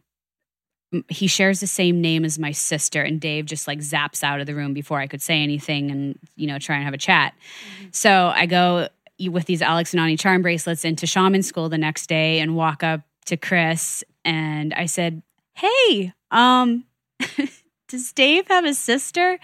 he 1.08 1.26
shares 1.26 1.60
the 1.60 1.66
same 1.66 2.00
name 2.00 2.24
as 2.24 2.38
my 2.38 2.52
sister 2.52 3.02
and 3.02 3.20
dave 3.20 3.46
just 3.46 3.66
like 3.66 3.78
zaps 3.78 4.22
out 4.22 4.40
of 4.40 4.46
the 4.46 4.54
room 4.54 4.74
before 4.74 5.00
i 5.00 5.06
could 5.06 5.22
say 5.22 5.42
anything 5.42 5.90
and 5.90 6.18
you 6.36 6.46
know 6.46 6.58
try 6.58 6.76
and 6.76 6.84
have 6.84 6.94
a 6.94 6.98
chat. 6.98 7.34
Mm-hmm. 7.34 7.88
so 7.92 8.32
i 8.34 8.46
go 8.46 8.88
with 9.28 9.46
these 9.46 9.62
alex 9.62 9.92
and 9.92 10.00
ani 10.00 10.16
charm 10.16 10.42
bracelets 10.42 10.84
into 10.84 11.06
shaman 11.06 11.42
school 11.42 11.68
the 11.68 11.78
next 11.78 12.06
day 12.08 12.40
and 12.40 12.56
walk 12.56 12.82
up 12.82 13.00
to 13.26 13.36
chris 13.36 14.04
and 14.24 14.74
i 14.74 14.86
said 14.86 15.22
hey 15.54 16.12
um 16.30 16.84
does 17.88 18.12
dave 18.12 18.48
have 18.48 18.64
a 18.64 18.74
sister? 18.74 19.38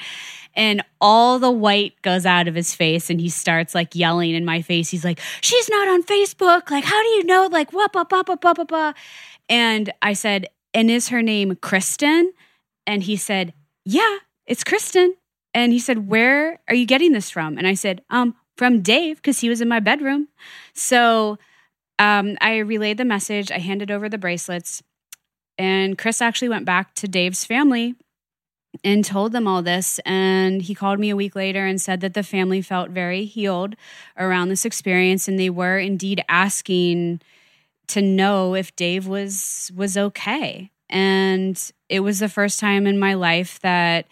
And 0.54 0.82
all 1.00 1.38
the 1.38 1.50
white 1.50 2.00
goes 2.02 2.26
out 2.26 2.48
of 2.48 2.56
his 2.56 2.74
face 2.74 3.08
and 3.08 3.20
he 3.20 3.28
starts 3.28 3.74
like 3.74 3.94
yelling 3.94 4.34
in 4.34 4.44
my 4.44 4.62
face. 4.62 4.90
He's 4.90 5.04
like 5.04 5.20
she's 5.40 5.68
not 5.68 5.88
on 5.88 6.02
facebook. 6.02 6.70
Like 6.70 6.84
how 6.84 7.00
do 7.02 7.08
you 7.10 7.24
know? 7.24 7.48
Like 7.50 7.72
what 7.72 7.92
blah, 7.92 8.04
blah, 8.04 8.22
blah, 8.22 8.36
blah, 8.36 8.54
blah, 8.54 8.64
blah. 8.64 8.92
and 9.48 9.92
i 10.02 10.12
said 10.12 10.48
and 10.74 10.90
is 10.90 11.08
her 11.08 11.22
name 11.22 11.56
Kristen? 11.56 12.32
And 12.86 13.02
he 13.02 13.16
said, 13.16 13.54
Yeah, 13.84 14.18
it's 14.46 14.64
Kristen. 14.64 15.14
And 15.54 15.72
he 15.72 15.78
said, 15.78 16.08
Where 16.08 16.60
are 16.68 16.74
you 16.74 16.86
getting 16.86 17.12
this 17.12 17.30
from? 17.30 17.58
And 17.58 17.66
I 17.66 17.74
said, 17.74 18.02
Um, 18.10 18.34
from 18.56 18.82
Dave, 18.82 19.16
because 19.16 19.40
he 19.40 19.48
was 19.48 19.60
in 19.60 19.68
my 19.68 19.80
bedroom. 19.80 20.28
So 20.74 21.38
um, 21.98 22.36
I 22.40 22.58
relayed 22.58 22.98
the 22.98 23.04
message. 23.04 23.50
I 23.50 23.58
handed 23.58 23.90
over 23.90 24.08
the 24.08 24.18
bracelets. 24.18 24.82
And 25.56 25.96
Chris 25.98 26.22
actually 26.22 26.48
went 26.48 26.64
back 26.64 26.94
to 26.96 27.08
Dave's 27.08 27.44
family 27.44 27.94
and 28.84 29.04
told 29.04 29.32
them 29.32 29.46
all 29.46 29.62
this. 29.62 29.98
And 30.06 30.62
he 30.62 30.74
called 30.74 30.98
me 30.98 31.10
a 31.10 31.16
week 31.16 31.34
later 31.34 31.66
and 31.66 31.80
said 31.80 32.00
that 32.00 32.14
the 32.14 32.22
family 32.22 32.62
felt 32.62 32.90
very 32.90 33.24
healed 33.24 33.76
around 34.16 34.48
this 34.48 34.64
experience. 34.64 35.28
And 35.28 35.38
they 35.38 35.50
were 35.50 35.78
indeed 35.78 36.24
asking 36.28 37.20
to 37.90 38.02
know 38.02 38.54
if 38.54 38.74
Dave 38.76 39.06
was 39.06 39.70
was 39.76 39.96
okay. 39.96 40.70
And 40.88 41.60
it 41.88 42.00
was 42.00 42.18
the 42.18 42.28
first 42.28 42.58
time 42.58 42.86
in 42.86 42.98
my 42.98 43.14
life 43.14 43.60
that 43.60 44.06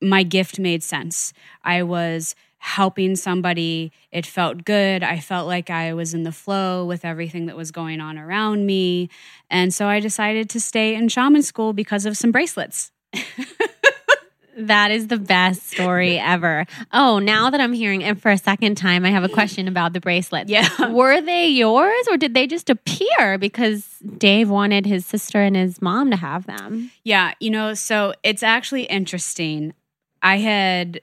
my 0.00 0.22
gift 0.22 0.58
made 0.58 0.82
sense. 0.82 1.32
I 1.64 1.82
was 1.82 2.34
helping 2.58 3.16
somebody. 3.16 3.92
It 4.10 4.26
felt 4.26 4.64
good. 4.64 5.02
I 5.02 5.20
felt 5.20 5.46
like 5.46 5.70
I 5.70 5.92
was 5.92 6.14
in 6.14 6.24
the 6.24 6.32
flow 6.32 6.84
with 6.84 7.04
everything 7.04 7.46
that 7.46 7.56
was 7.56 7.70
going 7.70 8.00
on 8.00 8.18
around 8.18 8.66
me. 8.66 9.08
And 9.50 9.72
so 9.72 9.86
I 9.86 10.00
decided 10.00 10.50
to 10.50 10.60
stay 10.60 10.94
in 10.94 11.08
shaman 11.08 11.42
school 11.42 11.72
because 11.72 12.06
of 12.06 12.16
some 12.16 12.32
bracelets. 12.32 12.90
That 14.56 14.90
is 14.90 15.08
the 15.08 15.18
best 15.18 15.68
story 15.68 16.18
ever. 16.18 16.66
Oh, 16.92 17.18
now 17.18 17.50
that 17.50 17.60
I'm 17.60 17.72
hearing 17.72 18.00
it 18.00 18.20
for 18.20 18.30
a 18.30 18.38
second 18.38 18.76
time, 18.76 19.04
I 19.04 19.10
have 19.10 19.24
a 19.24 19.28
question 19.28 19.68
about 19.68 19.92
the 19.92 20.00
bracelets. 20.00 20.50
Yeah. 20.50 20.90
Were 20.90 21.20
they 21.20 21.48
yours 21.48 22.06
or 22.10 22.16
did 22.16 22.34
they 22.34 22.46
just 22.46 22.70
appear 22.70 23.38
because 23.38 23.86
Dave 24.18 24.48
wanted 24.48 24.86
his 24.86 25.04
sister 25.04 25.40
and 25.40 25.54
his 25.54 25.82
mom 25.82 26.10
to 26.10 26.16
have 26.16 26.46
them? 26.46 26.90
Yeah, 27.04 27.32
you 27.38 27.50
know, 27.50 27.74
so 27.74 28.14
it's 28.22 28.42
actually 28.42 28.84
interesting. 28.84 29.74
I 30.22 30.38
had 30.38 31.00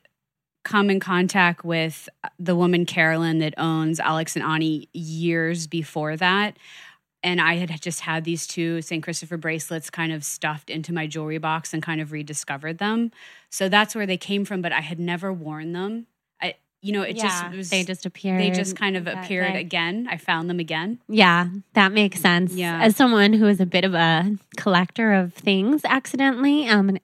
come 0.64 0.89
in 0.89 0.99
contact 0.99 1.64
with 1.64 2.10
the 2.39 2.56
woman 2.56 2.86
Carolyn 2.86 3.39
that 3.39 3.54
owns 3.58 3.99
Alex 3.99 4.36
and 4.36 4.43
Ani 4.43 4.88
years 4.93 5.68
before 5.68 6.16
that. 6.18 6.58
And 7.24 7.39
I 7.39 7.55
had 7.55 7.82
just 7.82 8.01
had 8.01 8.26
these 8.26 8.45
two 8.45 8.82
St. 8.82 9.01
Christopher 9.01 9.38
bracelets 9.38 9.89
kind 9.89 10.11
of 10.11 10.26
stuffed 10.26 10.69
into 10.69 10.91
my 10.91 11.07
jewelry 11.07 11.38
box 11.38 11.74
and 11.74 11.82
kind 11.82 12.01
of 12.01 12.11
rediscovered 12.11 12.80
them. 12.80 13.11
So 13.49 13.69
that's 13.69 13.95
where 13.95 14.05
they 14.05 14.17
came 14.17 14.43
from, 14.43 14.61
but 14.61 14.74
I 14.74 14.82
had 14.82 14.99
never 14.99 15.32
worn 15.32 15.71
them. 15.71 16.07
I, 16.84 16.88
you 16.88 16.93
know, 16.93 17.01
it 17.01 17.17
just 17.17 17.51
was, 17.51 17.69
they 17.69 17.84
just 17.84 18.05
appeared. 18.05 18.39
they 18.39 18.51
just 18.51 18.75
kind 18.75 18.97
of 18.97 19.07
appeared 19.07 19.53
day. 19.53 19.59
again. 19.61 20.07
I 20.09 20.17
found 20.17 20.49
them 20.49 20.59
again. 20.59 20.99
Yeah, 21.07 21.47
that 21.73 21.91
makes 21.91 22.19
sense. 22.19 22.53
Yeah. 22.53 22.81
As 22.81 22.95
someone 22.95 23.34
who 23.34 23.47
is 23.47 23.59
a 23.59 23.65
bit 23.65 23.86
of 23.86 23.93
a 23.93 24.36
collector 24.57 25.13
of 25.13 25.34
things 25.34 25.81
accidentally, 25.86 26.67
um, 26.67 26.97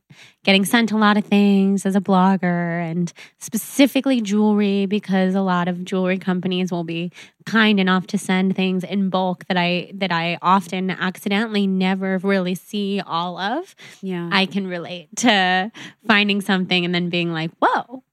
getting 0.44 0.66
sent 0.66 0.92
a 0.92 0.98
lot 0.98 1.18
of 1.18 1.26
things 1.26 1.86
as 1.86 1.96
a 1.96 2.02
blogger 2.02 2.82
and 2.90 3.14
specifically 3.38 4.22
jewelry 4.22 4.86
because 4.86 5.36
a 5.36 5.42
lot 5.42 5.68
of 5.68 5.84
jewelry 5.84 6.18
companies 6.18 6.72
will 6.72 6.84
be 6.84 7.12
kind 7.46 7.80
enough 7.80 8.08
to 8.08 8.18
send 8.18 8.56
things 8.56 8.84
in 8.84 9.10
bulk 9.10 9.46
that 9.48 9.58
I 9.58 9.92
that 9.96 10.12
I 10.12 10.38
often 10.42 10.90
accidentally 10.92 11.68
never 11.68 12.18
really 12.20 12.56
see 12.56 13.02
all 13.06 13.38
of. 13.38 13.76
Yeah. 14.02 14.30
I 14.32 14.46
can 14.46 14.68
relate 14.68 15.10
to 15.18 15.72
finding 16.08 16.42
something 16.42 16.86
and 16.86 16.94
then 16.94 17.10
being 17.10 17.32
like, 17.32 17.52
whoa, 17.62 18.04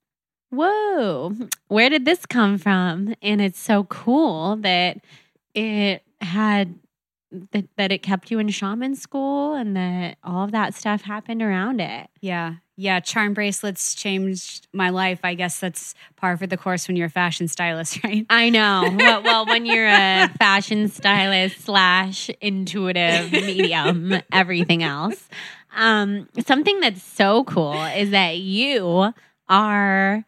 whoa, 0.51 1.33
where 1.69 1.91
did 1.91 2.05
this 2.05 2.27
come 2.27 2.59
from? 2.59 3.15
And 3.23 3.41
it's 3.41 3.61
so 3.61 3.85
cool 3.85 4.57
that 4.57 4.99
it 5.55 6.03
had 6.21 6.75
that, 7.53 7.65
that 7.77 7.93
it 7.93 8.03
kept 8.03 8.31
you 8.31 8.39
in 8.39 8.49
shaman 8.49 8.95
school 8.95 9.55
and 9.55 9.77
that 9.77 10.17
all 10.23 10.45
of 10.45 10.53
that 10.53 10.75
stuff 10.75 11.03
happened 11.03 11.43
around 11.43 11.81
it. 11.81 12.09
Yeah. 12.21 12.57
Yeah. 12.77 13.01
Charm 13.01 13.35
bracelets 13.35 13.95
changed 13.95 14.69
my 14.73 14.91
life. 14.91 15.21
I 15.25 15.35
guess 15.35 15.61
that's 15.61 15.95
par 16.17 16.37
for 16.37 16.47
the 16.47 16.57
course 16.57 16.87
when 16.87 16.97
you're 16.97 17.07
a 17.07 17.11
fashion 17.11 17.49
stylist, 17.49 17.99
right? 18.05 18.27
I 18.31 18.51
know. 18.51 18.95
well, 18.97 19.23
well, 19.23 19.47
when 19.47 19.67
you're 19.67 19.89
a 19.89 20.29
fashion 20.39 20.89
stylist 20.89 21.63
slash 21.63 22.31
intuitive 22.41 23.33
medium, 23.33 24.15
everything 24.33 24.83
else. 24.83 25.29
Um, 25.75 26.29
something 26.47 26.81
that's 26.81 27.03
so 27.03 27.45
cool 27.45 27.83
is 27.85 28.11
that 28.11 28.39
you 28.39 29.13
are 29.49 30.25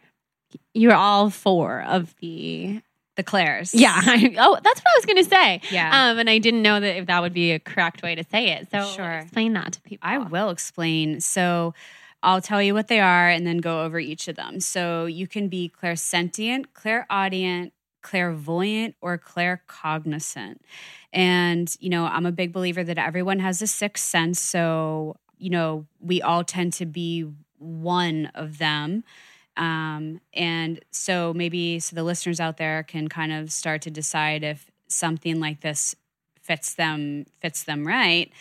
you're 0.74 0.94
all 0.94 1.30
four 1.30 1.82
of 1.82 2.14
the 2.20 2.80
The 3.16 3.22
Claires. 3.22 3.74
yeah. 3.74 4.00
oh, 4.06 4.58
that's 4.62 4.80
what 4.80 4.86
I 4.86 4.96
was 4.98 5.06
gonna 5.06 5.24
say. 5.24 5.60
Yeah. 5.70 6.10
Um, 6.10 6.18
and 6.18 6.30
I 6.30 6.38
didn't 6.38 6.62
know 6.62 6.78
that 6.80 6.96
if 6.98 7.06
that 7.06 7.20
would 7.22 7.32
be 7.34 7.52
a 7.52 7.58
correct 7.58 8.02
way 8.02 8.14
to 8.14 8.24
say 8.30 8.50
it. 8.50 8.70
So 8.70 8.84
Sure. 8.84 9.12
explain 9.18 9.52
that 9.54 9.72
to 9.74 9.80
people. 9.82 10.08
I 10.08 10.18
will 10.18 10.50
explain. 10.50 11.20
So 11.20 11.74
I'll 12.22 12.40
tell 12.40 12.60
you 12.62 12.74
what 12.74 12.88
they 12.88 13.00
are 13.00 13.28
and 13.28 13.46
then 13.46 13.58
go 13.58 13.84
over 13.84 13.98
each 13.98 14.28
of 14.28 14.36
them. 14.36 14.60
So 14.60 15.06
you 15.06 15.26
can 15.28 15.48
be 15.48 15.70
clairsentient, 15.82 16.66
clairaudient, 16.74 17.72
clairvoyant, 18.02 18.94
or 19.00 19.18
claircognizant. 19.18 20.56
And, 21.12 21.74
you 21.80 21.90
know, 21.90 22.06
I'm 22.06 22.26
a 22.26 22.32
big 22.32 22.52
believer 22.52 22.84
that 22.84 22.98
everyone 22.98 23.38
has 23.38 23.62
a 23.62 23.66
sixth 23.66 24.04
sense. 24.04 24.40
So, 24.40 25.16
you 25.38 25.50
know, 25.50 25.86
we 26.00 26.20
all 26.20 26.44
tend 26.44 26.72
to 26.74 26.86
be 26.86 27.26
one 27.58 28.26
of 28.34 28.58
them. 28.58 29.04
Um, 29.58 30.20
and 30.32 30.80
so 30.92 31.34
maybe 31.34 31.80
so 31.80 31.96
the 31.96 32.04
listeners 32.04 32.40
out 32.40 32.56
there 32.56 32.84
can 32.84 33.08
kind 33.08 33.32
of 33.32 33.50
start 33.52 33.82
to 33.82 33.90
decide 33.90 34.44
if 34.44 34.70
something 34.86 35.40
like 35.40 35.60
this 35.60 35.94
fits 36.40 36.74
them 36.74 37.26
fits 37.40 37.64
them 37.64 37.86
right. 37.86 38.32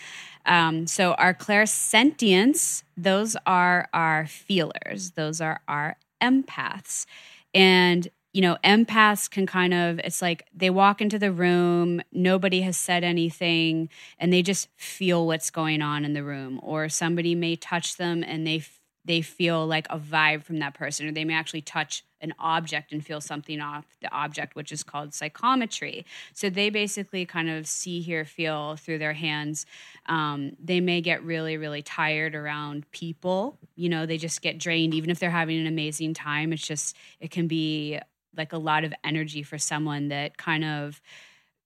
Um, 0.46 0.88
so 0.88 1.14
our 1.14 1.34
clairsentience, 1.34 2.84
those 2.96 3.36
are 3.46 3.90
our 3.94 4.28
feelers. 4.28 5.12
Those 5.12 5.42
are 5.42 5.60
our 5.68 5.98
empaths. 6.22 7.06
And 7.54 8.08
you 8.34 8.42
know, 8.42 8.58
empaths 8.64 9.30
can 9.30 9.48
kind 9.48 9.74
of 9.74 10.00
it's 10.00 10.22
like 10.22 10.46
they 10.54 10.70
walk 10.70 11.02
into 11.02 11.18
the 11.18 11.32
room, 11.32 12.02
nobody 12.12 12.62
has 12.62 12.78
said 12.78 13.04
anything, 13.04 13.90
and 14.20 14.32
they 14.32 14.44
just 14.44 14.70
feel 14.78 15.26
what's 15.26 15.50
going 15.50 15.82
on 15.82 16.06
in 16.06 16.14
the 16.14 16.24
room. 16.24 16.60
Or 16.62 16.88
somebody 16.90 17.34
may 17.34 17.56
touch 17.56 17.98
them 17.98 18.24
and 18.24 18.46
they 18.46 18.64
they 19.08 19.22
feel 19.22 19.66
like 19.66 19.88
a 19.90 19.98
vibe 19.98 20.44
from 20.44 20.60
that 20.60 20.74
person, 20.74 21.08
or 21.08 21.12
they 21.14 21.24
may 21.24 21.34
actually 21.34 21.62
touch 21.62 22.04
an 22.20 22.34
object 22.40 22.92
and 22.92 23.06
feel 23.06 23.22
something 23.22 23.62
off 23.62 23.86
the 24.02 24.12
object, 24.12 24.54
which 24.54 24.72
is 24.72 24.84
called 24.84 25.14
psychometry. 25.14 26.06
So 26.34 26.50
they 26.50 26.70
basically 26.70 27.26
kind 27.26 27.50
of 27.50 27.68
see, 27.68 28.02
hear, 28.02 28.26
feel 28.26 28.76
through 28.76 28.98
their 28.98 29.14
hands. 29.14 29.66
Um, 30.08 30.52
they 30.62 30.82
may 30.82 31.00
get 31.00 31.24
really, 31.24 31.56
really 31.58 31.82
tired 31.82 32.36
around 32.36 32.90
people. 32.92 33.58
You 33.76 33.90
know, 33.90 34.06
they 34.06 34.18
just 34.18 34.42
get 34.42 34.58
drained, 34.58 34.94
even 34.94 35.10
if 35.10 35.20
they're 35.20 35.30
having 35.30 35.60
an 35.60 35.68
amazing 35.68 36.14
time. 36.14 36.52
It's 36.52 36.68
just, 36.68 36.96
it 37.22 37.32
can 37.32 37.48
be 37.48 38.00
like 38.36 38.52
a 38.52 38.58
lot 38.58 38.84
of 38.84 38.94
energy 39.04 39.42
for 39.42 39.58
someone 39.58 40.10
that 40.10 40.38
kind 40.38 40.66
of, 40.66 41.02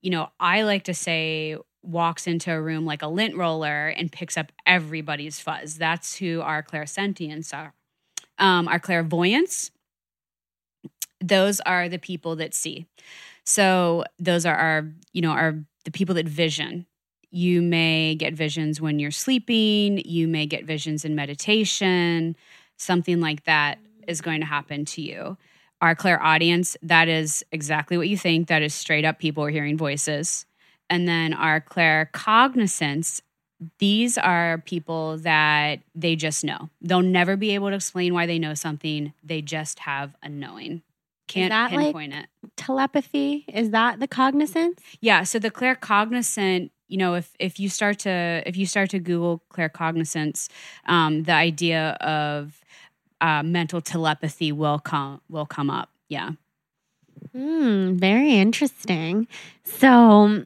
you 0.01 0.11
know, 0.11 0.29
I 0.39 0.61
like 0.61 0.83
to 0.83 0.93
say, 0.93 1.57
walks 1.83 2.27
into 2.27 2.51
a 2.51 2.61
room 2.61 2.85
like 2.85 3.01
a 3.01 3.07
lint 3.07 3.35
roller 3.35 3.87
and 3.87 4.11
picks 4.11 4.37
up 4.37 4.51
everybody's 4.65 5.39
fuzz. 5.39 5.77
That's 5.77 6.15
who 6.17 6.41
our 6.41 6.63
clairsentients 6.63 7.53
are. 7.53 7.73
Um, 8.37 8.67
our 8.67 8.79
clairvoyance, 8.79 9.71
those 11.19 11.59
are 11.61 11.89
the 11.89 11.99
people 11.99 12.35
that 12.37 12.53
see. 12.53 12.87
So 13.43 14.03
those 14.19 14.45
are 14.45 14.55
our, 14.55 14.87
you 15.13 15.21
know, 15.21 15.31
our 15.31 15.63
the 15.85 15.91
people 15.91 16.15
that 16.15 16.27
vision. 16.27 16.85
You 17.31 17.61
may 17.61 18.15
get 18.15 18.33
visions 18.33 18.81
when 18.81 18.99
you're 18.99 19.09
sleeping, 19.09 19.99
you 20.05 20.27
may 20.27 20.45
get 20.45 20.65
visions 20.65 21.05
in 21.05 21.15
meditation, 21.15 22.35
something 22.77 23.21
like 23.21 23.45
that 23.45 23.79
is 24.07 24.21
going 24.21 24.41
to 24.41 24.45
happen 24.45 24.85
to 24.85 25.01
you. 25.01 25.37
Our 25.81 25.95
clairaudience, 25.95 26.77
that 26.83 27.07
is 27.07 27.43
exactly 27.51 27.97
what 27.97 28.09
you 28.09 28.17
think. 28.17 28.47
That 28.47 28.61
is 28.61 28.73
straight 28.73 29.05
up 29.05 29.17
people 29.17 29.43
are 29.43 29.49
hearing 29.49 29.77
voices. 29.77 30.45
And 30.91 31.07
then 31.07 31.33
our 31.33 31.61
claircognizance, 31.61 33.21
these 33.79 34.17
are 34.17 34.57
people 34.65 35.17
that 35.19 35.79
they 35.95 36.17
just 36.17 36.43
know. 36.43 36.69
They'll 36.81 37.01
never 37.01 37.37
be 37.37 37.55
able 37.55 37.69
to 37.69 37.75
explain 37.75 38.13
why 38.13 38.25
they 38.25 38.37
know 38.37 38.53
something. 38.53 39.13
They 39.23 39.41
just 39.41 39.79
have 39.79 40.15
a 40.21 40.27
knowing. 40.27 40.81
Can't 41.29 41.49
that 41.51 41.71
like- 41.71 41.85
pinpoint 41.85 42.13
it. 42.13 42.25
Telepathy 42.57 43.45
is 43.47 43.69
that 43.69 44.01
the 44.01 44.07
cognizance? 44.07 44.81
Yeah. 44.99 45.23
So 45.23 45.39
the 45.39 45.49
claircognizant, 45.49 46.71
you 46.89 46.97
know, 46.97 47.13
if 47.15 47.33
if 47.39 47.57
you 47.57 47.69
start 47.69 47.99
to 47.99 48.43
if 48.45 48.57
you 48.57 48.65
start 48.65 48.89
to 48.89 48.99
Google 48.99 49.41
claircognizance, 49.49 50.49
um, 50.87 51.23
the 51.23 51.31
idea 51.31 51.91
of 52.01 52.61
uh, 53.21 53.43
mental 53.43 53.79
telepathy 53.79 54.51
will 54.51 54.79
come 54.79 55.21
will 55.29 55.45
come 55.45 55.69
up. 55.69 55.89
Yeah. 56.09 56.31
Hmm, 57.31 57.95
very 57.95 58.33
interesting. 58.33 59.27
So 59.63 60.43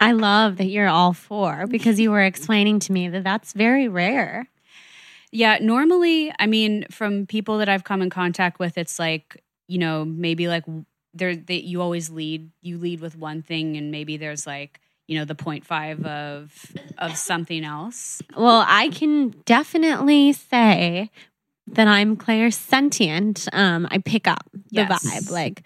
I 0.00 0.12
love 0.12 0.56
that 0.58 0.66
you're 0.66 0.88
all 0.88 1.12
four 1.12 1.66
because 1.66 1.98
you 1.98 2.10
were 2.10 2.22
explaining 2.22 2.78
to 2.80 2.92
me 2.92 3.08
that 3.08 3.24
that's 3.24 3.52
very 3.52 3.88
rare. 3.88 4.48
Yeah, 5.32 5.58
normally, 5.60 6.32
I 6.38 6.46
mean, 6.46 6.86
from 6.90 7.26
people 7.26 7.58
that 7.58 7.68
I've 7.68 7.84
come 7.84 8.00
in 8.00 8.10
contact 8.10 8.58
with, 8.58 8.78
it's 8.78 8.98
like 8.98 9.42
you 9.66 9.78
know 9.78 10.04
maybe 10.04 10.48
like 10.48 10.64
there 11.14 11.34
that 11.36 11.64
you 11.64 11.82
always 11.82 12.10
lead 12.10 12.50
you 12.62 12.78
lead 12.78 13.00
with 13.00 13.16
one 13.16 13.42
thing, 13.42 13.76
and 13.76 13.90
maybe 13.90 14.16
there's 14.16 14.46
like 14.46 14.80
you 15.06 15.18
know 15.18 15.24
the 15.24 15.34
point 15.34 15.66
five 15.66 16.04
of 16.06 16.54
of 16.96 17.16
something 17.16 17.64
else. 17.64 18.22
Well, 18.36 18.64
I 18.66 18.88
can 18.88 19.34
definitely 19.44 20.32
say 20.32 21.10
that 21.66 21.86
I'm 21.88 22.16
clairsentient. 22.16 23.48
Um, 23.52 23.86
I 23.90 23.98
pick 23.98 24.26
up 24.26 24.48
the 24.52 24.60
Yes. 24.70 25.04
vibe 25.04 25.30
like 25.30 25.62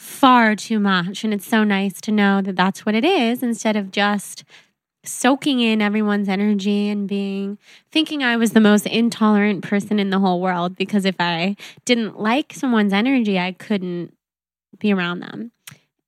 far 0.00 0.56
too 0.56 0.80
much, 0.80 1.24
and 1.24 1.34
it's 1.34 1.46
so 1.46 1.62
nice 1.62 2.00
to 2.00 2.10
know 2.10 2.40
that 2.40 2.56
that's 2.56 2.86
what 2.86 2.94
it 2.94 3.04
is 3.04 3.42
instead 3.42 3.76
of 3.76 3.90
just 3.90 4.44
soaking 5.04 5.60
in 5.60 5.82
everyone's 5.82 6.26
energy 6.26 6.88
and 6.88 7.06
being 7.06 7.58
thinking 7.92 8.22
I 8.22 8.38
was 8.38 8.52
the 8.52 8.60
most 8.60 8.86
intolerant 8.86 9.62
person 9.62 9.98
in 9.98 10.08
the 10.08 10.18
whole 10.18 10.40
world 10.40 10.74
because 10.74 11.04
if 11.04 11.16
I 11.20 11.54
didn't 11.84 12.18
like 12.18 12.54
someone's 12.54 12.94
energy, 12.94 13.38
I 13.38 13.52
couldn't 13.52 14.16
be 14.78 14.90
around 14.90 15.20
them. 15.20 15.52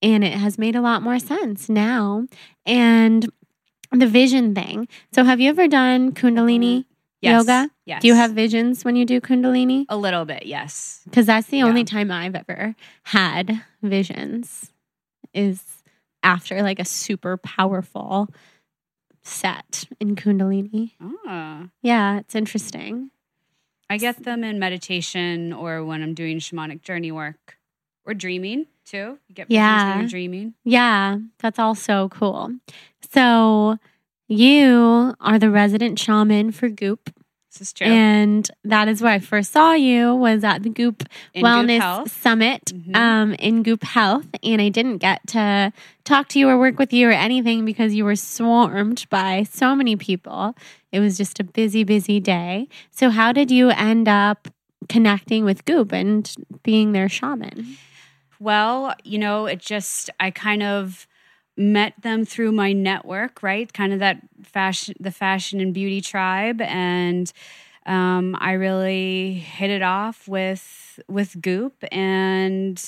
And 0.01 0.25
it 0.25 0.33
has 0.33 0.57
made 0.57 0.75
a 0.75 0.81
lot 0.81 1.03
more 1.03 1.19
sense 1.19 1.69
now. 1.69 2.27
And 2.65 3.31
the 3.91 4.07
vision 4.07 4.55
thing. 4.55 4.89
So, 5.13 5.25
have 5.25 5.39
you 5.39 5.51
ever 5.51 5.69
done 5.69 6.13
Kundalini 6.13 6.87
Yes. 7.23 7.41
yoga? 7.47 7.71
Yes. 7.87 8.03
Do 8.03 8.09
you 8.09 8.15
have 8.15 8.33
visions 8.33 8.85
when 8.85 8.97
you 8.97 9.05
do 9.07 9.21
Kundalini? 9.21 9.87
a 9.89 9.97
little 9.97 10.25
bit? 10.25 10.45
Yes. 10.47 11.01
Because 11.05 11.25
that's 11.27 11.47
the 11.49 11.63
only 11.63 11.85
time 11.85 12.11
I've 12.11 12.35
ever 12.35 12.75
had 13.05 13.63
visions, 13.83 14.73
is 15.33 15.63
after 16.23 16.63
like 16.63 16.79
a 16.81 16.85
super 16.85 17.37
powerful 17.37 18.29
set 19.23 19.85
in 20.01 20.17
Kundalini. 20.17 20.93
Oh. 21.01 21.69
Yeah, 21.81 22.19
it's 22.19 22.35
interesting. 22.35 23.11
I 23.89 23.99
get 23.99 24.25
them 24.25 24.43
in 24.43 24.59
meditation 24.59 25.53
or 25.53 25.85
when 25.85 26.03
I'm 26.03 26.15
doing 26.15 26.39
shamanic 26.39 26.83
journey 26.83 27.13
work 27.13 27.59
or 28.05 28.15
dreaming 28.15 28.67
too. 28.85 29.19
You 29.29 29.35
get 29.35 29.51
Yeah. 29.51 29.91
when 29.91 30.01
you're 30.01 30.09
dreaming. 30.09 30.55
Yeah, 30.65 31.19
that's 31.39 31.59
all 31.59 31.75
so 31.75 32.09
cool. 32.09 32.51
So 33.13 33.79
you 34.33 35.15
are 35.21 35.39
the 35.39 35.51
resident 35.51 35.99
shaman 35.99 36.53
for 36.53 36.69
Goop. 36.69 37.11
This 37.53 37.61
is 37.69 37.73
true. 37.75 37.87
And 37.87 38.51
that 38.65 38.89
is 38.89 39.03
where 39.03 39.13
I 39.13 39.19
first 39.19 39.53
saw 39.53 39.75
you 39.75 40.15
was 40.15 40.43
at 40.43 40.63
the 40.63 40.71
Goop 40.71 41.03
In 41.35 41.45
Wellness 41.45 41.81
Health. 41.81 42.11
Summit 42.11 42.73
Mhm. 42.75 42.97
um, 42.97 43.35
in 43.35 43.63
Goop 43.63 43.83
Health. 43.85 44.27
And 44.43 44.63
I 44.63 44.71
didn't 44.71 44.99
get 44.99 45.27
to 45.29 45.71
talk 46.05 46.29
to 46.29 46.39
you 46.39 46.49
or 46.49 46.59
work 46.59 46.79
with 46.79 46.95
you 46.95 47.09
or 47.09 47.13
anything 47.13 47.67
because 47.67 47.95
you 47.95 48.07
were 48.07 48.17
swarmed 48.17 49.05
by 49.11 49.43
so 49.43 49.75
many 49.75 49.97
people. 49.97 50.57
It 50.93 51.01
was 51.01 51.19
just 51.19 51.41
a 51.41 51.45
busy, 51.45 51.85
busy 51.85 52.21
day. 52.21 52.69
So, 52.91 53.11
how 53.11 53.33
did 53.33 53.51
you 53.51 53.69
end 53.69 54.09
up 54.09 54.49
connecting 54.89 55.45
with 55.45 55.67
Goop 55.67 55.93
and 55.93 56.35
being 56.63 56.93
their 56.93 57.09
shaman? 57.11 57.77
Well, 58.41 58.95
you 59.05 59.19
know, 59.19 59.45
it 59.47 59.59
just 59.61 60.09
I 60.19 60.31
kind 60.31 60.63
of 60.63 61.07
met 61.57 61.95
them 62.01 62.25
through 62.25 62.53
my 62.53 62.73
network, 62.73 63.43
right? 63.43 63.73
Kind 63.73 63.93
of 63.93 63.99
that 63.99 64.19
fashion, 64.43 64.95
the 64.99 65.11
fashion 65.11 65.61
and 65.61 65.75
beauty 65.75 66.01
tribe, 66.01 66.61
and 66.63 67.33
um, 67.87 68.37
I 68.41 68.53
really 68.53 69.35
hit 69.35 69.71
it 69.71 69.83
off 69.83 70.29
with 70.29 71.01
with 71.09 71.41
Goop, 71.41 71.85
and 71.93 72.83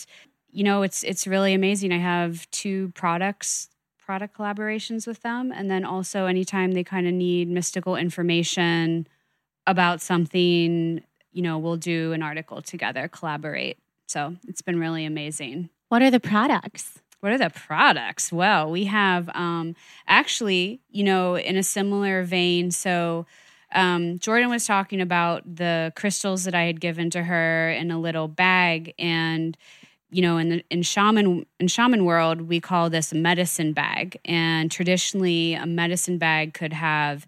you 0.50 0.64
know, 0.64 0.82
it's 0.82 1.02
it's 1.02 1.26
really 1.26 1.52
amazing. 1.54 1.92
I 1.92 1.98
have 1.98 2.50
two 2.50 2.90
products 2.94 3.68
product 3.98 4.36
collaborations 4.36 5.06
with 5.06 5.22
them 5.22 5.50
and 5.50 5.70
then 5.70 5.82
also 5.82 6.26
anytime 6.26 6.72
they 6.72 6.84
kind 6.84 7.06
of 7.06 7.14
need 7.14 7.48
mystical 7.48 7.96
information 7.96 9.06
about 9.66 10.00
something 10.02 11.02
you 11.32 11.40
know 11.42 11.56
we'll 11.56 11.76
do 11.78 12.12
an 12.12 12.22
article 12.22 12.60
together 12.60 13.08
collaborate 13.08 13.78
so 14.06 14.36
it's 14.46 14.60
been 14.60 14.78
really 14.78 15.06
amazing 15.06 15.70
What 15.88 16.02
are 16.02 16.10
the 16.10 16.20
products? 16.20 17.00
What 17.24 17.32
are 17.32 17.38
the 17.38 17.48
products? 17.48 18.30
Well, 18.30 18.70
we 18.70 18.84
have 18.84 19.30
um, 19.30 19.74
actually, 20.06 20.82
you 20.90 21.02
know, 21.02 21.36
in 21.36 21.56
a 21.56 21.62
similar 21.62 22.22
vein. 22.22 22.70
So, 22.70 23.24
um, 23.72 24.18
Jordan 24.18 24.50
was 24.50 24.66
talking 24.66 25.00
about 25.00 25.42
the 25.56 25.90
crystals 25.96 26.44
that 26.44 26.54
I 26.54 26.64
had 26.64 26.82
given 26.82 27.08
to 27.10 27.22
her 27.22 27.70
in 27.70 27.90
a 27.90 27.98
little 27.98 28.28
bag, 28.28 28.92
and 28.98 29.56
you 30.10 30.20
know, 30.20 30.36
in 30.36 30.50
the 30.50 30.64
in 30.68 30.82
shaman 30.82 31.46
in 31.58 31.66
shaman 31.66 32.04
world, 32.04 32.42
we 32.42 32.60
call 32.60 32.90
this 32.90 33.10
a 33.10 33.16
medicine 33.16 33.72
bag. 33.72 34.20
And 34.26 34.70
traditionally, 34.70 35.54
a 35.54 35.64
medicine 35.64 36.18
bag 36.18 36.52
could 36.52 36.74
have 36.74 37.26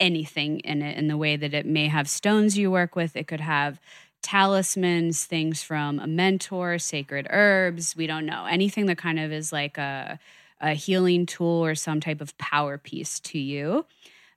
anything 0.00 0.60
in 0.60 0.80
it 0.80 0.96
in 0.96 1.08
the 1.08 1.18
way 1.18 1.36
that 1.36 1.52
it 1.52 1.66
may 1.66 1.88
have 1.88 2.08
stones 2.08 2.56
you 2.56 2.70
work 2.70 2.96
with. 2.96 3.14
It 3.14 3.28
could 3.28 3.42
have 3.42 3.78
talismans, 4.24 5.24
things 5.24 5.62
from 5.62 6.00
a 6.00 6.06
mentor, 6.06 6.78
sacred 6.78 7.26
herbs. 7.30 7.94
We 7.94 8.06
don't 8.06 8.26
know 8.26 8.46
anything 8.46 8.86
that 8.86 8.98
kind 8.98 9.20
of 9.20 9.30
is 9.30 9.52
like 9.52 9.78
a, 9.78 10.18
a 10.60 10.72
healing 10.72 11.26
tool 11.26 11.64
or 11.64 11.74
some 11.74 12.00
type 12.00 12.20
of 12.20 12.36
power 12.38 12.78
piece 12.78 13.20
to 13.20 13.38
you 13.38 13.84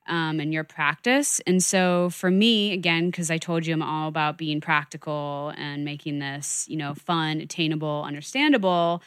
um, 0.06 0.40
in 0.40 0.52
your 0.52 0.64
practice. 0.64 1.40
And 1.46 1.62
so 1.62 2.10
for 2.10 2.30
me, 2.30 2.72
again, 2.72 3.10
because 3.10 3.30
I 3.30 3.38
told 3.38 3.66
you 3.66 3.74
I'm 3.74 3.82
all 3.82 4.08
about 4.08 4.38
being 4.38 4.60
practical 4.60 5.52
and 5.56 5.84
making 5.84 6.18
this, 6.18 6.66
you 6.68 6.76
know, 6.76 6.94
fun, 6.94 7.40
attainable, 7.40 8.04
understandable. 8.06 9.02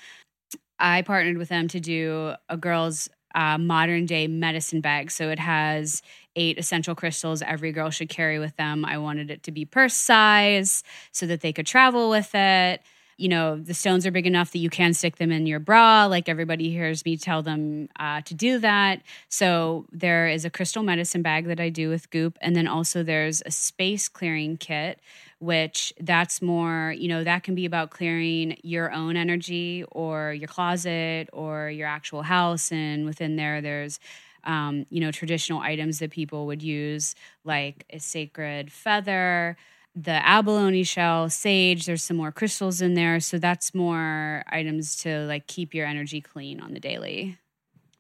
I 0.80 1.04
partnered 1.04 1.38
with 1.38 1.50
them 1.50 1.68
to 1.70 1.80
do 1.80 2.34
a 2.50 2.58
girl's 2.58 3.08
uh, 3.36 3.58
modern 3.58 4.06
day 4.06 4.28
medicine 4.28 4.82
bag. 4.82 5.12
So 5.12 5.30
it 5.30 5.40
has 5.40 6.02
eight 6.36 6.58
essential 6.58 6.96
crystals 6.96 7.42
every 7.42 7.72
girl 7.72 7.90
should 7.90 8.10
carry 8.10 8.40
with 8.40 8.56
them. 8.58 8.86
I 8.86 8.98
wanted 8.98 9.30
it 9.32 9.44
to 9.44 9.52
be 9.52 9.66
purse 9.66 9.94
size 9.94 10.84
so 11.12 11.26
that 11.28 11.42
they 11.42 11.54
could 11.54 11.68
travel 11.68 12.10
with 12.10 12.34
it. 12.34 12.82
You 13.18 13.30
know, 13.30 13.58
the 13.58 13.76
stones 13.76 14.08
are 14.08 14.12
big 14.12 14.26
enough 14.26 14.52
that 14.52 14.58
you 14.60 14.72
can 14.72 14.96
stick 14.96 15.18
them 15.18 15.32
in 15.32 15.46
your 15.46 15.60
bra. 15.60 16.08
Like 16.08 16.28
everybody 16.28 16.72
hears 16.72 17.06
me 17.06 17.18
tell 17.18 17.44
them 17.44 17.88
uh, 18.00 18.22
to 18.22 18.34
do 18.34 18.58
that. 18.60 19.04
So 19.30 19.86
there 19.92 20.28
is 20.28 20.44
a 20.44 20.50
crystal 20.50 20.82
medicine 20.82 21.22
bag 21.22 21.46
that 21.46 21.60
I 21.60 21.70
do 21.70 21.90
with 21.90 22.10
Goop. 22.10 22.40
And 22.42 22.56
then 22.56 22.68
also 22.68 23.04
there's 23.04 23.44
a 23.46 23.52
space 23.52 24.10
clearing 24.10 24.58
kit, 24.58 25.00
which 25.38 25.94
that's 26.00 26.42
more, 26.42 26.96
you 26.98 27.10
know, 27.10 27.24
that 27.24 27.44
can 27.44 27.54
be 27.54 27.66
about 27.66 27.92
clearing 27.92 28.58
your 28.64 28.92
own 28.92 29.16
energy 29.16 29.84
or 29.92 30.34
your 30.34 30.48
closet 30.48 31.30
or 31.32 31.70
your 31.70 31.88
actual 31.88 32.24
house. 32.24 32.72
And 32.72 33.06
within 33.06 33.36
there, 33.36 33.62
there's 33.62 34.00
um, 34.44 34.86
you 34.89 35.00
know, 35.00 35.12
traditional 35.12 35.60
items 35.60 36.00
that 36.00 36.12
people 36.12 36.46
would 36.48 36.62
use, 36.64 37.16
like 37.44 37.86
a 37.89 38.00
sacred 38.00 38.72
feather, 38.72 39.58
the 39.96 40.26
abalone 40.26 40.84
shell, 40.84 41.30
sage. 41.30 41.86
There's 41.86 42.04
some 42.04 42.18
more 42.18 42.32
crystals 42.32 42.82
in 42.82 42.94
there, 42.94 43.20
so 43.20 43.38
that's 43.38 43.76
more 43.76 44.44
items 44.48 44.96
to 44.98 45.26
like 45.26 45.48
keep 45.48 45.74
your 45.74 45.86
energy 45.86 46.22
clean 46.22 46.60
on 46.62 46.74
the 46.74 46.80
daily. 46.80 47.38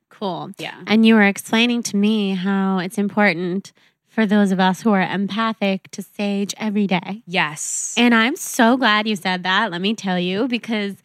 Cool. 0.09 0.51
Yeah. 0.57 0.81
And 0.87 1.05
you 1.05 1.15
were 1.15 1.23
explaining 1.23 1.83
to 1.83 1.97
me 1.97 2.35
how 2.35 2.79
it's 2.79 2.97
important 2.97 3.73
for 4.07 4.25
those 4.25 4.51
of 4.51 4.59
us 4.59 4.81
who 4.81 4.91
are 4.91 5.01
empathic 5.01 5.89
to 5.91 6.01
sage 6.01 6.53
every 6.57 6.85
day. 6.85 7.23
Yes. 7.25 7.93
And 7.97 8.13
I'm 8.13 8.35
so 8.35 8.75
glad 8.75 9.07
you 9.07 9.15
said 9.15 9.43
that, 9.43 9.71
let 9.71 9.79
me 9.79 9.95
tell 9.95 10.19
you, 10.19 10.49
because 10.49 10.95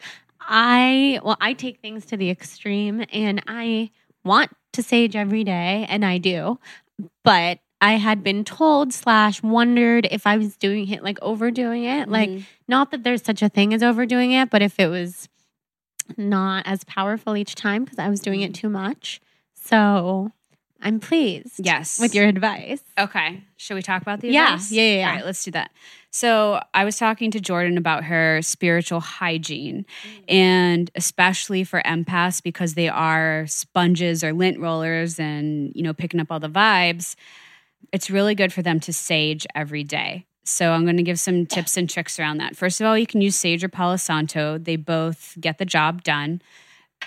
I, 0.41 1.21
well, 1.25 1.37
I 1.41 1.53
take 1.53 1.81
things 1.81 2.05
to 2.07 2.17
the 2.17 2.31
extreme 2.31 3.05
and 3.13 3.43
I 3.47 3.91
want 4.27 4.51
to 4.75 4.83
sage 4.83 5.17
every 5.17 5.45
day, 5.45 5.87
and 5.89 6.05
I 6.05 6.19
do. 6.19 6.59
But 7.25 7.61
I 7.81 7.93
had 7.93 8.23
been 8.23 8.45
told 8.45 8.93
slash 8.93 9.43
wondered 9.43 10.07
if 10.11 10.27
I 10.27 10.37
was 10.37 10.57
doing 10.57 10.89
it 10.89 11.03
like 11.03 11.19
overdoing 11.23 11.85
it. 11.85 12.09
Like, 12.09 12.31
Mhm. 12.31 12.45
not 12.69 12.91
that 12.91 13.05
there's 13.05 13.23
such 13.23 13.43
a 13.43 13.49
thing 13.49 13.73
as 13.73 13.83
overdoing 13.83 14.33
it, 14.33 14.51
but 14.51 14.63
if 14.63 14.79
it 14.81 14.89
was 14.89 15.29
not 16.17 16.67
as 16.67 16.85
powerful 16.85 17.37
each 17.37 17.55
time 17.55 17.85
because 17.85 17.99
I 17.99 18.09
was 18.09 18.21
doing 18.21 18.41
it 18.43 18.55
too 18.55 18.69
much. 18.69 19.21
So 19.55 20.33
I'm 20.81 21.01
pleased 21.01 21.55
yes. 21.59 21.99
with 21.99 22.15
your 22.15 22.27
advice. 22.27 22.83
Okay. 22.99 23.43
Should 23.57 23.75
we 23.75 23.83
talk 23.83 24.03
about 24.03 24.21
the 24.21 24.29
Yeah, 24.31 24.55
advice? 24.55 24.71
yeah, 24.73 24.83
yeah, 24.83 24.99
yeah. 24.99 25.09
All 25.09 25.17
right, 25.17 25.25
let's 25.25 25.43
do 25.45 25.51
that. 25.53 25.71
So 26.11 26.61
I 26.73 26.85
was 26.85 26.97
talking 26.99 27.31
to 27.33 27.41
Jordan 27.41 27.77
about 27.77 28.05
her 28.05 28.41
spiritual 28.43 29.01
hygiene, 29.01 29.85
mm. 30.03 30.25
and 30.33 30.91
especially 30.95 31.65
for 31.65 31.83
empaths 31.83 32.43
because 32.43 32.75
they 32.75 32.89
are 32.89 33.47
sponges 33.49 34.25
or 34.25 34.33
lint 34.33 34.59
rollers, 34.59 35.19
and 35.19 35.73
you 35.75 35.83
know 35.83 35.93
picking 35.93 36.21
up 36.21 36.29
all 36.31 36.41
the 36.41 36.49
vibes. 36.49 37.17
It's 37.93 38.11
really 38.11 38.35
good 38.35 38.53
for 38.53 38.63
them 38.63 38.81
to 38.81 38.93
sage 38.93 39.47
every 39.55 39.85
day. 39.85 40.27
So 40.45 40.73
I'm 40.73 40.85
going 40.85 40.97
to 40.97 41.03
give 41.03 41.19
some 41.19 41.45
tips 41.45 41.77
and 41.77 41.91
tricks 41.91 42.19
around 42.19 42.39
that. 42.39 42.57
First 42.57 42.81
of 42.81 42.87
all, 42.87 42.97
you 42.97 43.07
can 43.07 43.21
use 43.21 43.37
sage 43.37 43.65
or 43.65 43.69
Palo 43.69 43.97
Santo. 43.97 44.59
They 44.59 44.77
both 44.77 45.37
get 45.41 45.59
the 45.59 45.65
job 45.65 46.03
done. 46.03 46.41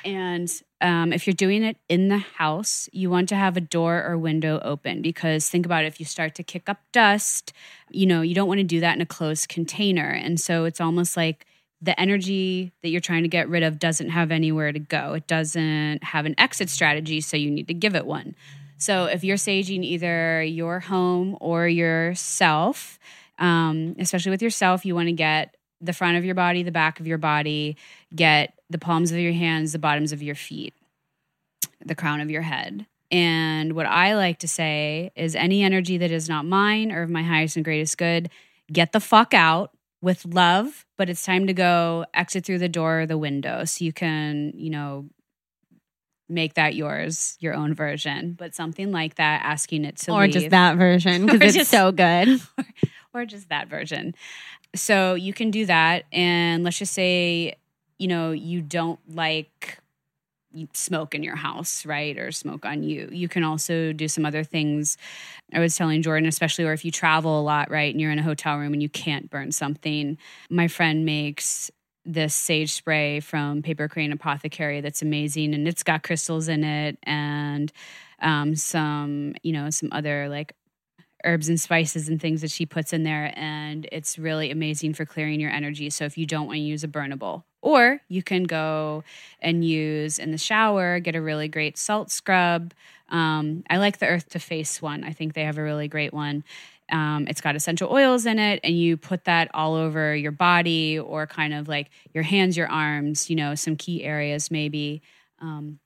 And 0.03 0.51
um, 0.81 1.11
if 1.11 1.27
you're 1.27 1.33
doing 1.33 1.63
it 1.63 1.77
in 1.89 2.07
the 2.07 2.17
house, 2.17 2.87
you 2.91 3.09
want 3.09 3.29
to 3.29 3.35
have 3.35 3.57
a 3.57 3.61
door 3.61 4.03
or 4.03 4.17
window 4.17 4.59
open 4.63 5.01
because 5.01 5.49
think 5.49 5.65
about 5.65 5.83
it, 5.83 5.87
if 5.87 5.99
you 5.99 6.05
start 6.05 6.35
to 6.35 6.43
kick 6.43 6.69
up 6.69 6.79
dust, 6.91 7.51
you 7.89 8.05
know, 8.05 8.21
you 8.21 8.33
don't 8.33 8.47
want 8.47 8.59
to 8.59 8.63
do 8.63 8.79
that 8.79 8.95
in 8.95 9.01
a 9.01 9.05
closed 9.05 9.49
container. 9.49 10.09
And 10.09 10.39
so 10.39 10.65
it's 10.65 10.79
almost 10.79 11.17
like 11.17 11.45
the 11.81 11.99
energy 11.99 12.71
that 12.81 12.89
you're 12.89 13.01
trying 13.01 13.23
to 13.23 13.29
get 13.29 13.49
rid 13.49 13.63
of 13.63 13.79
doesn't 13.79 14.09
have 14.09 14.31
anywhere 14.31 14.71
to 14.71 14.79
go. 14.79 15.13
It 15.13 15.27
doesn't 15.27 16.03
have 16.03 16.25
an 16.25 16.35
exit 16.37 16.69
strategy, 16.69 17.21
so 17.21 17.37
you 17.37 17.51
need 17.51 17.67
to 17.67 17.73
give 17.73 17.95
it 17.95 18.05
one. 18.05 18.35
So 18.77 19.05
if 19.05 19.23
you're 19.23 19.37
saging 19.37 19.83
either 19.83 20.41
your 20.43 20.79
home 20.79 21.37
or 21.41 21.67
yourself, 21.67 22.99
um, 23.37 23.95
especially 23.99 24.31
with 24.31 24.41
yourself, 24.41 24.85
you 24.85 24.95
want 24.95 25.07
to 25.07 25.13
get 25.13 25.55
the 25.81 25.93
front 25.93 26.17
of 26.17 26.25
your 26.25 26.35
body, 26.35 26.63
the 26.63 26.71
back 26.71 26.99
of 26.99 27.07
your 27.07 27.17
body, 27.17 27.77
get 28.15 28.53
the 28.69 28.77
palms 28.77 29.11
of 29.11 29.17
your 29.17 29.33
hands, 29.33 29.71
the 29.71 29.79
bottoms 29.79 30.11
of 30.11 30.21
your 30.21 30.35
feet, 30.35 30.73
the 31.83 31.95
crown 31.95 32.21
of 32.21 32.29
your 32.29 32.41
head. 32.41 32.85
And 33.11 33.73
what 33.73 33.85
I 33.87 34.15
like 34.15 34.39
to 34.39 34.47
say 34.47 35.11
is 35.15 35.35
any 35.35 35.63
energy 35.63 35.97
that 35.97 36.11
is 36.11 36.29
not 36.29 36.45
mine 36.45 36.91
or 36.91 37.01
of 37.01 37.09
my 37.09 37.23
highest 37.23 37.55
and 37.55 37.65
greatest 37.65 37.97
good, 37.97 38.29
get 38.71 38.91
the 38.91 38.99
fuck 38.99 39.33
out 39.33 39.71
with 40.01 40.25
love, 40.25 40.85
but 40.97 41.09
it's 41.09 41.23
time 41.23 41.47
to 41.47 41.53
go 41.53 42.05
exit 42.13 42.45
through 42.45 42.59
the 42.59 42.69
door 42.69 43.01
or 43.01 43.05
the 43.05 43.17
window 43.17 43.65
so 43.65 43.83
you 43.83 43.91
can, 43.91 44.53
you 44.55 44.69
know, 44.69 45.09
make 46.29 46.53
that 46.53 46.75
yours, 46.75 47.35
your 47.39 47.55
own 47.55 47.73
version. 47.73 48.35
But 48.37 48.53
something 48.53 48.91
like 48.91 49.15
that, 49.15 49.41
asking 49.43 49.85
it 49.85 49.97
to 49.97 50.11
leave. 50.11 50.19
Or 50.19 50.23
leave 50.25 50.33
just 50.33 50.49
that 50.51 50.77
version 50.77 51.25
because 51.25 51.41
it's 51.55 51.55
just- 51.55 51.71
so 51.71 51.91
good. 51.91 52.39
or 53.13 53.25
just 53.25 53.49
that 53.49 53.67
version. 53.67 54.13
So 54.75 55.15
you 55.15 55.33
can 55.33 55.51
do 55.51 55.65
that. 55.65 56.05
And 56.11 56.63
let's 56.63 56.77
just 56.77 56.93
say, 56.93 57.55
you 57.97 58.07
know, 58.07 58.31
you 58.31 58.61
don't 58.61 58.99
like 59.13 59.79
smoke 60.73 61.13
in 61.13 61.23
your 61.23 61.35
house, 61.35 61.85
right? 61.85 62.17
Or 62.17 62.31
smoke 62.31 62.65
on 62.65 62.83
you. 62.83 63.09
You 63.11 63.27
can 63.27 63.43
also 63.43 63.93
do 63.93 64.07
some 64.07 64.25
other 64.25 64.43
things. 64.43 64.97
I 65.53 65.59
was 65.59 65.75
telling 65.75 66.01
Jordan, 66.01 66.27
especially, 66.27 66.65
or 66.65 66.73
if 66.73 66.83
you 66.83 66.91
travel 66.91 67.39
a 67.39 67.43
lot, 67.43 67.69
right? 67.69 67.93
And 67.93 68.01
you're 68.01 68.11
in 68.11 68.19
a 68.19 68.23
hotel 68.23 68.57
room 68.57 68.73
and 68.73 68.81
you 68.81 68.89
can't 68.89 69.29
burn 69.29 69.51
something. 69.51 70.17
My 70.49 70.67
friend 70.67 71.05
makes 71.05 71.69
this 72.05 72.33
sage 72.33 72.71
spray 72.71 73.19
from 73.19 73.61
Paper 73.61 73.87
Crane 73.87 74.11
Apothecary 74.11 74.81
that's 74.81 75.01
amazing 75.01 75.53
and 75.53 75.67
it's 75.67 75.83
got 75.83 76.01
crystals 76.01 76.47
in 76.47 76.63
it 76.63 76.97
and 77.03 77.71
um, 78.21 78.55
some, 78.55 79.35
you 79.43 79.53
know, 79.53 79.69
some 79.69 79.89
other 79.91 80.27
like 80.27 80.55
herbs 81.23 81.49
and 81.49 81.59
spices 81.59 82.07
and 82.07 82.21
things 82.21 82.41
that 82.41 82.51
she 82.51 82.65
puts 82.65 82.93
in 82.93 83.03
there. 83.03 83.33
And 83.35 83.87
it's 83.91 84.17
really 84.17 84.51
amazing 84.51 84.93
for 84.93 85.05
clearing 85.05 85.39
your 85.39 85.51
energy. 85.51 85.89
So 85.89 86.05
if 86.05 86.17
you 86.17 86.25
don't 86.25 86.47
want 86.47 86.57
to 86.57 86.61
use 86.61 86.83
a 86.83 86.87
burnable, 86.87 87.43
or 87.61 88.01
you 88.07 88.23
can 88.23 88.43
go 88.43 89.03
and 89.41 89.65
use 89.65 90.17
in 90.17 90.31
the 90.31 90.37
shower, 90.37 90.99
get 90.99 91.15
a 91.15 91.21
really 91.21 91.47
great 91.47 91.77
salt 91.77 92.09
scrub. 92.09 92.73
Um, 93.09 93.63
I 93.69 93.77
like 93.77 93.99
the 93.99 94.07
Earth 94.07 94.29
Tu 94.29 94.39
Face 94.39 94.81
one. 94.81 95.03
I 95.03 95.11
think 95.11 95.33
they 95.33 95.43
have 95.43 95.57
a 95.57 95.63
really 95.63 95.87
great 95.87 96.13
one. 96.13 96.43
Um, 96.91 97.27
it's 97.27 97.41
got 97.41 97.55
essential 97.55 97.91
oils 97.91 98.25
in 98.25 98.39
it, 98.39 98.61
and 98.63 98.77
you 98.77 98.97
put 98.97 99.25
that 99.25 99.51
all 99.53 99.75
over 99.75 100.15
your 100.15 100.31
body 100.31 100.97
or 100.97 101.27
kind 101.27 101.53
of 101.53 101.67
like 101.67 101.89
your 102.13 102.23
hands, 102.23 102.57
your 102.57 102.67
arms, 102.67 103.29
you 103.29 103.35
know, 103.35 103.55
some 103.55 103.75
key 103.75 104.03
areas 104.03 104.49
maybe. 104.49 105.01
Um, 105.39 105.79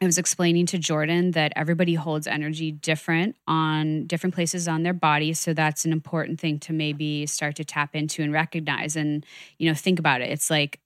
I 0.00 0.06
was 0.06 0.18
explaining 0.18 0.66
to 0.66 0.78
Jordan 0.78 1.32
that 1.32 1.52
everybody 1.56 1.94
holds 1.94 2.28
energy 2.28 2.70
different 2.70 3.34
on 3.48 4.06
different 4.06 4.34
places 4.34 4.68
on 4.68 4.84
their 4.84 4.92
body. 4.92 5.32
So 5.34 5.52
that's 5.52 5.84
an 5.84 5.92
important 5.92 6.38
thing 6.38 6.60
to 6.60 6.72
maybe 6.72 7.26
start 7.26 7.56
to 7.56 7.64
tap 7.64 7.96
into 7.96 8.22
and 8.22 8.32
recognize 8.32 8.94
and, 8.94 9.26
you 9.58 9.68
know, 9.68 9.74
think 9.74 9.98
about 9.98 10.20
it. 10.20 10.30
It's 10.30 10.50
like 10.50 10.78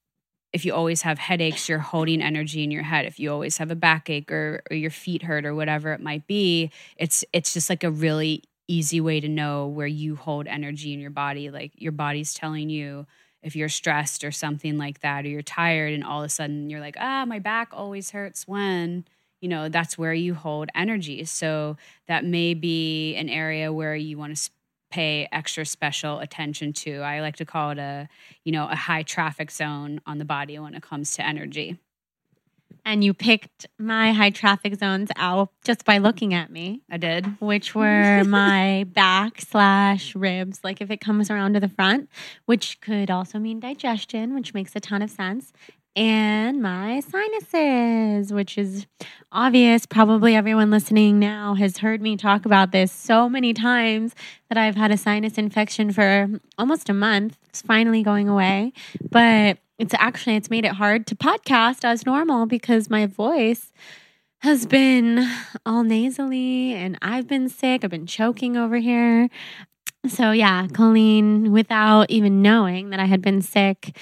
if 0.53 0.65
you 0.65 0.73
always 0.73 1.03
have 1.03 1.19
headaches, 1.19 1.69
you're 1.69 1.79
holding 1.79 2.21
energy 2.21 2.63
in 2.63 2.71
your 2.71 2.83
head. 2.83 3.05
If 3.05 3.19
you 3.19 3.31
always 3.31 3.57
have 3.57 3.71
a 3.71 3.75
backache 3.75 4.31
or, 4.31 4.63
or 4.71 4.75
your 4.77 4.91
feet 4.91 5.23
hurt 5.23 5.45
or 5.45 5.55
whatever 5.55 5.93
it 5.93 6.01
might 6.01 6.27
be, 6.27 6.71
it's 6.97 7.25
it's 7.33 7.53
just 7.53 7.69
like 7.69 7.83
a 7.83 7.91
really 7.91 8.43
easy 8.67 9.01
way 9.01 9.19
to 9.19 9.29
know 9.29 9.67
where 9.67 9.87
you 9.87 10.15
hold 10.15 10.47
energy 10.47 10.93
in 10.93 10.99
your 10.99 11.11
body. 11.11 11.51
Like 11.51 11.73
your 11.75 11.91
body's 11.91 12.33
telling 12.33 12.69
you 12.69 13.05
if 13.43 13.55
you're 13.55 13.69
stressed 13.69 14.23
or 14.23 14.31
something 14.31 14.77
like 14.77 15.01
that, 15.01 15.25
or 15.25 15.29
you're 15.29 15.41
tired, 15.41 15.93
and 15.93 16.03
all 16.03 16.21
of 16.21 16.25
a 16.25 16.29
sudden 16.29 16.69
you're 16.69 16.79
like, 16.79 16.95
ah, 16.99 17.25
my 17.25 17.39
back 17.39 17.69
always 17.73 18.11
hurts 18.11 18.47
when, 18.47 19.05
you 19.41 19.49
know, 19.49 19.69
that's 19.69 19.97
where 19.97 20.13
you 20.13 20.33
hold 20.33 20.69
energy. 20.73 21.23
So 21.25 21.77
that 22.07 22.25
may 22.25 22.53
be 22.53 23.15
an 23.15 23.29
area 23.29 23.71
where 23.71 23.95
you 23.95 24.17
want 24.17 24.35
to 24.35 24.49
pay 24.89 25.27
extra 25.31 25.65
special 25.65 26.19
attention 26.19 26.71
to. 26.71 26.99
I 26.99 27.21
like 27.21 27.35
to 27.37 27.45
call 27.45 27.71
it 27.71 27.79
a, 27.79 28.07
you 28.43 28.51
know, 28.51 28.67
a 28.69 28.75
high 28.75 29.03
traffic 29.03 29.51
zone 29.51 29.99
on 30.05 30.19
the 30.19 30.25
body 30.25 30.57
when 30.59 30.75
it 30.75 30.83
comes 30.83 31.15
to 31.15 31.25
energy 31.25 31.77
and 32.85 33.03
you 33.03 33.13
picked 33.13 33.65
my 33.77 34.13
high 34.13 34.29
traffic 34.29 34.75
zones 34.75 35.09
out 35.15 35.49
just 35.63 35.85
by 35.85 35.97
looking 35.97 36.33
at 36.33 36.51
me. 36.51 36.81
I 36.89 36.97
did. 36.97 37.25
Which 37.39 37.73
were 37.75 38.23
my 38.27 38.85
back 38.91 39.41
slash 39.41 40.15
ribs, 40.15 40.59
like 40.63 40.81
if 40.81 40.91
it 40.91 40.99
comes 41.01 41.29
around 41.29 41.53
to 41.53 41.59
the 41.59 41.69
front, 41.69 42.09
which 42.45 42.81
could 42.81 43.09
also 43.09 43.39
mean 43.39 43.59
digestion, 43.59 44.33
which 44.33 44.53
makes 44.53 44.75
a 44.75 44.79
ton 44.79 45.01
of 45.01 45.09
sense. 45.09 45.53
And 45.95 46.59
my 46.59 47.01
sinuses, 47.01 48.33
which 48.33 48.57
is 48.57 48.87
obvious. 49.31 49.85
Probably 49.85 50.35
everyone 50.35 50.71
listening 50.71 51.19
now 51.19 51.53
has 51.53 51.77
heard 51.77 52.01
me 52.01 52.17
talk 52.17 52.45
about 52.45 52.71
this 52.71 52.91
so 52.91 53.29
many 53.29 53.53
times 53.53 54.15
that 54.49 54.57
I've 54.57 54.75
had 54.75 54.91
a 54.91 54.97
sinus 54.97 55.37
infection 55.37 55.91
for 55.91 56.29
almost 56.57 56.89
a 56.89 56.93
month. 56.93 57.37
It's 57.49 57.61
finally 57.61 58.01
going 58.01 58.27
away. 58.27 58.73
But 59.11 59.59
it's 59.77 59.93
actually 59.99 60.35
it's 60.35 60.49
made 60.49 60.65
it 60.65 60.73
hard 60.73 61.05
to 61.07 61.15
podcast 61.15 61.83
as 61.83 62.07
normal 62.07 62.47
because 62.47 62.89
my 62.89 63.05
voice 63.05 63.71
has 64.39 64.65
been 64.65 65.29
all 65.65 65.83
nasally 65.83 66.73
and 66.73 66.97
I've 67.03 67.27
been 67.27 67.49
sick. 67.49 67.83
I've 67.83 67.91
been 67.91 68.07
choking 68.07 68.57
over 68.57 68.77
here. 68.77 69.29
So 70.07 70.31
yeah, 70.31 70.67
Colleen, 70.67 71.51
without 71.51 72.09
even 72.09 72.41
knowing 72.41 72.89
that 72.89 72.99
I 72.99 73.05
had 73.05 73.21
been 73.21 73.41
sick 73.41 73.95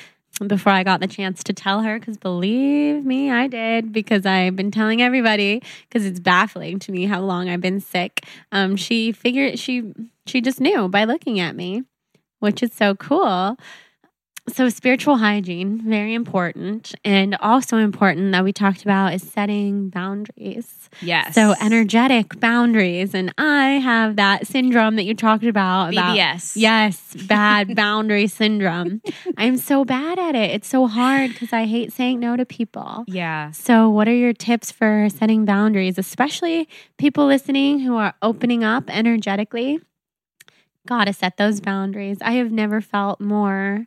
before 0.47 0.71
I 0.71 0.83
got 0.83 0.99
the 0.99 1.07
chance 1.07 1.43
to 1.43 1.53
tell 1.53 1.81
her, 1.81 1.99
because 1.99 2.17
believe 2.17 3.05
me, 3.05 3.31
I 3.31 3.47
did, 3.47 3.91
because 3.91 4.25
I've 4.25 4.55
been 4.55 4.71
telling 4.71 5.01
everybody, 5.01 5.61
because 5.89 6.05
it's 6.05 6.19
baffling 6.19 6.79
to 6.79 6.91
me 6.91 7.05
how 7.05 7.21
long 7.21 7.49
I've 7.49 7.61
been 7.61 7.79
sick. 7.79 8.25
Um, 8.51 8.75
she 8.75 9.11
figured 9.11 9.59
she 9.59 9.93
she 10.25 10.41
just 10.41 10.59
knew 10.59 10.87
by 10.87 11.03
looking 11.03 11.39
at 11.39 11.55
me, 11.55 11.83
which 12.39 12.63
is 12.63 12.73
so 12.73 12.95
cool 12.95 13.57
so 14.49 14.69
spiritual 14.69 15.17
hygiene 15.17 15.81
very 15.87 16.13
important. 16.13 16.93
And 17.05 17.35
also 17.35 17.77
important 17.77 18.31
that 18.31 18.43
we 18.43 18.51
talked 18.51 18.83
about 18.83 19.13
is 19.13 19.21
setting 19.21 19.89
boundaries. 19.89 20.89
Yes. 21.01 21.35
So 21.35 21.53
energetic 21.61 22.39
boundaries. 22.39 23.13
And 23.13 23.33
i 23.37 23.71
have 23.73 24.15
that 24.15 24.47
syndrome 24.47 24.95
that 24.95 25.03
you 25.03 25.13
talked 25.13 25.43
about 25.43 25.93
BBS. 25.93 26.53
yes 26.55 27.15
bad 27.27 27.75
boundary 27.75 28.27
syndrome. 28.27 29.01
I'm 29.37 29.57
so 29.57 29.85
bad 29.85 30.19
at 30.19 30.35
it. 30.35 30.51
It's 30.51 30.67
so 30.67 30.87
hard 30.87 31.31
because 31.31 31.53
i 31.53 31.65
hate 31.65 31.93
saying 31.93 32.19
no 32.19 32.35
to 32.35 32.45
people. 32.45 33.05
Yeah. 33.07 33.51
So 33.51 33.89
what 33.89 34.07
are 34.07 34.15
your 34.15 34.33
tips 34.33 34.71
for 34.71 35.07
setting 35.09 35.45
boundaries 35.45 35.97
especially 35.97 36.67
people 36.97 37.25
listening 37.27 37.79
who 37.79 37.97
are 37.97 38.15
opening 38.21 38.63
up 38.63 38.89
energetically? 38.89 39.79
Gotta 40.87 41.13
set 41.13 41.37
those 41.37 41.61
boundaries. 41.61 42.17
I 42.21 42.31
have 42.33 42.51
never 42.51 42.81
felt 42.81 43.21
more 43.21 43.85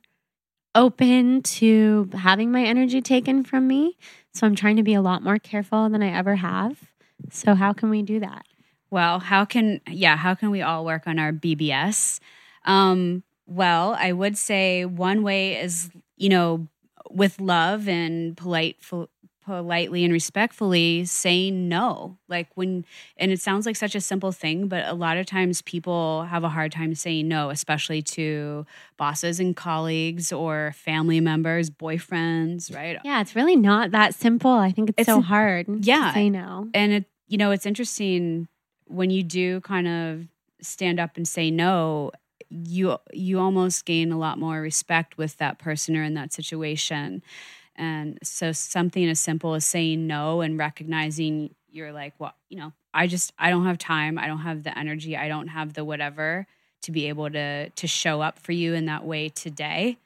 open 0.75 1.43
to 1.43 2.11
having 2.15 2.51
my 2.51 2.65
energy 2.65 3.01
taken 3.01 3.45
from 3.45 3.67
me. 3.67 3.97
So 4.33 4.47
I'm 4.47 4.55
trying 4.55 4.77
to 4.77 4.83
be 4.83 4.95
a 4.95 5.03
lot 5.03 5.23
more 5.23 5.39
careful 5.39 5.89
than 5.89 6.03
I 6.03 6.13
ever 6.13 6.37
have. 6.37 6.91
So 7.31 7.55
how 7.55 7.73
can 7.73 7.91
we 7.91 8.03
do 8.03 8.21
that? 8.21 8.45
Well, 8.91 9.19
how 9.19 9.45
can 9.45 9.81
yeah, 9.89 10.17
how 10.17 10.35
can 10.35 10.51
we 10.51 10.63
all 10.63 10.85
work 10.85 11.07
on 11.07 11.19
our 11.19 11.33
BBS? 11.33 12.21
Um, 12.65 13.23
well, 13.47 13.97
I 13.99 14.13
would 14.13 14.39
say 14.39 14.85
one 14.85 15.23
way 15.23 15.61
is, 15.61 15.91
you 16.17 16.29
know, 16.29 16.69
with 17.11 17.41
love 17.41 17.89
and 17.89 18.37
polite 18.37 18.83
politely 19.45 20.05
and 20.05 20.13
respectfully 20.13 21.05
saying 21.05 21.69
no. 21.69 22.17
Like 22.29 22.49
when, 22.55 22.85
and 23.17 23.31
it 23.31 23.41
sounds 23.41 23.67
like 23.67 23.77
such 23.77 23.95
a 23.95 24.01
simple 24.01 24.33
thing, 24.33 24.69
but 24.69 24.87
a 24.87 24.95
lot 24.95 25.17
of 25.17 25.27
times 25.27 25.63
people 25.63 26.25
have 26.25 26.45
a 26.45 26.49
hard 26.49 26.73
time 26.73 26.95
saying 26.95 27.29
no, 27.29 27.51
especially 27.51 28.03
to 28.03 28.67
bosses 28.97 29.41
and 29.41 29.55
colleagues 29.55 30.33
or 30.33 30.73
family 30.77 31.21
members, 31.21 31.71
boyfriends, 31.71 32.75
right? 32.75 32.99
Yeah, 33.05 33.21
it's 33.21 33.37
really 33.37 33.57
not 33.57 33.91
that 33.91 34.15
simple. 34.15 34.53
I 34.53 34.71
think 34.71 34.91
it's, 34.91 35.01
it's 35.01 35.07
so 35.07 35.21
hard. 35.21 35.67
Yeah. 35.85 36.15
say 36.15 36.31
no. 36.31 36.69
And 36.73 36.93
it, 36.93 37.05
you 37.29 37.39
know, 37.39 37.51
it's 37.51 37.67
interesting 37.67 38.49
when 38.87 39.11
you 39.11 39.23
do 39.23 39.61
kind 39.61 39.89
of 39.89 40.27
stand 40.61 40.99
up 40.99 41.17
and 41.17 41.29
say 41.29 41.51
no 41.51 42.11
you 42.51 42.97
you 43.13 43.39
almost 43.39 43.85
gain 43.85 44.13
a 44.13 44.19
lot 44.19 44.39
more 44.39 44.61
respect 44.61 45.19
with 45.19 45.37
that 45.39 45.59
person 45.59 45.97
or 45.97 46.03
in 46.03 46.15
that 46.15 46.33
situation 46.33 47.23
and 47.77 48.19
so 48.23 48.53
something 48.53 49.09
as 49.09 49.21
simple 49.21 49.55
as 49.55 49.65
saying 49.65 50.07
no 50.07 50.41
and 50.41 50.59
recognizing 50.59 51.55
you're 51.71 51.93
like, 51.93 52.15
well, 52.19 52.35
you 52.49 52.57
know, 52.59 52.73
I 52.93 53.07
just 53.07 53.33
I 53.39 53.51
don't 53.51 53.67
have 53.67 53.79
time, 53.79 54.19
I 54.19 54.27
don't 54.27 54.39
have 54.39 54.63
the 54.63 54.77
energy, 54.79 55.17
I 55.17 55.29
don't 55.29 55.49
have 55.49 55.75
the 55.75 55.85
whatever 55.85 56.47
to 56.83 56.93
be 56.93 57.09
able 57.09 57.31
to 57.31 57.71
to 57.71 57.87
show 57.87 58.21
up 58.21 58.39
for 58.39 58.53
you 58.53 58.75
in 58.75 58.87
that 58.87 59.05
way 59.05 59.29
today. 59.29 59.99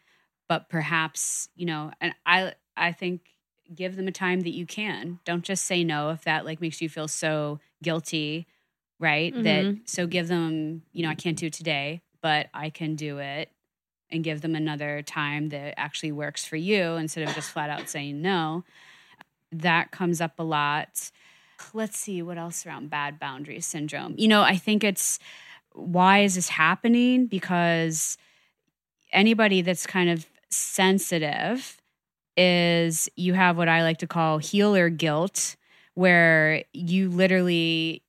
But 0.49 0.69
perhaps, 0.69 1.49
you 1.57 1.67
know, 1.67 1.93
and 2.01 2.15
I 2.25 2.55
I 2.77 2.93
think 2.93 3.21
give 3.75 3.97
them 3.97 4.09
a 4.09 4.13
time 4.13 4.41
that 4.41 4.55
you 4.55 4.65
can. 4.65 5.19
Don't 5.25 5.45
just 5.45 5.67
say 5.67 5.85
no 5.85 6.11
if 6.11 6.25
that 6.25 6.47
like 6.47 6.61
makes 6.61 6.81
you 6.81 6.89
feel 6.89 7.09
so 7.09 7.61
guilty, 7.83 8.47
right? 8.99 9.33
Mm-hmm. 9.33 9.43
That 9.43 9.79
so 9.85 10.07
give 10.07 10.29
them, 10.29 10.83
you 10.93 11.03
know, 11.03 11.11
I 11.11 11.15
can't 11.15 11.37
do 11.37 11.47
it 11.47 11.53
today, 11.53 12.01
but 12.23 12.49
I 12.55 12.71
can 12.71 12.95
do 12.95 13.19
it 13.19 13.51
and 14.11 14.25
give 14.25 14.41
them 14.41 14.55
another 14.55 15.03
time 15.03 15.51
that 15.51 15.79
actually 15.79 16.13
works 16.13 16.45
for 16.45 16.57
you 16.57 16.95
instead 16.95 17.29
of 17.29 17.35
just 17.35 17.51
flat 17.51 17.71
out 17.71 17.89
saying 17.89 18.23
no. 18.23 18.65
That 19.53 19.91
comes 19.91 20.21
up 20.21 20.39
a 20.39 20.43
lot. 20.43 21.11
Let's 21.73 21.99
see 21.99 22.23
what 22.23 22.39
else 22.39 22.67
around 22.67 22.91
bad 22.91 23.19
boundary 23.19 23.61
syndrome. 23.61 24.15
You 24.17 24.29
know, 24.29 24.43
I 24.43 24.57
think 24.57 24.85
it's 24.85 25.19
why 25.73 26.21
is 26.21 26.35
this 26.35 26.49
happening? 26.49 27.27
Because 27.27 28.17
anybody 29.13 29.63
that's 29.63 29.87
kind 29.87 30.11
of 30.11 30.27
sensitive 30.51 31.81
is 32.37 33.09
you 33.17 33.35
have 33.35 33.57
what 33.57 33.69
I 33.69 33.83
like 33.83 33.99
to 33.99 34.07
call 34.07 34.39
healer 34.39 34.89
guilt, 34.89 35.57
where 35.95 36.63
you 36.73 37.11
literally 37.11 38.03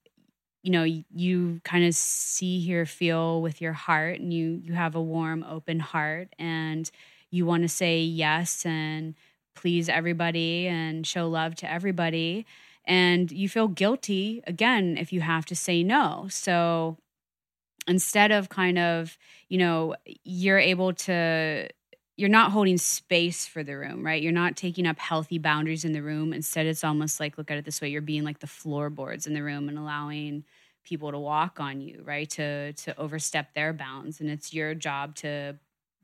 you 0.61 0.71
know 0.71 0.83
you 0.83 1.61
kind 1.63 1.85
of 1.85 1.95
see 1.95 2.59
here 2.59 2.85
feel 2.85 3.41
with 3.41 3.61
your 3.61 3.73
heart 3.73 4.19
and 4.19 4.33
you 4.33 4.61
you 4.63 4.73
have 4.73 4.95
a 4.95 5.01
warm 5.01 5.43
open 5.49 5.79
heart 5.79 6.29
and 6.37 6.91
you 7.31 7.45
want 7.45 7.63
to 7.63 7.69
say 7.69 8.01
yes 8.01 8.65
and 8.65 9.15
please 9.55 9.89
everybody 9.89 10.67
and 10.67 11.05
show 11.05 11.27
love 11.27 11.55
to 11.55 11.71
everybody 11.71 12.45
and 12.89 13.31
you 13.31 13.47
feel 13.47 13.67
guilty 13.67 14.41
again 14.47 14.97
if 14.97 15.13
you 15.13 15.21
have 15.21 15.45
to 15.45 15.55
say 15.55 15.83
no. 15.83 16.27
So 16.29 16.97
instead 17.87 18.31
of 18.31 18.49
kind 18.49 18.79
of 18.79 19.17
you 19.47 19.57
know 19.57 19.95
you're 20.23 20.59
able 20.59 20.93
to 20.93 21.69
you're 22.19 22.29
not 22.29 22.51
holding 22.51 22.77
space 22.77 23.45
for 23.47 23.63
the 23.63 23.77
room, 23.77 24.05
right? 24.05 24.21
You're 24.21 24.33
not 24.33 24.57
taking 24.57 24.85
up 24.85 24.99
healthy 24.99 25.37
boundaries 25.37 25.85
in 25.85 25.93
the 25.93 26.03
room. 26.03 26.33
Instead, 26.33 26.65
it's 26.65 26.83
almost 26.83 27.17
like 27.21 27.37
look 27.37 27.49
at 27.49 27.57
it 27.57 27.63
this 27.63 27.79
way: 27.81 27.87
you're 27.87 28.01
being 28.01 28.25
like 28.25 28.39
the 28.39 28.47
floorboards 28.47 29.25
in 29.25 29.33
the 29.33 29.41
room 29.41 29.69
and 29.69 29.77
allowing 29.77 30.43
people 30.83 31.11
to 31.11 31.17
walk 31.19 31.61
on 31.61 31.79
you, 31.79 32.01
right? 32.03 32.29
To 32.31 32.73
to 32.73 32.99
overstep 32.99 33.53
their 33.53 33.71
bounds, 33.71 34.19
and 34.19 34.29
it's 34.29 34.53
your 34.53 34.75
job 34.75 35.15
to 35.15 35.57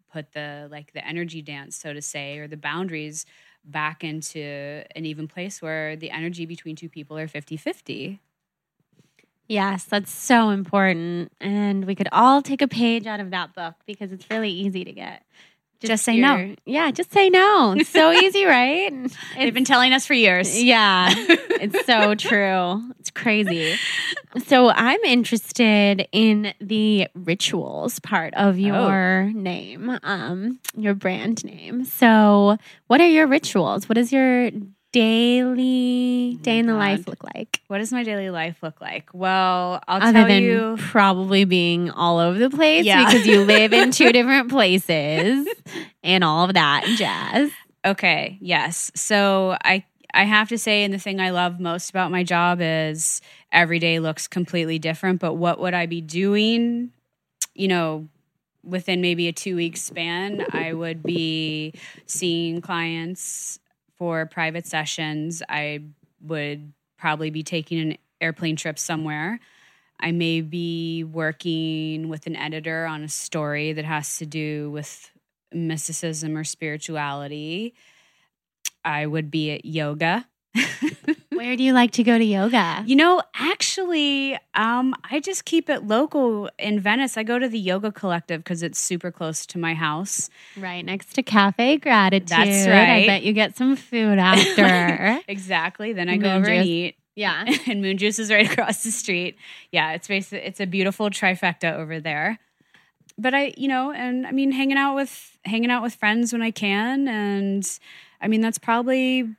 put 0.10 0.32
the 0.32 0.70
like 0.72 0.94
the 0.94 1.06
energy 1.06 1.42
dance, 1.42 1.76
so 1.76 1.92
to 1.92 2.02
say, 2.02 2.38
or 2.38 2.48
the 2.48 2.58
boundaries 2.58 3.26
back 3.66 4.04
into 4.04 4.84
an 4.96 5.06
even 5.06 5.28
place 5.28 5.62
where 5.62 5.98
the 5.98 6.12
energy 6.12 6.46
between 6.46 6.78
two 6.78 6.88
people 6.88 7.18
are 7.18 7.28
50 7.28 7.58
50. 7.58 8.22
Yes, 9.48 9.84
that's 9.84 10.12
so 10.12 10.50
important. 10.50 11.32
And 11.40 11.86
we 11.86 11.94
could 11.94 12.08
all 12.12 12.42
take 12.42 12.62
a 12.62 12.68
page 12.68 13.06
out 13.06 13.20
of 13.20 13.30
that 13.32 13.54
book 13.54 13.76
because 13.86 14.12
it's 14.12 14.30
really 14.32 14.50
easy 14.50 14.84
to 14.84 14.92
get. 14.92 15.24
Just 15.82 16.04
say 16.04 16.18
no. 16.20 16.56
Yeah, 16.66 16.92
just 16.92 17.12
say 17.12 17.30
no. 17.30 17.74
It's 17.78 17.90
so 17.90 18.12
easy, 18.24 18.46
right? 18.46 18.92
They've 19.36 19.54
been 19.54 19.66
telling 19.66 19.94
us 19.94 20.06
for 20.06 20.14
years. 20.14 20.62
Yeah, 20.62 21.10
it's 21.16 21.86
so 21.86 22.16
true. 22.16 22.82
It's 23.00 23.12
crazy. 23.12 23.76
So 24.46 24.70
I'm 24.70 25.00
interested 25.02 26.08
in 26.12 26.54
the 26.60 27.08
rituals 27.14 28.00
part 28.00 28.34
of 28.34 28.58
your 28.58 29.32
name, 29.34 29.98
um, 30.04 30.60
your 30.76 30.94
brand 30.94 31.44
name. 31.46 31.86
So, 31.86 32.58
what 32.88 33.00
are 33.00 33.08
your 33.08 33.28
rituals? 33.28 33.88
What 33.88 33.98
is 33.98 34.12
your 34.12 34.52
daily 34.96 36.38
oh 36.40 36.44
day 36.44 36.60
in 36.60 36.66
the 36.68 36.74
life 36.74 37.08
look 37.08 37.24
like? 37.24 37.62
What 37.68 37.80
does 37.80 37.92
my 37.92 38.04
daily 38.04 38.30
life 38.30 38.58
look 38.64 38.80
like? 38.82 39.10
Well, 39.14 39.82
I'll 39.88 40.02
Other 40.02 40.12
tell 40.14 40.28
than 40.28 40.44
you. 40.44 40.78
probably 40.80 41.46
being 41.46 41.92
all 41.92 42.20
over 42.20 42.38
the 42.38 42.50
place 42.50 42.86
Yeah. 42.86 43.06
because 43.06 43.26
you 43.28 43.42
live 43.44 43.74
in 43.74 43.92
two 43.92 44.12
different 44.18 44.50
places 44.50 45.48
and 46.04 46.24
all 46.24 46.46
of 46.46 46.54
that 46.54 46.86
jazz. 46.98 47.52
Okay, 47.86 48.38
yes. 48.42 48.92
So 48.96 49.58
I 49.64 49.84
I 50.14 50.24
have 50.24 50.50
to 50.50 50.58
say 50.58 50.84
and 50.84 50.94
the 50.94 50.98
thing 51.00 51.20
I 51.20 51.32
love 51.32 51.60
most 51.60 51.90
about 51.90 52.10
my 52.12 52.24
job 52.24 52.60
is 52.62 53.22
every 53.52 53.80
day 53.80 54.00
looks 54.00 54.28
completely 54.28 54.80
different, 54.80 55.20
but 55.20 55.34
what 55.34 55.60
would 55.60 55.74
I 55.74 55.86
be 55.88 56.02
doing, 56.02 56.92
you 57.54 57.68
know, 57.68 58.08
within 58.64 59.02
maybe 59.02 59.28
a 59.28 59.34
2 59.34 59.56
week 59.56 59.78
span? 59.78 60.46
I 60.52 60.74
would 60.74 61.04
be 61.04 61.74
seeing 62.08 62.62
clients 62.62 63.60
for 63.98 64.26
private 64.26 64.66
sessions. 64.66 65.42
I 65.48 65.84
would 66.22 66.74
probably 66.98 67.30
be 67.30 67.44
taking 67.44 67.80
an 67.80 67.98
airplane 68.22 68.56
trip 68.56 68.80
somewhere. 68.80 69.40
I 70.00 70.12
may 70.12 70.42
be 70.42 71.04
working 71.04 72.10
with 72.10 72.28
an 72.28 72.36
editor 72.36 72.86
on 72.86 73.04
a 73.04 73.10
story 73.10 73.74
that 73.74 73.86
has 73.86 74.18
to 74.18 74.26
do 74.26 74.70
with 74.72 75.12
mysticism 75.54 76.38
or 76.38 76.44
spirituality. 76.44 77.74
I 78.84 79.06
would 79.06 79.32
be 79.32 79.52
at 79.52 79.66
yoga. 79.66 80.28
Where 81.36 81.56
do 81.56 81.64
you 81.64 81.74
like 81.74 81.92
to 81.92 82.04
go 82.04 82.18
to 82.18 82.24
yoga? 82.24 82.84
You 82.86 82.96
know, 82.96 83.22
actually, 83.36 84.38
um, 84.54 84.94
I 85.10 85.20
just 85.20 85.46
keep 85.46 85.70
it 85.70 85.84
local 85.84 86.50
in 86.58 86.80
Venice. 86.80 87.18
I 87.18 87.24
go 87.24 87.38
to 87.40 87.48
the 87.48 87.60
yoga 87.60 87.92
collective 87.92 88.44
because 88.44 88.64
it's 88.64 88.80
super 88.80 89.12
close 89.12 89.46
to 89.48 89.58
my 89.58 89.74
house. 89.74 90.30
Right 90.58 90.84
next 90.84 91.14
to 91.16 91.24
Cafe 91.24 91.78
Gratitude. 91.78 92.30
That's 92.30 92.68
right. 92.68 93.04
I 93.04 93.06
bet 93.06 93.24
you 93.24 93.34
get 93.34 93.58
some 93.58 93.76
food 93.76 94.18
after. 94.20 95.20
Exactly. 95.28 95.92
Then 95.94 96.08
I 96.10 96.18
go 96.18 96.30
Moon 96.30 96.42
over 96.42 96.50
and 96.52 96.66
eat. 96.66 96.96
yeah. 97.16 97.46
and 97.68 97.82
Moon 97.82 97.98
Juice 97.98 98.20
is 98.20 98.32
right 98.32 98.50
across 98.52 98.84
the 98.84 98.92
street. 98.92 99.38
Yeah, 99.72 99.94
it's 99.94 100.08
basically 100.08 100.46
it's 100.48 100.60
a 100.60 100.66
beautiful 100.66 101.10
trifecta 101.10 101.74
over 101.74 102.00
there. 102.00 102.40
But 103.18 103.34
I, 103.34 103.54
you 103.58 103.68
know, 103.68 103.92
and 103.92 104.28
I 104.28 104.32
mean 104.32 104.52
hanging 104.52 104.78
out 104.78 104.96
with 104.96 105.38
hanging 105.46 105.72
out 105.72 105.82
with 105.82 105.96
friends 105.96 106.34
when 106.34 106.42
I 106.42 106.52
can 106.52 107.08
and 107.08 107.80
I 108.22 108.28
mean 108.28 108.42
that's 108.42 108.58
probably 108.58 109.30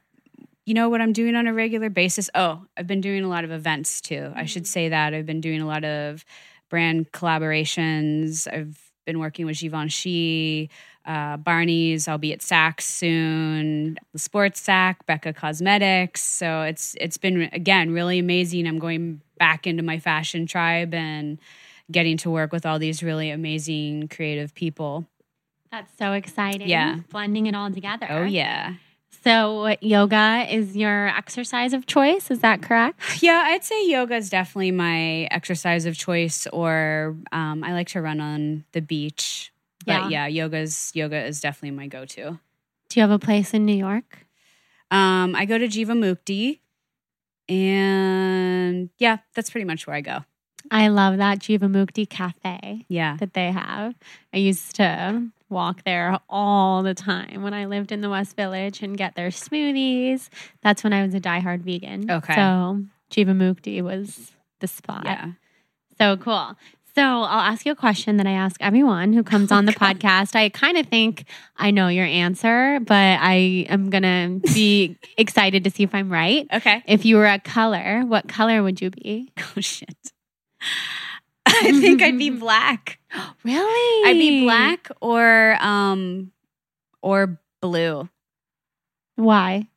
you 0.67 0.75
know 0.75 0.89
what 0.89 1.01
I'm 1.01 1.13
doing 1.13 1.37
on 1.37 1.47
a 1.47 1.55
regular 1.55 1.89
basis. 1.89 2.29
Oh, 2.35 2.67
I've 2.77 2.89
been 2.89 3.01
doing 3.01 3.25
a 3.25 3.29
lot 3.29 3.45
of 3.45 3.53
events 3.53 4.01
too. 4.01 4.33
I 4.35 4.45
should 4.45 4.67
say 4.67 4.89
that. 4.89 5.15
I've 5.15 5.25
been 5.25 5.41
doing 5.41 5.63
a 5.63 5.67
lot 5.67 5.85
of 5.85 6.25
brand 6.69 7.13
collaborations. 7.13 8.53
I've 8.53 8.77
been 9.07 9.21
working 9.21 9.47
with 9.47 9.61
Givenchy, 9.61 10.69
uh, 11.07 11.37
Barney's. 11.37 12.09
I'll 12.09 12.19
be 12.19 12.33
at 12.33 12.41
Saks 12.41 12.83
soon. 12.83 13.97
The 14.13 14.19
Sports 14.19 14.61
Sack, 14.61 15.07
Becca 15.07 15.33
Cosmetics. 15.33 16.21
So 16.23 16.63
it's 16.63 16.97
it's 17.01 17.17
been 17.17 17.49
again 17.53 17.93
really 17.93 18.19
amazing. 18.19 18.67
I'm 18.67 18.81
going 18.81 19.23
back 19.39 19.69
into 19.69 19.85
my 19.85 20.01
fashion 20.01 20.47
tribe 20.47 20.93
and 20.93 21.39
getting 21.93 22.17
to 22.17 22.31
work 22.31 22.51
with 22.51 22.67
all 22.67 22.81
these 22.81 23.05
really 23.05 23.31
amazing 23.31 24.09
creative 24.09 24.53
people. 24.53 25.07
That's 25.71 25.97
so 25.97 26.13
exciting. 26.13 26.69
Yeah. 26.69 26.97
Blending 27.11 27.47
it 27.47 27.55
all 27.55 27.71
together. 27.71 28.09
Oh 28.11 28.25
yeah. 28.25 28.75
So 29.27 29.75
yoga 29.81 30.47
is 30.49 30.77
your 30.77 31.09
exercise 31.09 31.73
of 31.73 31.85
choice, 31.87 32.31
is 32.31 32.43
that 32.43 32.63
correct? 32.63 33.01
Yeah, 33.21 33.43
I'd 33.49 33.65
say 33.65 33.89
yoga 33.89 34.15
is 34.15 34.31
definitely 34.31 34.71
my 34.71 35.27
exercise 35.33 35.85
of 35.85 35.97
choice, 35.97 36.47
or 36.53 37.17
um, 37.33 37.65
I 37.65 37.73
like 37.73 37.89
to 37.89 38.01
run 38.01 38.21
on 38.21 38.65
the 38.71 38.81
beach. 38.81 39.53
But 39.85 40.13
yeah, 40.13 40.29
yoga's 40.29 40.93
yoga 40.95 41.25
is 41.25 41.41
definitely 41.41 41.77
my 41.77 41.89
go-to. 41.89 42.39
Do 42.89 43.01
you 43.01 43.01
have 43.01 43.11
a 43.11 43.19
place 43.19 43.53
in 43.53 43.67
New 43.67 43.75
York? 43.75 44.27
Um, 44.93 45.35
I 45.35 45.45
go 45.45 45.59
to 45.59 45.67
Jivamukti, 45.67 46.61
and 47.49 48.91
yeah, 48.97 49.19
that's 49.35 49.51
pretty 49.51 49.65
much 49.65 49.89
where 49.89 49.97
I 49.97 50.03
go. 50.03 50.21
I 50.71 50.89
love 50.89 51.19
that 51.19 51.39
Jivamukti 51.39 52.09
cafe 52.09 52.85
Yeah, 52.89 53.17
that 53.19 53.35
they 53.35 53.51
have. 53.53 53.95
I 54.33 54.39
used 54.39 54.77
to 54.77 55.29
walk 55.49 55.85
there 55.85 56.19
all 56.29 56.83
the 56.83 56.95
time 56.95 57.43
when 57.43 57.55
I 57.55 57.67
lived 57.67 57.93
in 57.93 58.01
the 58.01 58.11
West 58.11 58.37
Village 58.37 58.83
and 58.83 58.97
get 58.97 59.15
their 59.15 59.29
smoothies. 59.29 60.29
That's 60.63 60.83
when 60.83 60.93
I 60.93 61.05
was 61.05 61.15
a 61.15 61.21
diehard 61.21 61.61
vegan. 61.61 62.11
Okay. 62.11 62.35
So 62.35 62.83
Jivamukti 63.11 63.83
was 63.83 64.33
the 64.61 64.67
spot. 64.67 65.05
yeah. 65.05 65.33
So 65.99 66.17
cool. 66.17 66.57
So 66.97 67.03
I'll 67.03 67.53
ask 67.53 67.67
you 67.67 67.73
a 67.73 67.77
question 67.77 68.17
that 68.17 68.27
I 68.27 68.31
ask 68.31 68.57
everyone 68.63 69.13
who 69.13 69.23
comes 69.23 69.53
on 69.53 69.67
the 69.67 69.73
oh, 69.81 69.85
podcast. 69.85 70.35
I 70.35 70.49
kind 70.49 70.79
of 70.79 70.87
think 70.87 71.25
I 71.59 71.71
know 71.71 71.89
your 71.89 72.07
answer, 72.07 72.81
but 72.81 72.95
I 72.95 73.67
am 73.69 73.91
going 73.91 74.03
to 74.03 74.41
be 74.55 74.97
excited 75.19 75.65
to 75.65 75.71
see 75.71 75.83
if 75.83 75.95
I'm 75.95 76.11
right. 76.11 76.47
Okay. 76.51 76.83
If 76.87 77.05
you 77.05 77.17
were 77.17 77.27
a 77.27 77.39
color, 77.39 78.03
what 78.07 78.29
color 78.29 78.63
would 78.63 78.81
you 78.81 78.91
be? 78.91 79.31
Oh 79.39 79.61
shit. 79.61 80.13
I 81.47 81.81
think 81.81 82.03
I'd 82.03 82.19
be 82.19 82.31
black. 82.47 82.99
Really? 83.45 84.11
I'd 84.11 84.19
be 84.19 84.45
black 84.45 84.91
or 85.01 85.57
um 85.61 86.33
or 87.03 87.41
blue. 87.61 88.09
Why? 89.17 89.69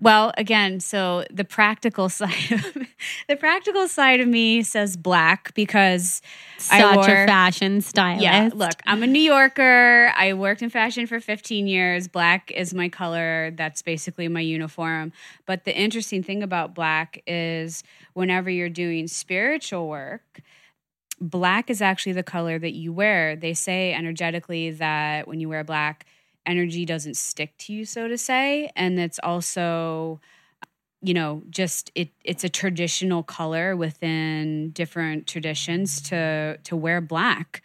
Well, 0.00 0.32
again, 0.38 0.78
so 0.78 1.24
the 1.30 1.44
practical 1.44 2.08
side 2.20 2.52
of 2.52 2.76
the 3.28 3.36
practical 3.36 3.88
side 3.88 4.20
of 4.20 4.28
me 4.28 4.62
says 4.62 4.96
black 4.96 5.52
because 5.54 6.22
Such 6.58 6.80
I 6.80 6.92
a 6.92 6.96
wore- 6.96 7.04
fashion 7.04 7.80
stylist. 7.80 8.22
yeah, 8.22 8.48
look, 8.54 8.74
I'm 8.86 9.02
a 9.02 9.08
New 9.08 9.18
Yorker. 9.20 10.12
I 10.16 10.34
worked 10.34 10.62
in 10.62 10.70
fashion 10.70 11.06
for 11.08 11.18
15 11.18 11.66
years. 11.66 12.06
Black 12.06 12.52
is 12.52 12.72
my 12.74 12.88
color. 12.88 13.50
That's 13.56 13.82
basically 13.82 14.28
my 14.28 14.40
uniform. 14.40 15.12
But 15.46 15.64
the 15.64 15.76
interesting 15.76 16.22
thing 16.22 16.42
about 16.44 16.74
black 16.74 17.20
is 17.26 17.82
whenever 18.14 18.50
you're 18.50 18.68
doing 18.68 19.08
spiritual 19.08 19.88
work, 19.88 20.40
black 21.20 21.70
is 21.70 21.82
actually 21.82 22.12
the 22.12 22.22
color 22.22 22.58
that 22.60 22.74
you 22.74 22.92
wear. 22.92 23.34
They 23.34 23.52
say 23.54 23.92
energetically 23.94 24.70
that 24.70 25.26
when 25.26 25.40
you 25.40 25.48
wear 25.48 25.64
black, 25.64 26.06
energy 26.48 26.84
doesn't 26.84 27.16
stick 27.16 27.56
to 27.58 27.72
you, 27.72 27.84
so 27.84 28.08
to 28.08 28.18
say. 28.18 28.70
And 28.74 28.98
it's 28.98 29.20
also, 29.22 30.20
you 31.02 31.14
know, 31.14 31.42
just 31.50 31.92
it 31.94 32.10
it's 32.24 32.44
a 32.44 32.48
traditional 32.48 33.22
color 33.22 33.76
within 33.76 34.70
different 34.70 35.26
traditions 35.26 36.00
to 36.02 36.58
to 36.64 36.76
wear 36.76 37.00
black. 37.00 37.62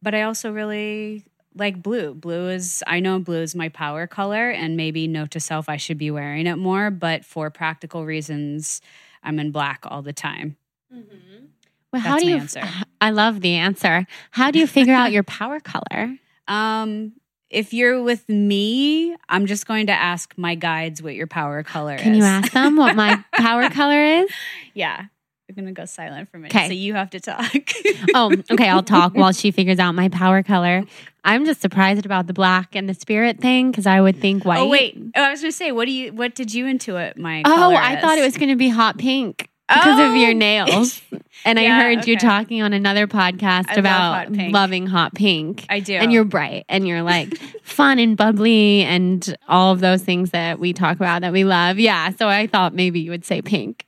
But 0.00 0.14
I 0.14 0.22
also 0.22 0.52
really 0.52 1.24
like 1.54 1.82
blue. 1.82 2.14
Blue 2.14 2.48
is 2.48 2.82
I 2.86 3.00
know 3.00 3.18
blue 3.18 3.42
is 3.42 3.54
my 3.54 3.68
power 3.68 4.06
color 4.06 4.50
and 4.50 4.76
maybe 4.76 5.06
note 5.06 5.32
to 5.32 5.40
self 5.40 5.68
I 5.68 5.76
should 5.76 5.98
be 5.98 6.10
wearing 6.10 6.46
it 6.46 6.56
more, 6.56 6.90
but 6.90 7.24
for 7.24 7.50
practical 7.50 8.04
reasons, 8.04 8.80
I'm 9.22 9.38
in 9.38 9.50
black 9.50 9.80
all 9.84 10.02
the 10.02 10.12
time. 10.12 10.56
Mm-hmm. 10.92 11.46
Well, 11.92 12.02
how 12.02 12.18
do 12.18 12.24
my 12.26 12.32
you? 12.32 12.36
answer. 12.38 12.62
I 13.00 13.10
love 13.10 13.40
the 13.40 13.54
answer. 13.54 14.06
How 14.30 14.50
do 14.50 14.58
you 14.58 14.66
figure 14.66 14.94
out 14.94 15.12
your 15.12 15.22
power 15.22 15.60
color? 15.60 16.18
Um, 16.46 17.14
if 17.54 17.72
you're 17.72 18.02
with 18.02 18.28
me, 18.28 19.16
I'm 19.28 19.46
just 19.46 19.66
going 19.66 19.86
to 19.86 19.92
ask 19.92 20.34
my 20.36 20.54
guides 20.54 21.02
what 21.02 21.14
your 21.14 21.26
power 21.26 21.62
color 21.62 21.96
Can 21.96 21.98
is. 21.98 22.04
Can 22.04 22.14
you 22.16 22.24
ask 22.24 22.52
them 22.52 22.76
what 22.76 22.96
my 22.96 23.24
power 23.34 23.70
color 23.70 24.02
is? 24.02 24.30
Yeah. 24.74 25.06
We're 25.48 25.56
gonna 25.56 25.72
go 25.72 25.84
silent 25.84 26.30
for 26.30 26.38
a 26.38 26.40
minute. 26.40 26.66
So 26.66 26.72
you 26.72 26.94
have 26.94 27.10
to 27.10 27.20
talk. 27.20 27.52
Oh, 28.14 28.32
okay. 28.50 28.68
I'll 28.68 28.82
talk 28.82 29.14
while 29.14 29.32
she 29.32 29.50
figures 29.50 29.78
out 29.78 29.92
my 29.92 30.08
power 30.08 30.42
color. 30.42 30.84
I'm 31.24 31.44
just 31.44 31.60
surprised 31.60 32.04
about 32.04 32.26
the 32.26 32.32
black 32.32 32.74
and 32.74 32.88
the 32.88 32.94
spirit 32.94 33.40
thing 33.40 33.70
because 33.70 33.86
I 33.86 34.00
would 34.00 34.16
think 34.20 34.44
oh, 34.44 34.48
white. 34.48 34.58
Oh 34.60 34.68
wait. 34.68 34.96
Oh, 35.14 35.22
I 35.22 35.30
was 35.30 35.40
gonna 35.40 35.52
say, 35.52 35.72
what 35.72 35.86
do 35.86 35.92
you 35.92 36.12
what 36.12 36.34
did 36.34 36.54
you 36.54 36.66
intuit 36.66 37.16
my 37.16 37.42
Oh, 37.44 37.74
I 37.74 38.00
thought 38.00 38.18
it 38.18 38.22
was 38.22 38.36
going 38.36 38.50
to 38.50 38.56
be 38.56 38.68
hot 38.68 38.98
pink 38.98 39.48
because 39.68 39.98
of 39.98 40.16
your 40.16 40.30
Oh. 40.30 40.34
nails. 40.34 41.00
And 41.46 41.58
I 41.58 41.64
Yeah, 41.64 41.78
heard 41.82 42.06
you 42.06 42.16
talking 42.16 42.62
on 42.62 42.72
another 42.72 43.06
podcast 43.06 43.64
I 43.68 43.72
love 43.74 43.78
about 43.78 44.28
hot 44.34 44.50
loving 44.50 44.86
hot 44.86 45.14
pink. 45.14 45.66
I 45.68 45.80
do. 45.80 45.92
And 45.94 46.10
you're 46.10 46.24
bright 46.24 46.64
and 46.70 46.88
you're 46.88 47.02
like 47.02 47.36
fun 47.62 47.98
and 47.98 48.16
bubbly 48.16 48.80
and 48.82 49.36
all 49.46 49.70
of 49.74 49.80
those 49.80 50.02
things 50.02 50.30
that 50.30 50.58
we 50.58 50.72
talk 50.72 50.96
about 50.96 51.20
that 51.20 51.34
we 51.34 51.44
love. 51.44 51.78
Yeah. 51.78 52.08
So 52.12 52.28
I 52.28 52.46
thought 52.46 52.72
maybe 52.74 53.00
you 53.00 53.10
would 53.10 53.26
say 53.26 53.42
pink. 53.42 53.84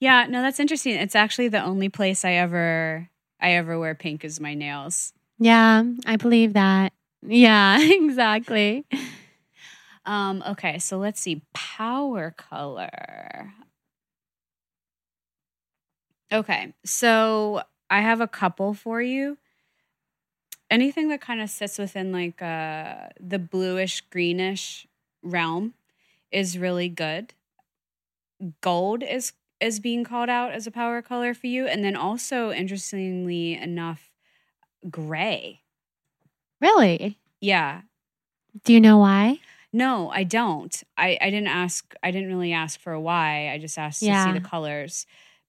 Yeah, 0.00 0.26
no, 0.28 0.42
that's 0.42 0.60
interesting. 0.60 0.96
It's 0.96 1.14
actually 1.14 1.48
the 1.48 1.62
only 1.62 1.88
place 1.88 2.26
I 2.26 2.32
ever 2.32 3.08
I 3.40 3.52
ever 3.52 3.78
wear 3.78 3.94
pink 3.94 4.22
is 4.22 4.38
my 4.38 4.52
nails. 4.52 5.14
Yeah, 5.38 5.82
I 6.04 6.16
believe 6.16 6.52
that. 6.52 6.92
Yeah, 7.26 7.80
exactly. 7.80 8.84
Um, 10.04 10.42
okay, 10.46 10.78
so 10.78 10.98
let's 10.98 11.20
see. 11.20 11.40
Power 11.54 12.34
color. 12.36 13.52
Okay. 16.32 16.72
So 16.84 17.62
I 17.90 18.00
have 18.00 18.20
a 18.20 18.26
couple 18.28 18.74
for 18.74 19.00
you. 19.00 19.38
Anything 20.70 21.08
that 21.08 21.20
kind 21.20 21.40
of 21.40 21.48
sits 21.48 21.78
within 21.78 22.10
like 22.12 22.42
uh 22.42 23.08
the 23.20 23.38
bluish 23.38 24.00
greenish 24.10 24.86
realm 25.22 25.74
is 26.32 26.58
really 26.58 26.88
good. 26.88 27.34
Gold 28.60 29.02
is 29.02 29.32
is 29.60 29.80
being 29.80 30.04
called 30.04 30.28
out 30.28 30.52
as 30.52 30.66
a 30.66 30.70
power 30.70 31.00
color 31.00 31.32
for 31.34 31.46
you 31.46 31.66
and 31.66 31.82
then 31.84 31.96
also 31.96 32.50
interestingly 32.50 33.54
enough 33.54 34.10
gray. 34.90 35.62
Really? 36.60 37.18
Yeah. 37.40 37.82
Do 38.64 38.72
you 38.72 38.80
know 38.80 38.98
why? 38.98 39.38
No, 39.72 40.10
I 40.10 40.24
don't. 40.24 40.82
I, 40.96 41.18
I 41.20 41.30
didn't 41.30 41.48
ask. 41.48 41.94
I 42.02 42.10
didn't 42.10 42.28
really 42.28 42.52
ask 42.52 42.80
for 42.80 42.92
a 42.92 43.00
why. 43.00 43.50
I 43.50 43.58
just 43.58 43.78
asked 43.78 44.02
Yeah. 44.02 44.24
to 44.26 44.32
see 44.32 44.38
the 44.38 44.46
colors. 44.46 45.06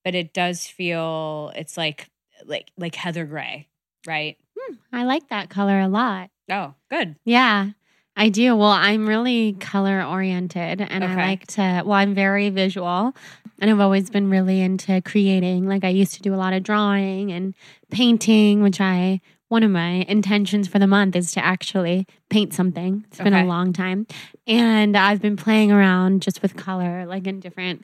But 0.08 0.16
it 0.16 0.32
does 0.34 0.66
feel 0.66 1.51
it's 1.53 1.76
like 1.76 2.08
like 2.45 2.72
like 2.78 2.95
heather 2.95 3.26
gray, 3.26 3.68
right? 4.08 4.38
Hmm, 4.58 4.76
I 4.93 5.03
like 5.03 5.28
that 5.28 5.49
color 5.49 5.82
a 5.82 5.89
lot. 5.89 6.30
Oh, 6.49 6.76
good. 6.89 7.18
Yeah, 7.26 7.72
I 8.16 8.30
do. 8.30 8.55
Well, 8.55 8.70
I'm 8.70 9.05
really 9.05 9.58
color 9.60 10.01
oriented 10.01 10.80
and 10.80 11.03
I 11.03 11.16
like 11.16 11.47
to, 11.47 11.84
well, 11.86 11.91
I'm 11.97 12.16
very 12.16 12.49
visual 12.49 13.14
and 13.60 13.70
I've 13.70 13.82
always 13.82 14.10
been 14.10 14.30
really 14.30 14.62
into 14.62 15.01
creating. 15.01 15.68
Like, 15.68 15.84
I 15.84 15.89
used 15.89 16.14
to 16.14 16.22
do 16.22 16.34
a 16.34 16.38
lot 16.38 16.53
of 16.53 16.64
drawing 16.64 17.34
and 17.34 17.53
painting, 17.91 18.64
which 18.64 18.80
I, 18.80 19.20
one 19.49 19.64
of 19.64 19.72
my 19.72 20.05
intentions 20.08 20.70
for 20.70 20.80
the 20.80 20.88
month 20.88 21.18
is 21.18 21.34
to 21.34 21.43
actually 21.43 22.08
paint 22.30 22.53
something. 22.53 23.03
It's 23.10 23.18
been 23.18 23.34
Okay. 23.34 23.43
a 23.43 23.45
long 23.45 23.74
time. 23.74 24.08
And 24.47 24.95
I've 24.95 25.22
been 25.22 25.36
playing 25.36 25.74
around 25.74 26.22
just 26.22 26.41
with 26.41 26.55
color, 26.55 27.05
like 27.05 27.28
in 27.28 27.41
different 27.41 27.84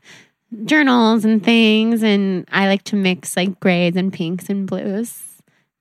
journals 0.66 1.26
and 1.26 1.44
things. 1.44 2.04
And 2.04 2.48
I 2.52 2.68
like 2.68 2.84
to 2.86 2.96
mix 2.96 3.36
like 3.38 3.60
grays 3.60 3.96
and 3.96 4.12
pinks 4.14 4.50
and 4.50 4.68
blues. 4.68 5.22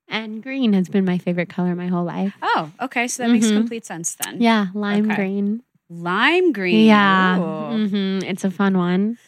And 0.09 0.43
green 0.43 0.73
has 0.75 0.89
been 0.89 1.05
my 1.05 1.18
favorite 1.18 1.49
color 1.49 1.75
my 1.75 1.87
whole 1.87 2.05
life. 2.05 2.35
Oh, 2.43 2.70
okay. 2.83 3.09
So 3.09 3.23
that 3.23 3.31
makes 3.31 3.47
Mhm. 3.47 3.55
complete 3.57 3.87
sense 3.87 4.14
then. 4.14 4.41
Yeah, 4.41 4.66
lime 4.75 5.07
Okay. 5.07 5.14
green. 5.14 5.62
Lime 5.89 6.53
green. 6.53 6.87
Yeah, 6.87 7.39
Ooh. 7.39 7.87
hmm 7.89 8.18
it's 8.23 8.45
a 8.45 8.51
fun 8.51 8.77
one. 8.77 9.18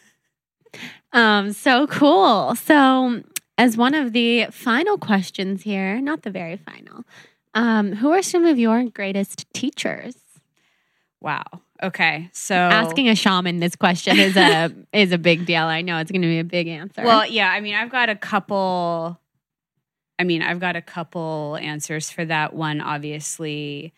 Um, 1.12 1.52
so 1.52 1.86
cool. 1.86 2.54
So, 2.56 3.22
as 3.56 3.76
one 3.76 3.94
of 3.94 4.12
the 4.12 4.46
final 4.50 4.98
questions 4.98 5.62
here, 5.62 6.00
not 6.00 6.22
the 6.22 6.30
very 6.30 6.56
final, 6.56 7.04
um, 7.54 7.92
who 7.92 8.10
are 8.10 8.22
some 8.22 8.44
of 8.44 8.58
your 8.58 8.84
greatest 8.84 9.46
teachers? 9.52 10.16
Wow. 11.20 11.44
Okay. 11.82 12.30
So 12.32 12.54
Asking 12.54 13.08
a 13.08 13.14
shaman 13.14 13.58
this 13.58 13.76
question 13.76 14.18
is 14.18 14.36
a 14.36 14.70
is 14.92 15.12
a 15.12 15.18
big 15.18 15.44
deal. 15.46 15.64
I 15.64 15.82
know 15.82 15.98
it's 15.98 16.10
going 16.10 16.22
to 16.22 16.28
be 16.28 16.38
a 16.38 16.44
big 16.44 16.68
answer. 16.68 17.02
Well, 17.02 17.26
yeah, 17.26 17.50
I 17.50 17.60
mean, 17.60 17.74
I've 17.74 17.90
got 17.90 18.08
a 18.08 18.16
couple. 18.16 19.18
I 20.18 20.24
mean, 20.24 20.42
I've 20.42 20.60
got 20.60 20.76
a 20.76 20.82
couple 20.82 21.58
answers 21.60 22.10
for 22.10 22.24
that 22.24 22.54
one. 22.54 22.80
Obviously, 22.80 23.92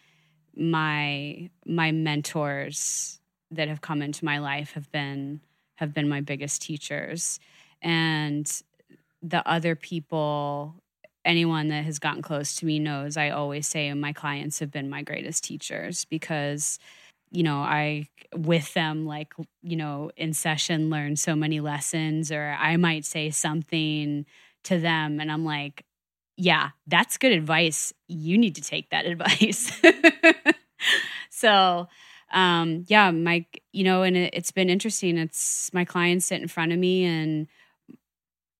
my 0.56 1.50
my 1.66 1.92
mentors 1.92 3.20
that 3.50 3.68
have 3.68 3.82
come 3.82 4.02
into 4.02 4.24
my 4.24 4.38
life 4.38 4.72
have 4.72 4.90
been 4.90 5.40
have 5.76 5.92
been 5.92 6.08
my 6.08 6.22
biggest 6.22 6.62
teachers, 6.62 7.38
and 7.82 8.50
the 9.22 9.46
other 9.48 9.76
people. 9.76 10.74
Anyone 11.26 11.66
that 11.68 11.84
has 11.84 11.98
gotten 11.98 12.22
close 12.22 12.54
to 12.54 12.66
me 12.66 12.78
knows 12.78 13.16
I 13.16 13.30
always 13.30 13.66
say 13.66 13.92
my 13.94 14.12
clients 14.12 14.60
have 14.60 14.70
been 14.70 14.88
my 14.88 15.02
greatest 15.02 15.42
teachers 15.42 16.04
because 16.04 16.78
you 17.36 17.42
know, 17.42 17.58
I 17.58 18.08
with 18.34 18.72
them 18.72 19.04
like, 19.04 19.34
you 19.62 19.76
know, 19.76 20.10
in 20.16 20.32
session 20.32 20.88
learn 20.88 21.16
so 21.16 21.36
many 21.36 21.60
lessons 21.60 22.32
or 22.32 22.56
I 22.58 22.78
might 22.78 23.04
say 23.04 23.28
something 23.28 24.24
to 24.64 24.78
them 24.78 25.20
and 25.20 25.30
I'm 25.30 25.44
like, 25.44 25.84
yeah, 26.38 26.70
that's 26.86 27.18
good 27.18 27.32
advice. 27.32 27.92
You 28.08 28.38
need 28.38 28.54
to 28.54 28.62
take 28.62 28.88
that 28.88 29.04
advice. 29.12 29.70
so, 31.30 31.88
um 32.32 32.84
yeah, 32.88 33.10
my 33.10 33.44
you 33.72 33.84
know, 33.84 34.02
and 34.02 34.16
it, 34.16 34.30
it's 34.32 34.50
been 34.50 34.70
interesting. 34.70 35.18
It's 35.18 35.70
my 35.74 35.84
clients 35.84 36.24
sit 36.24 36.40
in 36.40 36.48
front 36.48 36.72
of 36.72 36.78
me 36.78 37.04
and 37.04 37.48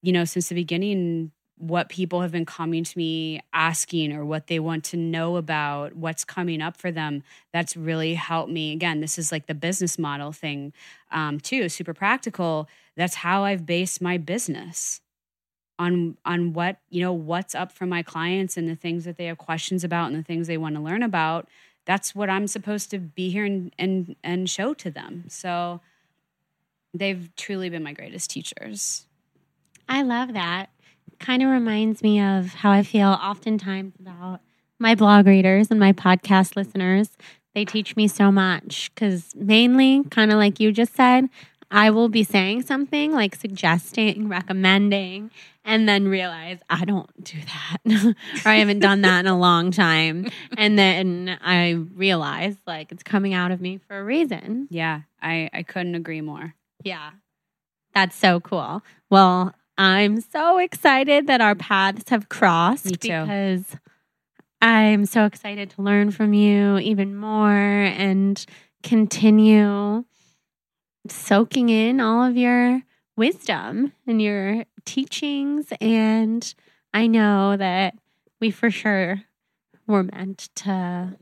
you 0.02 0.12
know, 0.12 0.24
since 0.24 0.48
the 0.48 0.54
beginning 0.54 1.32
what 1.58 1.88
people 1.88 2.20
have 2.20 2.32
been 2.32 2.44
coming 2.44 2.84
to 2.84 2.98
me 2.98 3.40
asking 3.52 4.12
or 4.12 4.24
what 4.24 4.46
they 4.46 4.58
want 4.58 4.84
to 4.84 4.96
know 4.96 5.36
about 5.36 5.96
what's 5.96 6.24
coming 6.24 6.60
up 6.60 6.76
for 6.76 6.90
them 6.90 7.22
that's 7.52 7.76
really 7.76 8.14
helped 8.14 8.50
me. 8.50 8.72
Again 8.72 9.00
this 9.00 9.18
is 9.18 9.32
like 9.32 9.46
the 9.46 9.54
business 9.54 9.98
model 9.98 10.32
thing 10.32 10.72
um, 11.10 11.40
too 11.40 11.68
super 11.68 11.94
practical. 11.94 12.68
That's 12.96 13.16
how 13.16 13.44
i've 13.44 13.66
based 13.66 14.00
my 14.00 14.18
business 14.18 15.00
on 15.78 16.16
on 16.24 16.52
what 16.52 16.78
you 16.90 17.00
know 17.00 17.12
what's 17.12 17.54
up 17.54 17.72
for 17.72 17.86
my 17.86 18.02
clients 18.02 18.56
and 18.56 18.68
the 18.68 18.76
things 18.76 19.04
that 19.04 19.16
they 19.16 19.26
have 19.26 19.38
questions 19.38 19.84
about 19.84 20.06
and 20.06 20.16
the 20.16 20.22
things 20.22 20.46
they 20.46 20.58
want 20.58 20.74
to 20.74 20.80
learn 20.80 21.02
about. 21.02 21.48
That's 21.84 22.14
what 22.14 22.28
i'm 22.28 22.46
supposed 22.46 22.90
to 22.90 22.98
be 22.98 23.30
here 23.30 23.44
and 23.44 23.74
and, 23.78 24.16
and 24.22 24.50
show 24.50 24.74
to 24.74 24.90
them. 24.90 25.24
So 25.28 25.80
they've 26.94 27.30
truly 27.36 27.70
been 27.70 27.82
my 27.82 27.92
greatest 27.92 28.30
teachers. 28.30 29.06
I 29.88 30.02
love 30.02 30.32
that. 30.32 30.70
Kind 31.18 31.42
of 31.42 31.48
reminds 31.50 32.02
me 32.02 32.20
of 32.20 32.54
how 32.54 32.70
I 32.70 32.82
feel 32.82 33.08
oftentimes 33.08 33.94
about 34.00 34.40
my 34.78 34.94
blog 34.94 35.26
readers 35.26 35.70
and 35.70 35.80
my 35.80 35.92
podcast 35.92 36.56
listeners. 36.56 37.10
They 37.54 37.64
teach 37.64 37.96
me 37.96 38.06
so 38.06 38.30
much 38.30 38.90
because, 38.94 39.34
mainly, 39.34 40.04
kind 40.10 40.30
of 40.30 40.36
like 40.38 40.60
you 40.60 40.72
just 40.72 40.94
said, 40.94 41.28
I 41.70 41.90
will 41.90 42.08
be 42.08 42.22
saying 42.22 42.62
something 42.62 43.12
like 43.12 43.34
suggesting, 43.34 44.28
recommending, 44.28 45.30
and 45.64 45.88
then 45.88 46.06
realize 46.06 46.58
I 46.70 46.84
don't 46.84 47.24
do 47.24 47.38
that 47.40 48.14
or 48.44 48.48
I 48.50 48.56
haven't 48.56 48.80
done 48.80 49.00
that 49.00 49.20
in 49.20 49.26
a 49.26 49.36
long 49.38 49.70
time. 49.72 50.28
And 50.56 50.78
then 50.78 51.38
I 51.42 51.70
realize 51.72 52.56
like 52.66 52.92
it's 52.92 53.02
coming 53.02 53.32
out 53.34 53.50
of 53.50 53.60
me 53.60 53.78
for 53.78 53.98
a 53.98 54.04
reason. 54.04 54.68
yeah 54.70 55.00
i 55.20 55.48
i 55.52 55.62
couldn't 55.62 55.94
agree 55.96 56.20
more 56.20 56.54
Yeah. 56.84 57.10
That's 57.94 58.14
so 58.14 58.38
cool. 58.40 58.82
Well, 59.08 59.54
I'm 59.78 60.20
so 60.20 60.58
excited 60.58 61.26
that 61.26 61.40
our 61.40 61.54
paths 61.54 62.08
have 62.10 62.28
crossed 62.28 62.86
Me 62.86 62.92
too. 62.92 63.08
because 63.20 63.76
I'm 64.62 65.04
so 65.06 65.24
excited 65.26 65.70
to 65.70 65.82
learn 65.82 66.10
from 66.10 66.32
you 66.32 66.78
even 66.78 67.14
more 67.14 67.52
and 67.52 68.44
continue 68.82 70.04
soaking 71.08 71.68
in 71.68 72.00
all 72.00 72.24
of 72.24 72.36
your 72.36 72.82
wisdom 73.16 73.92
and 74.06 74.20
your 74.20 74.64
teachings. 74.84 75.72
And 75.80 76.54
I 76.94 77.06
know 77.06 77.56
that 77.56 77.94
we 78.40 78.50
for 78.50 78.70
sure 78.70 79.22
were 79.86 80.02
meant 80.02 80.48
to 80.56 81.16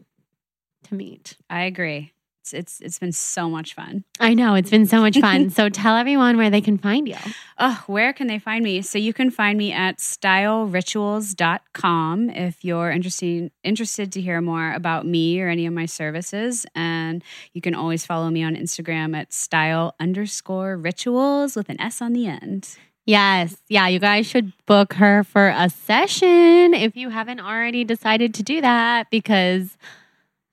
to 0.85 0.95
meet. 0.95 1.37
i 1.51 1.63
agree 1.63 2.13
it's 2.45 2.53
it's, 2.53 2.81
it's 2.81 2.99
been 2.99 3.13
so 3.13 3.49
much 3.49 3.75
fun 3.75 4.05
I 4.21 4.35
know 4.35 4.55
it's 4.55 4.69
been 4.71 4.85
so 4.87 5.01
much 5.01 5.19
fun. 5.19 5.49
so 5.51 5.69
tell 5.71 5.97
everyone 5.97 6.37
where 6.37 6.51
they 6.51 6.61
can 6.61 6.77
find 6.79 7.09
you. 7.09 7.17
Oh, 7.59 7.83
where 7.87 8.13
can 8.13 8.27
they 8.27 8.39
find 8.39 8.63
me? 8.63 8.83
So 8.83 8.99
you 8.99 9.15
can 9.15 9.31
find 9.31 9.57
me 9.57 9.73
at 9.73 9.97
stylerituals.com 9.99 12.31
if 12.31 12.65
you're 12.65 12.91
interested 12.91 13.51
interested 13.63 14.11
to 14.13 14.21
hear 14.21 14.41
more 14.41 14.73
about 14.73 15.07
me 15.07 15.41
or 15.41 15.49
any 15.49 15.67
of 15.67 15.73
my 15.73 15.87
services. 15.87 16.67
And 16.75 17.23
you 17.53 17.61
can 17.61 17.75
always 17.75 18.05
follow 18.05 18.29
me 18.31 18.43
on 18.45 18.57
Instagram 18.57 19.17
at 19.17 19.33
style 19.33 19.95
underscore 19.99 20.77
rituals 20.77 21.57
with 21.57 21.71
an 21.71 21.81
S 21.81 22.03
on 22.03 22.13
the 22.13 22.27
end. 22.27 22.77
Yes. 23.07 23.57
Yeah. 23.69 23.89
You 23.89 23.99
guys 23.99 24.27
should 24.27 24.53
book 24.67 24.93
her 24.95 25.25
for 25.25 25.49
a 25.49 25.71
session 25.71 26.75
if 26.75 26.97
you 26.97 27.11
haven't 27.11 27.41
already 27.41 27.85
decided 27.85 28.33
to 28.35 28.43
do 28.43 28.61
that 28.61 29.11
because 29.11 29.77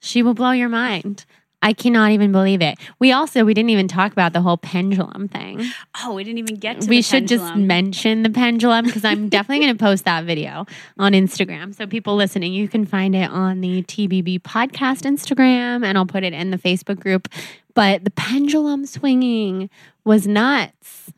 she 0.01 0.23
will 0.23 0.33
blow 0.33 0.51
your 0.51 0.69
mind. 0.69 1.25
I 1.63 1.73
cannot 1.73 2.11
even 2.11 2.31
believe 2.31 2.61
it. 2.61 2.77
We 2.99 3.11
also 3.11 3.45
we 3.45 3.53
didn't 3.53 3.69
even 3.69 3.87
talk 3.87 4.11
about 4.11 4.33
the 4.33 4.41
whole 4.41 4.57
pendulum 4.57 5.27
thing. 5.27 5.61
Oh, 6.03 6.13
we 6.15 6.23
didn't 6.23 6.39
even 6.39 6.55
get 6.55 6.81
to 6.81 6.87
We 6.89 7.01
should 7.03 7.27
just 7.27 7.55
mention 7.55 8.23
the 8.23 8.29
pendulum 8.31 8.85
because 8.85 9.05
I'm 9.05 9.29
definitely 9.29 9.65
going 9.65 9.77
to 9.77 9.83
post 9.83 10.05
that 10.05 10.25
video 10.25 10.65
on 10.97 11.13
Instagram. 11.13 11.75
So 11.75 11.85
people 11.85 12.15
listening, 12.15 12.53
you 12.53 12.67
can 12.67 12.85
find 12.85 13.15
it 13.15 13.29
on 13.29 13.61
the 13.61 13.83
TBB 13.83 14.39
podcast 14.41 15.01
Instagram 15.03 15.85
and 15.85 15.97
I'll 15.97 16.05
put 16.07 16.23
it 16.23 16.33
in 16.33 16.49
the 16.49 16.57
Facebook 16.57 16.99
group. 16.99 17.27
But 17.75 18.05
the 18.05 18.11
pendulum 18.11 18.85
swinging 18.85 19.69
was 20.03 20.25
nuts. 20.27 21.13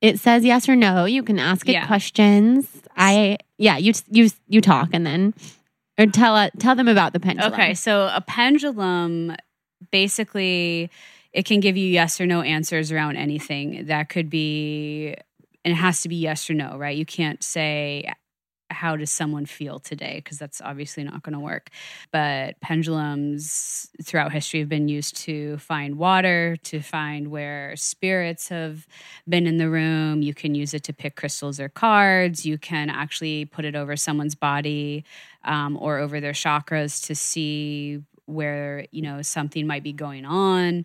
It 0.00 0.18
says 0.20 0.44
yes 0.44 0.68
or 0.68 0.76
no. 0.76 1.04
You 1.04 1.22
can 1.22 1.38
ask 1.38 1.68
it 1.68 1.72
Yeah. 1.72 1.86
questions. 1.86 2.68
I 2.96 3.38
yeah, 3.58 3.76
you 3.76 3.92
you 4.10 4.30
you 4.48 4.60
talk 4.60 4.90
and 4.92 5.04
then 5.04 5.34
or 5.98 6.06
tell 6.06 6.36
uh, 6.36 6.50
tell 6.58 6.74
them 6.74 6.88
about 6.88 7.12
the 7.12 7.20
pendulum. 7.20 7.52
Okay, 7.52 7.74
so 7.74 8.08
a 8.14 8.20
pendulum 8.20 9.34
basically 9.90 10.90
it 11.32 11.44
can 11.44 11.60
give 11.60 11.76
you 11.76 11.86
yes 11.86 12.20
or 12.20 12.26
no 12.26 12.42
answers 12.42 12.90
around 12.90 13.16
anything. 13.16 13.86
That 13.86 14.08
could 14.08 14.30
be 14.30 15.14
and 15.64 15.72
it 15.72 15.76
has 15.76 16.02
to 16.02 16.08
be 16.08 16.16
yes 16.16 16.48
or 16.48 16.54
no, 16.54 16.78
right? 16.78 16.96
You 16.96 17.04
can't 17.04 17.42
say 17.42 18.10
how 18.70 18.96
does 18.96 19.10
someone 19.10 19.46
feel 19.46 19.78
today 19.78 20.20
because 20.22 20.38
that's 20.38 20.60
obviously 20.60 21.02
not 21.02 21.22
going 21.22 21.32
to 21.32 21.40
work 21.40 21.70
but 22.12 22.58
pendulums 22.60 23.90
throughout 24.02 24.32
history 24.32 24.60
have 24.60 24.68
been 24.68 24.88
used 24.88 25.16
to 25.16 25.58
find 25.58 25.98
water 25.98 26.56
to 26.62 26.80
find 26.80 27.28
where 27.28 27.74
spirits 27.76 28.48
have 28.48 28.86
been 29.28 29.46
in 29.46 29.56
the 29.56 29.68
room 29.68 30.22
you 30.22 30.32
can 30.32 30.54
use 30.54 30.72
it 30.72 30.84
to 30.84 30.92
pick 30.92 31.16
crystals 31.16 31.58
or 31.58 31.68
cards 31.68 32.46
you 32.46 32.56
can 32.56 32.88
actually 32.88 33.44
put 33.44 33.64
it 33.64 33.74
over 33.74 33.96
someone's 33.96 34.34
body 34.34 35.04
um, 35.44 35.76
or 35.80 35.98
over 35.98 36.20
their 36.20 36.32
chakras 36.32 37.04
to 37.04 37.14
see 37.14 38.00
where 38.30 38.86
you 38.90 39.02
know 39.02 39.22
something 39.22 39.66
might 39.66 39.82
be 39.82 39.92
going 39.92 40.24
on 40.24 40.84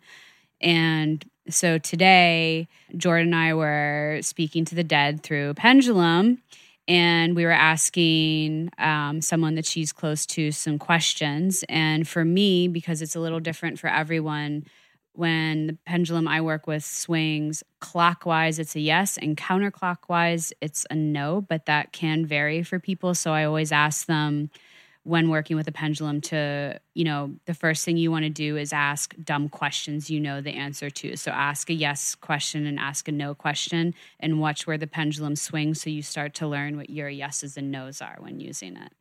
and 0.62 1.26
so 1.50 1.78
today 1.78 2.68
jordan 2.98 3.28
and 3.28 3.36
i 3.36 3.54
were 3.54 4.20
speaking 4.22 4.66
to 4.66 4.76
the 4.76 4.84
dead 4.84 5.24
through 5.24 5.54
pendulum 5.54 6.42
and 6.88 7.36
we 7.36 7.46
were 7.46 7.52
asking 7.52 8.70
um, 8.78 9.22
someone 9.22 9.56
that 9.56 9.66
she's 9.66 9.92
close 9.92 10.26
to 10.28 10.52
some 10.52 10.78
questions. 10.78 11.64
And 11.68 12.08
for 12.08 12.24
me, 12.24 12.68
because 12.68 13.02
it's 13.02 13.16
a 13.16 13.20
little 13.20 13.40
different 13.40 13.80
for 13.80 13.88
everyone, 13.88 14.66
when 15.14 15.68
the 15.68 15.78
pendulum 15.86 16.28
I 16.28 16.42
work 16.42 16.68
with 16.68 16.84
swings 16.84 17.64
clockwise, 17.80 18.60
it's 18.60 18.76
a 18.76 18.80
yes, 18.80 19.18
and 19.18 19.38
counterclockwise, 19.38 20.52
it's 20.62 20.86
a 20.92 20.96
no, 20.96 21.42
but 21.42 21.66
that 21.66 21.94
can 21.94 22.26
vary 22.26 22.64
for 22.64 22.80
people. 22.80 23.16
So 23.16 23.32
I 23.32 23.46
always 23.46 23.72
ask 23.72 24.06
them, 24.06 24.52
when 25.06 25.30
working 25.30 25.56
with 25.56 25.68
a 25.68 25.72
pendulum 25.72 26.20
to, 26.20 26.80
you 26.96 27.04
know, 27.04 27.32
the 27.46 27.54
first 27.54 27.86
thing 27.86 27.96
you 27.96 28.10
want 28.10 28.24
to 28.24 28.30
do 28.30 28.58
is 28.58 28.74
ask 28.74 29.14
dumb 29.24 29.48
questions 29.48 30.10
you 30.10 30.20
know 30.20 30.42
the 30.42 30.50
answer 30.50 30.90
to. 30.90 31.16
So 31.16 31.30
ask 31.30 31.70
a 31.70 31.74
yes 31.74 32.16
question 32.16 32.66
and 32.66 32.80
ask 32.80 33.08
a 33.08 33.12
no 33.12 33.36
question 33.36 33.94
and 34.20 34.40
watch 34.40 34.66
where 34.66 34.80
the 34.80 34.88
pendulum 34.88 35.36
swings 35.36 35.80
so 35.80 35.92
you 35.92 36.02
start 36.02 36.34
to 36.36 36.48
learn 36.48 36.76
what 36.76 36.90
your 36.90 37.08
yeses 37.08 37.56
and 37.56 37.72
nos 37.72 38.02
are 38.02 38.18
when 38.20 38.40
using 38.40 38.78
it. 38.78 38.94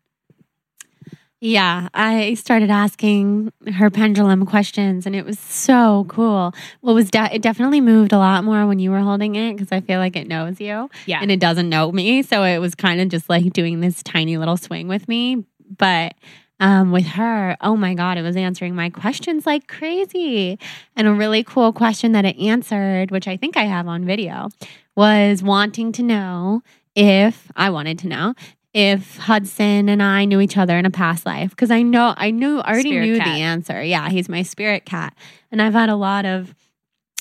Yeah, 1.41 1.89
I 1.93 2.35
started 2.35 2.71
asking 2.71 3.53
her 3.75 3.91
pendulum 3.91 4.47
questions 4.47 5.05
and 5.05 5.15
it 5.15 5.27
was 5.27 5.39
so 5.39 6.07
cool. 6.09 6.55
Well, 6.81 6.95
was 6.95 7.11
de- 7.11 7.35
it 7.35 7.43
definitely 7.43 7.83
moved 7.83 8.13
a 8.13 8.19
lot 8.19 8.45
more 8.45 8.67
when 8.67 8.79
you 8.79 8.91
were 8.91 9.01
holding 9.01 9.35
it 9.37 9.53
because 9.53 9.71
I 9.71 9.81
feel 9.81 9.99
like 9.99 10.17
it 10.17 10.27
knows 10.27 10.59
you. 10.59 10.89
Yeah. 11.05 11.21
And 11.21 11.31
it 11.31 11.41
doesn't 11.41 11.69
know 11.69 11.93
me. 11.93 12.23
So 12.23 12.45
it 12.45 12.61
was 12.61 12.75
kind 12.75 13.01
of 13.01 13.09
just 13.09 13.29
like 13.29 13.53
doing 13.53 13.81
this 13.81 14.03
tiny 14.03 14.39
little 14.39 14.57
swing 14.57 14.89
with 14.89 15.07
me. 15.07 15.45
But 15.77 16.15
um, 16.61 16.93
with 16.93 17.07
her, 17.07 17.57
oh 17.61 17.77
my 17.77 17.95
God, 17.95 18.19
it 18.19 18.23
was 18.23 18.37
answering 18.37 18.75
my 18.75 18.91
questions 18.91 19.47
like 19.47 19.69
crazy. 19.69 20.59
And 20.97 21.09
a 21.09 21.13
really 21.13 21.43
cool 21.45 21.73
question 21.73 22.13
that 22.13 22.25
it 22.25 22.39
answered, 22.39 23.11
which 23.11 23.29
I 23.29 23.37
think 23.37 23.57
I 23.57 23.65
have 23.65 23.89
on 23.89 24.05
video, 24.05 24.49
was 24.97 25.43
wanting 25.43 25.93
to 25.93 26.03
know 26.03 26.63
if 26.95 27.51
I 27.57 27.71
wanted 27.71 27.99
to 28.01 28.09
know 28.09 28.35
if 28.75 29.17
Hudson 29.19 29.89
and 29.89 30.03
I 30.03 30.25
knew 30.25 30.41
each 30.41 30.57
other 30.59 30.77
in 30.77 30.85
a 30.85 30.91
past 30.91 31.25
life. 31.25 31.51
Because 31.51 31.71
I 31.71 31.83
know, 31.83 32.13
I 32.17 32.33
knew, 32.33 32.59
I 32.59 32.73
already 32.73 32.91
Spirit 32.91 33.07
knew 33.07 33.19
cat. 33.19 33.27
the 33.27 33.41
answer. 33.41 33.83
Yeah, 33.83 34.09
he's 34.11 34.29
my 34.29 34.43
spirit 34.43 34.85
cat. 34.85 35.15
And 35.53 35.63
I've 35.63 35.75
had 35.75 35.89
a 35.89 35.97
lot 35.97 36.27
of 36.27 36.55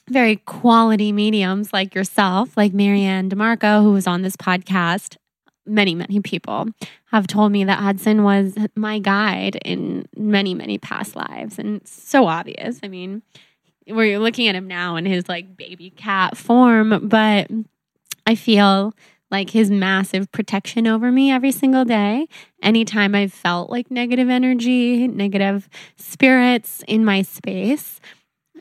very 0.09 0.37
quality 0.37 1.11
mediums 1.11 1.71
like 1.71 1.95
yourself, 1.95 2.57
like 2.57 2.73
Marianne 2.73 3.29
DeMarco, 3.29 3.83
who 3.83 3.93
was 3.93 4.07
on 4.07 4.23
this 4.23 4.35
podcast. 4.35 5.17
Many, 5.65 5.95
many 5.95 6.19
people 6.19 6.67
have 7.05 7.27
told 7.27 7.51
me 7.51 7.63
that 7.63 7.79
Hudson 7.79 8.23
was 8.23 8.55
my 8.75 8.99
guide 8.99 9.57
in 9.63 10.07
many, 10.17 10.53
many 10.53 10.77
past 10.77 11.15
lives. 11.15 11.57
And 11.57 11.87
so 11.87 12.27
obvious. 12.27 12.79
I 12.83 12.87
mean, 12.89 13.21
we're 13.87 14.19
looking 14.19 14.47
at 14.47 14.55
him 14.55 14.67
now 14.67 14.95
in 14.95 15.05
his 15.05 15.29
like 15.29 15.55
baby 15.55 15.89
cat 15.89 16.37
form, 16.37 17.07
but 17.07 17.49
I 18.25 18.35
feel 18.35 18.93
like 19.31 19.49
his 19.49 19.71
massive 19.71 20.31
protection 20.31 20.85
over 20.85 21.11
me 21.11 21.31
every 21.31 21.51
single 21.51 21.85
day. 21.85 22.27
Anytime 22.61 23.15
I've 23.15 23.33
felt 23.33 23.69
like 23.69 23.89
negative 23.89 24.29
energy, 24.29 25.07
negative 25.07 25.67
spirits 25.97 26.83
in 26.87 27.03
my 27.03 27.23
space, 27.23 27.99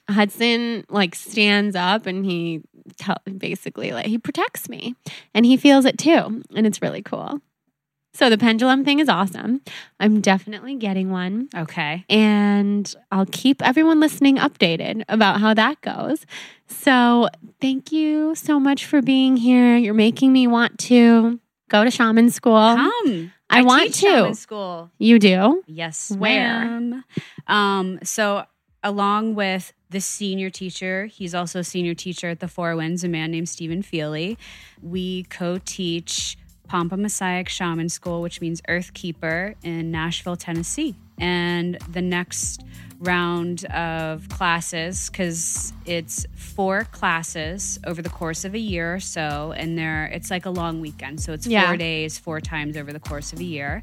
Hudson 0.09 0.85
like 0.89 1.15
stands 1.15 1.77
up 1.77 2.07
and 2.07 2.25
he 2.25 2.63
tell, 2.97 3.17
basically 3.39 3.93
like 3.93 4.07
he 4.07 4.19
protects 4.19 4.69
me 4.69 4.95
and 5.35 5.47
he 5.47 5.57
feels 5.57 5.85
it 5.85 5.99
too. 5.99 6.43
And 6.55 6.67
it's 6.67 6.83
really 6.83 7.03
cool. 7.03 7.41
So 8.15 8.29
the 8.29 8.37
pendulum 8.37 8.85
thing 8.85 8.99
is 8.99 9.09
awesome. 9.09 9.63
I'm 9.99 10.21
definitely 10.21 10.75
getting 10.77 11.11
one 11.11 11.49
Okay. 11.57 12.05
and 12.11 12.95
I'll 13.11 13.25
keep 13.25 13.63
everyone 13.63 14.01
listening 14.01 14.37
updated 14.37 15.03
about 15.09 15.41
how 15.41 15.55
that 15.55 15.81
goes. 15.81 16.27
So, 16.69 17.29
thank 17.61 17.93
you 17.93 18.35
so 18.35 18.59
much 18.59 18.87
for 18.87 19.03
being 19.03 19.37
here. 19.37 19.77
You're 19.77 19.93
making 19.95 20.33
me 20.33 20.47
want 20.47 20.79
to 20.81 21.39
go 21.69 21.85
to 21.85 21.91
shaman 21.91 22.31
school. 22.31 22.55
Come. 22.55 23.33
I 23.51 23.63
want 23.63 23.85
teach 23.85 24.01
to. 24.01 24.07
shaman 24.07 24.35
school. 24.35 24.91
You 24.99 25.19
do? 25.19 25.63
Yes, 25.67 26.11
Where? 26.11 27.03
Um, 27.47 27.99
so 28.03 28.45
along 28.83 29.35
with 29.35 29.73
the 29.93 30.01
senior 30.01 30.51
teacher, 30.51 31.07
he's 31.07 31.35
also 31.35 31.61
a 31.61 31.65
senior 31.65 31.95
teacher 31.95 32.29
at 32.29 32.41
the 32.41 32.49
Four 32.49 32.75
Winds, 32.75 33.05
a 33.05 33.09
man 33.09 33.31
named 33.31 33.49
Stephen 33.49 33.83
Feely. 33.83 34.37
We 34.83 35.25
co-teach 35.25 36.37
Pampa 36.67 36.97
Messiah 36.97 37.45
Shaman 37.47 37.91
School, 37.91 38.23
which 38.23 38.41
means 38.41 38.61
Earth 38.69 38.95
Keeper 38.95 39.55
in 39.63 39.91
Nashville, 39.91 40.37
Tennessee. 40.37 40.97
And 41.19 41.79
the 41.91 42.03
next 42.03 42.63
round 42.99 43.65
of 43.67 44.29
classes, 44.29 45.11
because 45.11 45.73
it's 45.87 46.25
four 46.37 46.85
classes 46.93 47.81
over 47.85 48.01
the 48.01 48.09
course 48.09 48.45
of 48.45 48.55
a 48.55 48.59
year 48.59 48.95
or 48.95 49.01
so, 49.01 49.53
and 49.57 49.77
there 49.77 50.05
it's 50.07 50.31
like 50.31 50.47
a 50.47 50.51
long 50.51 50.81
weekend. 50.81 51.21
So 51.21 51.33
it's 51.33 51.47
Yeah. 51.47 51.67
four 51.67 51.77
days, 51.77 52.19
four 52.19 52.41
times 52.41 52.77
over 52.77 52.93
the 52.93 53.01
course 53.01 53.33
of 53.33 53.41
a 53.41 53.45
year. 53.45 53.83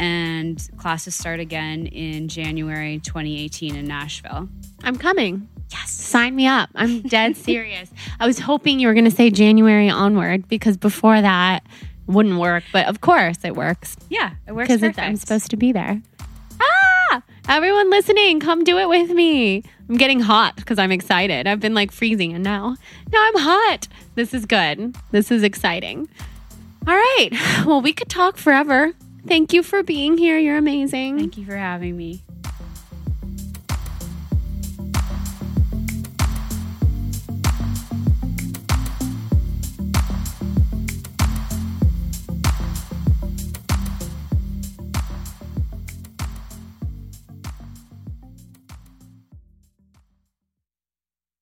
And 0.00 0.60
classes 0.78 1.14
start 1.14 1.38
again 1.38 1.86
in 1.86 2.26
January 2.28 2.98
2018 3.04 3.76
in 3.76 3.86
Nashville. 3.86 4.48
I'm 4.82 4.96
coming. 4.96 5.48
Yes. 5.70 5.90
Sign 5.92 6.34
me 6.34 6.46
up. 6.48 6.68
I'm 6.74 7.02
dead 7.02 7.36
serious. 7.50 7.90
I 8.18 8.26
was 8.26 8.40
hoping 8.40 8.80
you 8.80 8.88
were 8.88 8.94
going 8.94 9.04
to 9.04 9.10
say 9.12 9.30
January 9.30 9.88
onward 9.88 10.48
because 10.48 10.76
before 10.76 11.20
that 11.20 11.64
wouldn't 12.06 12.38
work, 12.38 12.64
but 12.72 12.86
of 12.86 13.00
course 13.00 13.38
it 13.44 13.54
works 13.56 13.96
Yeah, 14.08 14.32
it 14.46 14.52
works 14.52 14.68
because. 14.72 14.96
I'm 14.98 15.16
supposed 15.16 15.50
to 15.50 15.56
be 15.56 15.72
there. 15.72 16.02
Everyone 17.48 17.90
listening, 17.90 18.40
come 18.40 18.64
do 18.64 18.78
it 18.78 18.88
with 18.88 19.10
me. 19.10 19.62
I'm 19.88 19.96
getting 19.96 20.20
hot 20.20 20.56
because 20.56 20.78
I'm 20.78 20.92
excited. 20.92 21.46
I've 21.46 21.60
been 21.60 21.74
like 21.74 21.92
freezing 21.92 22.32
and 22.32 22.42
now, 22.42 22.76
now 23.12 23.18
I'm 23.20 23.38
hot. 23.38 23.88
This 24.14 24.34
is 24.34 24.46
good. 24.46 24.96
This 25.10 25.30
is 25.30 25.42
exciting. 25.42 26.08
All 26.86 26.94
right. 26.94 27.30
Well, 27.66 27.80
we 27.80 27.92
could 27.92 28.08
talk 28.08 28.36
forever. 28.36 28.92
Thank 29.26 29.52
you 29.52 29.62
for 29.62 29.82
being 29.82 30.18
here. 30.18 30.38
You're 30.38 30.56
amazing. 30.56 31.18
Thank 31.18 31.36
you 31.36 31.44
for 31.44 31.56
having 31.56 31.96
me. 31.96 32.22